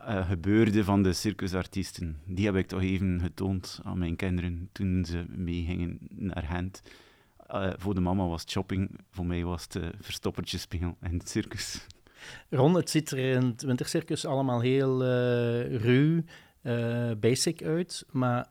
uh, 0.08 0.28
gebeurde 0.28 0.84
van 0.84 1.02
de 1.02 1.12
circusartiesten. 1.12 2.16
Die 2.26 2.44
heb 2.44 2.56
ik 2.56 2.66
toch 2.66 2.80
even 2.80 3.20
getoond 3.20 3.80
aan 3.82 3.98
mijn 3.98 4.16
kinderen 4.16 4.68
toen 4.72 5.04
ze 5.04 5.24
meegingen 5.28 5.98
naar 6.10 6.42
Gent. 6.42 6.82
Uh, 7.54 7.72
voor 7.76 7.94
de 7.94 8.00
mama 8.00 8.26
was 8.26 8.40
het 8.40 8.50
shopping, 8.50 9.00
voor 9.10 9.26
mij 9.26 9.44
was 9.44 9.62
het 9.62 9.74
uh, 9.74 9.88
verstoppertje 10.00 10.58
spelen 10.58 10.96
in 11.02 11.18
het 11.18 11.28
circus. 11.28 11.86
Ron, 12.50 12.74
het 12.74 12.90
ziet 12.90 13.10
er 13.10 13.18
in 13.18 13.42
het 13.42 13.62
wintercircus 13.62 14.26
allemaal 14.26 14.60
heel 14.60 15.04
ruw, 15.76 16.22
basic 17.20 17.62
uit, 17.62 18.04
maar 18.10 18.46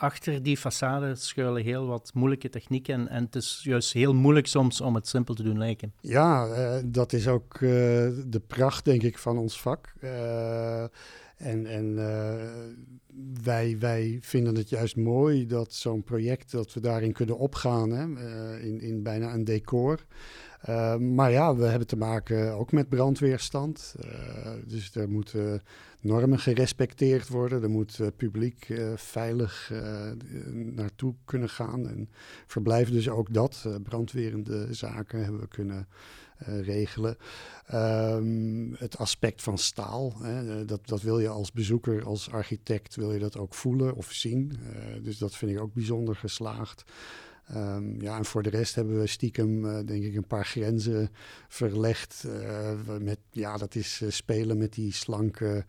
achter 0.00 0.42
die 0.42 0.58
façade 0.58 1.12
schuilen 1.12 1.62
heel 1.62 1.86
wat 1.86 2.10
moeilijke 2.14 2.48
technieken. 2.48 2.94
En, 2.94 3.08
en, 3.08 3.24
het 3.24 3.36
is 3.36 3.60
juist 3.62 3.92
heel 3.92 4.14
moeilijk 4.14 4.46
soms 4.46 4.80
om 4.80 4.94
het 4.94 5.08
simpel 5.08 5.34
te 5.34 5.42
doen 5.42 5.58
lijken. 5.58 5.92
Ja, 6.00 6.46
uh, 6.46 6.82
dat 6.84 7.12
is 7.12 7.28
ook 7.28 7.54
uh, 7.54 7.70
de 8.26 8.42
pracht, 8.46 8.84
denk 8.84 9.02
ik, 9.02 9.18
van 9.18 9.38
ons 9.38 9.60
vak. 9.60 9.92
Uh, 10.00 10.84
en 11.40 11.66
en 11.66 11.94
wij, 13.42 13.76
wij 13.78 14.18
vinden 14.20 14.54
het 14.54 14.68
juist 14.68 14.96
mooi 14.96 15.46
dat 15.46 15.74
zo'n 15.74 16.02
project, 16.02 16.50
dat 16.50 16.72
we 16.72 16.80
daarin 16.80 17.12
kunnen 17.12 17.38
opgaan, 17.38 17.90
hè, 17.90 18.04
in, 18.60 18.80
in 18.80 19.02
bijna 19.02 19.34
een 19.34 19.44
decor. 19.44 20.04
maar 20.98 21.30
ja, 21.30 21.56
we 21.56 21.64
hebben 21.64 21.86
te 21.86 21.96
maken 21.96 22.52
ook 22.52 22.72
met 22.72 22.88
brandweerstand. 22.88 23.94
dus 24.66 24.94
er 24.94 25.10
moeten 25.10 25.62
normen 26.00 26.38
gerespecteerd 26.38 27.28
worden. 27.28 27.62
Er 27.62 27.70
moet 27.70 28.00
publiek 28.16 28.66
veilig 28.94 29.72
naartoe 30.52 31.14
kunnen 31.24 31.48
gaan. 31.48 31.88
En 31.88 32.08
verblijven 32.46 32.92
dus 32.92 33.08
ook 33.08 33.32
dat. 33.34 33.68
brandwerende 33.82 34.74
zaken 34.74 35.22
hebben 35.22 35.40
we 35.40 35.48
kunnen 35.48 35.86
regelen. 36.46 37.16
Um, 37.74 38.74
het 38.78 38.98
aspect 38.98 39.42
van 39.42 39.58
staal, 39.58 40.12
hè, 40.22 40.64
dat, 40.64 40.80
dat 40.86 41.02
wil 41.02 41.18
je 41.18 41.28
als 41.28 41.52
bezoeker, 41.52 42.04
als 42.04 42.30
architect, 42.30 42.96
wil 42.96 43.12
je 43.12 43.18
dat 43.18 43.36
ook 43.36 43.54
voelen 43.54 43.94
of 43.94 44.12
zien. 44.12 44.58
dus 45.02 45.18
dat 45.18 45.36
vind 45.36 45.50
ik 45.50 45.60
ook 45.60 45.74
bijzonder 45.74 46.16
geslaagd. 46.16 46.84
Um, 47.56 48.00
ja, 48.00 48.16
en 48.16 48.24
voor 48.24 48.42
de 48.42 48.50
rest 48.50 48.74
hebben 48.74 49.00
we 49.00 49.06
stiekem, 49.06 49.64
uh, 49.64 49.78
denk 49.84 50.04
ik, 50.04 50.14
een 50.14 50.26
paar 50.26 50.44
grenzen 50.44 51.10
verlegd. 51.48 52.24
Uh, 52.26 52.70
met, 53.00 53.18
ja, 53.30 53.56
dat 53.56 53.74
is 53.74 54.00
uh, 54.02 54.10
spelen 54.10 54.58
met 54.58 54.72
die 54.72 54.92
slanke 54.92 55.64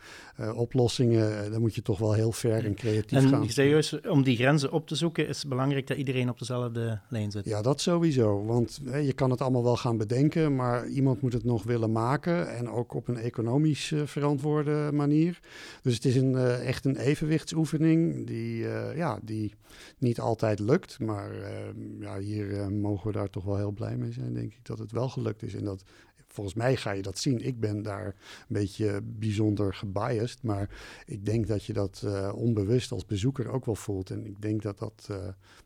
oplossingen. 0.56 1.52
dan 1.52 1.62
moet 1.62 1.76
je 1.76 1.82
toch 1.82 2.00
wel 2.00 2.14
heel 2.14 2.32
ver 2.32 2.66
en 2.66 2.76
creatief 2.76 3.18
en 3.18 3.30
gaan. 3.30 3.42
En 3.42 3.50
serieus, 3.50 4.02
om 4.02 4.24
die 4.24 4.36
grenzen 4.36 4.72
op 4.72 4.88
te 4.88 4.96
zoeken, 4.96 5.28
is 5.28 5.38
het 5.38 5.50
belangrijk 5.50 5.88
dat 5.88 5.98
iedereen 5.98 6.30
op 6.30 6.40
dezelfde 6.40 7.00
lijn 7.10 7.32
zit. 7.32 7.46
Ja, 7.46 7.62
dat 7.62 7.82
sowieso. 7.82 8.46
Want 8.46 8.80
je 8.84 9.14
kan 9.14 9.32
het 9.32 9.42
allemaal 9.42 9.64
wel 9.64 9.78
gaan 9.78 9.98
bedenken, 9.98 10.56
maar 10.56 10.88
iemand 10.88 11.22
moet 11.22 11.34
het 11.34 11.44
nog 11.44 11.64
willen 11.64 11.92
maken. 11.92 12.56
En 12.56 12.70
ook 12.70 12.94
op 12.94 13.08
een 13.08 13.18
economisch 13.18 13.94
verantwoorde 14.06 14.90
manier. 14.94 15.40
Dus 15.82 15.94
het 15.94 16.06
is 16.06 16.16
een, 16.16 16.36
echt 16.38 16.86
een 16.86 16.98
evenwichtsoefening 16.98 18.28
die, 18.28 18.66
ja, 18.96 19.20
die 19.22 19.54
niet 19.98 20.20
altijd 20.20 20.60
lukt, 20.60 21.00
maar 21.00 21.30
Ehm, 21.71 21.71
ja, 22.00 22.20
hier 22.20 22.50
uh, 22.50 22.68
mogen 22.68 23.08
we 23.08 23.14
daar 23.14 23.30
toch 23.30 23.44
wel 23.44 23.58
heel 23.58 23.72
blij 23.72 23.98
mee 23.98 24.12
zijn, 24.12 24.34
denk 24.34 24.54
ik, 24.54 24.66
dat 24.66 24.80
het 24.80 24.92
wel 24.92 25.10
gelukt 25.10 25.44
is. 25.44 25.56
En 25.56 25.64
dat, 25.64 25.84
volgens 26.28 26.56
mij 26.56 26.76
ga 26.76 26.92
je 26.92 27.02
dat 27.02 27.20
zien. 27.20 27.46
Ik 27.46 27.60
ben 27.60 27.82
daar 27.82 28.06
een 28.06 28.14
beetje 28.48 29.02
bijzonder 29.04 29.74
gebiased, 29.74 30.44
maar 30.44 30.70
ik 31.06 31.26
denk 31.26 31.48
dat 31.48 31.66
je 31.66 31.74
dat 31.74 32.02
uh, 32.06 32.32
onbewust 32.36 32.92
als 32.92 33.06
bezoeker 33.06 33.50
ook 33.50 33.66
wel 33.66 33.76
voelt. 33.76 34.10
En 34.10 34.26
ik 34.26 34.42
denk 34.42 34.62
dat 34.62 34.80
dat 34.80 35.08
uh, 35.12 35.18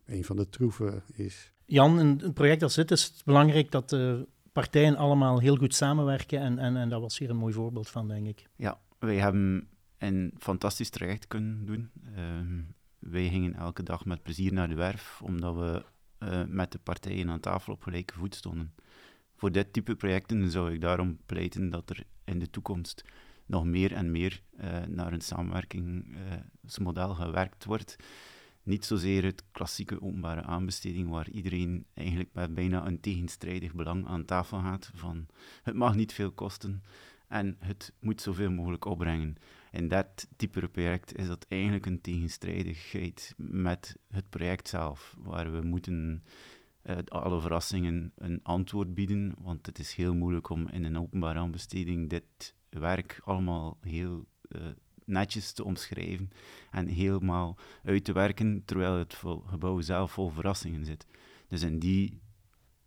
een 0.05 0.23
van 0.23 0.35
de 0.35 0.49
troeven 0.49 1.03
is. 1.13 1.51
Jan, 1.65 1.99
in 1.99 2.19
een 2.23 2.33
project 2.33 2.63
als 2.63 2.75
dit 2.75 2.91
is 2.91 3.03
het 3.03 3.21
belangrijk 3.25 3.71
dat 3.71 3.89
de 3.89 4.27
partijen 4.51 4.95
allemaal 4.95 5.39
heel 5.39 5.55
goed 5.55 5.75
samenwerken. 5.75 6.39
En, 6.39 6.59
en, 6.59 6.77
en 6.77 6.89
dat 6.89 7.01
was 7.01 7.17
hier 7.17 7.29
een 7.29 7.37
mooi 7.37 7.53
voorbeeld 7.53 7.89
van, 7.89 8.07
denk 8.07 8.27
ik. 8.27 8.47
Ja, 8.55 8.79
wij 8.99 9.15
hebben 9.15 9.67
een 9.97 10.33
fantastisch 10.37 10.89
traject 10.89 11.27
kunnen 11.27 11.65
doen. 11.65 11.89
Uh, 12.17 12.19
wij 12.99 13.29
gingen 13.29 13.53
elke 13.53 13.83
dag 13.83 14.05
met 14.05 14.23
plezier 14.23 14.53
naar 14.53 14.69
de 14.69 14.75
werf, 14.75 15.21
omdat 15.23 15.55
we 15.55 15.83
uh, 16.19 16.43
met 16.47 16.71
de 16.71 16.79
partijen 16.79 17.29
aan 17.29 17.39
tafel 17.39 17.73
op 17.73 17.83
gelijke 17.83 18.13
voet 18.13 18.35
stonden. 18.35 18.73
Voor 19.35 19.51
dit 19.51 19.73
type 19.73 19.95
projecten 19.95 20.51
zou 20.51 20.73
ik 20.73 20.81
daarom 20.81 21.17
pleiten 21.25 21.69
dat 21.69 21.89
er 21.89 22.03
in 22.23 22.39
de 22.39 22.49
toekomst 22.49 23.03
nog 23.45 23.65
meer 23.65 23.93
en 23.93 24.11
meer 24.11 24.41
uh, 24.59 24.83
naar 24.83 25.13
een 25.13 25.21
samenwerkingsmodel 25.21 27.09
uh, 27.09 27.19
gewerkt 27.19 27.65
wordt. 27.65 27.95
Niet 28.63 28.85
zozeer 28.85 29.23
het 29.23 29.43
klassieke 29.51 30.01
openbare 30.01 30.41
aanbesteding, 30.41 31.09
waar 31.09 31.29
iedereen 31.29 31.85
eigenlijk 31.93 32.29
met 32.33 32.53
bijna 32.53 32.85
een 32.85 32.99
tegenstrijdig 32.99 33.73
belang 33.73 34.07
aan 34.07 34.25
tafel 34.25 34.59
gaat 34.59 34.91
van 34.93 35.25
het 35.63 35.75
mag 35.75 35.95
niet 35.95 36.13
veel 36.13 36.31
kosten 36.31 36.83
en 37.27 37.55
het 37.59 37.93
moet 37.99 38.21
zoveel 38.21 38.51
mogelijk 38.51 38.85
opbrengen 38.85 39.35
in 39.75 39.87
dat 39.87 40.27
type 40.35 40.67
project 40.67 41.15
is 41.15 41.27
dat 41.27 41.45
eigenlijk 41.47 41.85
een 41.85 42.01
tegenstrijdigheid 42.01 43.33
met 43.37 43.97
het 44.07 44.29
project 44.29 44.67
zelf, 44.67 45.15
waar 45.19 45.51
we 45.51 45.61
moeten 45.61 46.23
uh, 46.83 46.97
alle 47.07 47.41
verrassingen 47.41 48.11
een 48.15 48.39
antwoord 48.43 48.93
bieden, 48.93 49.35
want 49.41 49.65
het 49.65 49.79
is 49.79 49.93
heel 49.93 50.15
moeilijk 50.15 50.49
om 50.49 50.67
in 50.67 50.83
een 50.83 50.97
openbare 50.97 51.39
aanbesteding 51.39 52.09
dit 52.09 52.55
werk 52.69 53.21
allemaal 53.23 53.77
heel 53.81 54.25
uh, 54.49 54.61
netjes 55.05 55.51
te 55.51 55.63
omschrijven 55.63 56.29
en 56.71 56.87
helemaal 56.87 57.57
uit 57.83 58.03
te 58.03 58.13
werken, 58.13 58.65
terwijl 58.65 58.97
het 58.97 59.21
gebouw 59.45 59.81
zelf 59.81 60.11
vol 60.11 60.29
verrassingen 60.29 60.85
zit. 60.85 61.05
Dus 61.47 61.61
in 61.61 61.79
die 61.79 62.21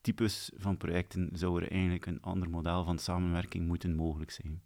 types 0.01 0.51
van 0.57 0.77
projecten 0.77 1.31
zou 1.33 1.63
er 1.63 1.71
eigenlijk 1.71 2.07
een 2.07 2.23
ander 2.23 2.51
model 2.51 2.85
van 2.85 2.99
samenwerking 2.99 3.67
moeten 3.67 3.95
mogelijk 3.95 4.31
zijn. 4.31 4.63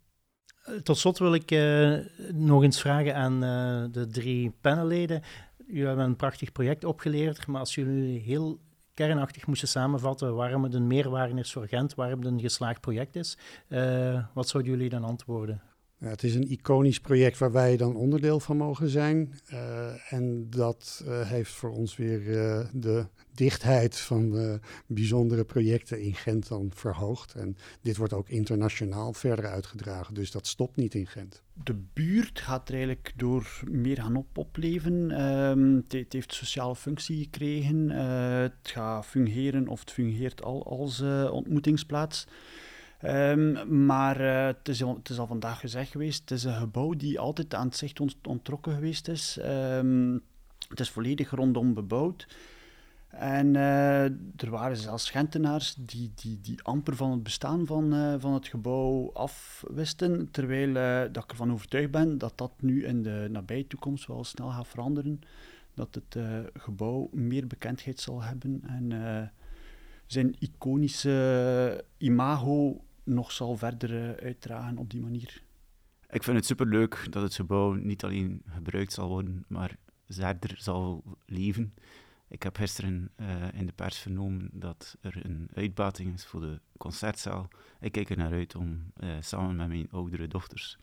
Eh, 0.63 0.75
tot 0.75 0.97
slot 0.97 1.17
wil 1.19 1.33
ik 1.33 1.51
uh, 1.51 1.97
nog 2.33 2.63
eens 2.63 2.81
vragen 2.81 3.15
aan 3.15 3.33
uh, 3.33 3.83
de 3.91 4.07
drie 4.07 4.55
panelleden. 4.61 5.21
Jullie 5.67 5.85
hebben 5.85 6.05
een 6.05 6.15
prachtig 6.15 6.51
project 6.51 6.83
opgeleverd, 6.83 7.47
maar 7.47 7.59
als 7.59 7.75
jullie 7.75 8.19
heel 8.19 8.59
kernachtig 8.93 9.47
moesten 9.47 9.67
samenvatten 9.67 10.35
waarom 10.35 10.63
het 10.63 10.73
een 10.73 10.87
meerwaarde 10.87 11.39
is 11.39 11.51
voor 11.51 11.67
Gent, 11.67 11.95
waarom 11.95 12.19
het 12.19 12.27
een 12.27 12.39
geslaagd 12.39 12.81
project 12.81 13.15
is, 13.15 13.37
uh, 13.69 14.25
wat 14.33 14.47
zouden 14.47 14.71
jullie 14.71 14.89
dan 14.89 15.03
antwoorden? 15.03 15.61
Ja, 16.03 16.09
het 16.09 16.23
is 16.23 16.35
een 16.35 16.51
iconisch 16.51 16.99
project 16.99 17.37
waar 17.37 17.51
wij 17.51 17.77
dan 17.77 17.95
onderdeel 17.95 18.39
van 18.39 18.57
mogen 18.57 18.89
zijn. 18.89 19.33
Uh, 19.53 20.13
en 20.13 20.49
dat 20.49 21.03
uh, 21.07 21.29
heeft 21.29 21.51
voor 21.51 21.69
ons 21.69 21.95
weer 21.95 22.21
uh, 22.21 22.65
de 22.73 23.05
dichtheid 23.33 23.99
van 23.99 24.59
bijzondere 24.87 25.43
projecten 25.43 26.01
in 26.01 26.13
Gent 26.13 26.47
dan 26.47 26.71
verhoogd. 26.73 27.33
En 27.33 27.57
dit 27.81 27.97
wordt 27.97 28.13
ook 28.13 28.29
internationaal 28.29 29.13
verder 29.13 29.45
uitgedragen, 29.45 30.13
dus 30.13 30.31
dat 30.31 30.47
stopt 30.47 30.75
niet 30.75 30.93
in 30.93 31.07
Gent. 31.07 31.43
De 31.63 31.75
buurt 31.93 32.39
gaat 32.39 32.67
er 32.67 32.73
eigenlijk 32.73 33.13
door 33.15 33.61
meer 33.71 33.97
gaan 33.97 34.15
op 34.15 34.37
opleven. 34.37 35.21
Um, 35.21 35.75
het, 35.75 35.91
het, 35.91 36.13
heeft 36.13 36.33
sociale 36.33 36.75
functie 36.75 37.23
gekregen. 37.23 37.89
het 37.89 38.53
gaat 38.63 39.05
fungeren, 39.05 39.67
of 39.67 39.79
het 39.79 39.91
fungeert 39.91 40.43
al 40.43 40.65
als 40.65 41.01
ontmoetingsplaats. 41.31 42.27
Um, 43.05 43.85
maar 43.85 44.21
uh, 44.21 44.45
het, 44.45 44.69
is 44.69 44.83
al, 45.19 45.27
vandaag 45.27 45.59
gezegd 45.59 45.91
geweest, 45.91 46.19
het 46.19 46.31
is 46.31 46.43
een 46.43 46.55
gebouw 46.55 46.93
die 46.93 47.19
altijd 47.19 47.53
aan 47.53 47.67
het 47.67 47.75
zicht 47.75 47.99
ont 47.99 48.15
ontrokken 48.27 48.73
geweest 48.73 49.07
is. 49.07 49.39
Um, 49.41 50.21
het 50.69 50.79
is 50.79 50.89
volledig 50.89 51.31
rondom 51.31 51.73
bebouwd. 51.73 52.27
En 53.07 53.53
uh, 53.53 54.03
er 54.03 54.49
waren 54.49 54.77
zelfs 54.77 55.09
Gentenaars 55.09 55.75
die, 55.75 56.11
die, 56.15 56.39
die 56.41 56.61
amper 56.61 56.95
van 56.95 57.11
het 57.11 57.23
bestaan 57.23 57.65
van, 57.65 57.93
uh, 57.93 58.15
van 58.17 58.33
het 58.33 58.47
gebouw 58.47 59.11
afwisten. 59.13 60.31
Terwijl 60.31 60.73
dat 61.11 61.23
ik 61.23 61.29
ervan 61.31 61.51
overtuigd 61.51 61.91
ben 61.91 62.17
dat 62.17 62.37
dat 62.37 62.51
nu 62.59 62.85
in 62.85 63.03
de 63.03 63.27
nabije 63.31 63.67
toekomst 63.67 64.07
wel 64.07 64.23
snel 64.23 64.49
gaat 64.49 64.67
veranderen. 64.67 65.21
Dat 65.73 65.95
het 65.95 66.25
gebouw 66.53 67.09
meer 67.11 67.47
bekendheid 67.47 67.99
zal 67.99 68.21
hebben 68.21 68.61
en 68.67 68.91
zijn 70.05 70.35
iconische 70.39 71.85
imago 71.97 72.81
nog 73.03 73.31
zal 73.31 73.57
verder 73.57 74.19
uitdragen 74.21 74.77
op 74.77 74.89
die 74.89 75.01
manier. 75.01 75.41
Ik 76.09 76.23
vind 76.23 76.37
het 76.37 76.45
superleuk 76.45 77.07
dat 77.09 77.23
het 77.23 77.35
gebouw 77.35 77.73
niet 77.73 78.03
alleen 78.03 78.41
gebruikt 78.47 78.93
zal 78.93 79.07
worden, 79.07 79.45
maar 79.47 79.77
verder 80.07 80.55
zal 80.57 81.03
leven. 81.25 81.73
Ik 82.27 82.43
heb 82.43 82.55
gisteren 82.57 83.09
uh, 83.15 83.53
in 83.53 83.65
de 83.65 83.71
pers 83.71 83.97
vernomen 83.97 84.49
dat 84.53 84.97
er 85.01 85.25
een 85.25 85.49
uitbating 85.53 86.13
is 86.13 86.25
voor 86.25 86.41
de 86.41 86.59
concertzaal. 86.77 87.47
Ik 87.79 87.91
kijk 87.91 88.09
er 88.09 88.17
naar 88.17 88.31
uit 88.31 88.55
om 88.55 88.91
uh, 88.99 89.09
samen 89.19 89.55
met 89.55 89.67
mijn 89.67 89.91
oudere 89.91 90.27
dochters 90.27 90.77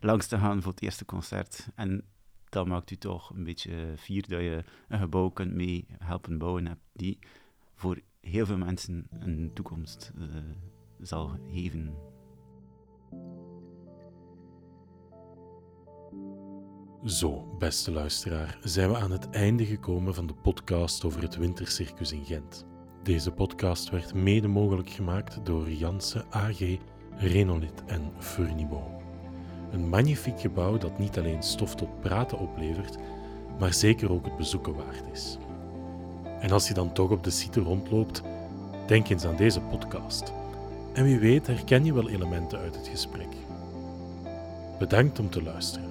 langs 0.00 0.26
te 0.26 0.38
gaan 0.38 0.62
voor 0.62 0.72
het 0.72 0.82
eerste 0.82 1.04
concert. 1.04 1.68
En 1.74 2.04
dat 2.48 2.66
maakt 2.66 2.90
u 2.90 2.96
toch 2.96 3.30
een 3.30 3.44
beetje 3.44 3.94
fier 3.96 4.28
dat 4.28 4.40
je 4.40 4.64
een 4.88 4.98
gebouw 4.98 5.28
kunt 5.28 5.54
mee 5.54 5.86
helpen 5.98 6.38
bouwen 6.38 6.66
hebt 6.66 6.82
die 6.92 7.18
voor 7.74 8.00
heel 8.20 8.46
veel 8.46 8.58
mensen 8.58 9.06
een 9.10 9.50
toekomst 9.54 10.12
uh, 10.18 10.26
zal 11.02 11.30
geven. 11.52 11.94
Zo, 17.04 17.56
beste 17.58 17.92
luisteraar, 17.92 18.58
zijn 18.62 18.90
we 18.90 18.96
aan 18.96 19.10
het 19.10 19.30
einde 19.30 19.66
gekomen 19.66 20.14
van 20.14 20.26
de 20.26 20.34
podcast 20.34 21.04
over 21.04 21.22
het 21.22 21.36
Wintercircus 21.36 22.12
in 22.12 22.24
Gent. 22.24 22.66
Deze 23.02 23.30
podcast 23.30 23.90
werd 23.90 24.14
mede 24.14 24.48
mogelijk 24.48 24.90
gemaakt 24.90 25.46
door 25.46 25.70
Janse 25.70 26.24
AG, 26.30 26.78
Renolit 27.16 27.84
en 27.86 28.12
Furnibo. 28.18 29.00
Een 29.70 29.88
magnifiek 29.88 30.40
gebouw 30.40 30.78
dat 30.78 30.98
niet 30.98 31.18
alleen 31.18 31.42
stof 31.42 31.74
tot 31.74 32.00
praten 32.00 32.38
oplevert, 32.38 32.96
maar 33.58 33.74
zeker 33.74 34.12
ook 34.12 34.24
het 34.24 34.36
bezoeken 34.36 34.74
waard 34.74 35.04
is. 35.12 35.38
En 36.40 36.50
als 36.50 36.68
je 36.68 36.74
dan 36.74 36.92
toch 36.92 37.10
op 37.10 37.24
de 37.24 37.30
site 37.30 37.60
rondloopt, 37.60 38.22
denk 38.86 39.08
eens 39.08 39.24
aan 39.24 39.36
deze 39.36 39.60
podcast. 39.60 40.32
En 40.92 41.04
wie 41.04 41.18
weet 41.18 41.46
herken 41.46 41.84
je 41.84 41.94
wel 41.94 42.08
elementen 42.08 42.58
uit 42.58 42.74
het 42.74 42.88
gesprek. 42.88 43.28
Bedankt 44.78 45.18
om 45.18 45.30
te 45.30 45.42
luisteren. 45.42 45.90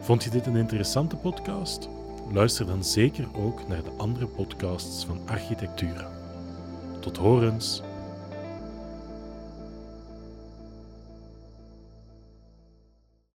Vond 0.00 0.24
je 0.24 0.30
dit 0.30 0.46
een 0.46 0.56
interessante 0.56 1.16
podcast? 1.16 1.88
Luister 2.32 2.66
dan 2.66 2.84
zeker 2.84 3.26
ook 3.36 3.68
naar 3.68 3.82
de 3.82 3.92
andere 3.96 4.26
podcasts 4.26 5.04
van 5.04 5.20
Architectura. 5.26 6.10
Tot 7.00 7.16
horens! 7.16 7.82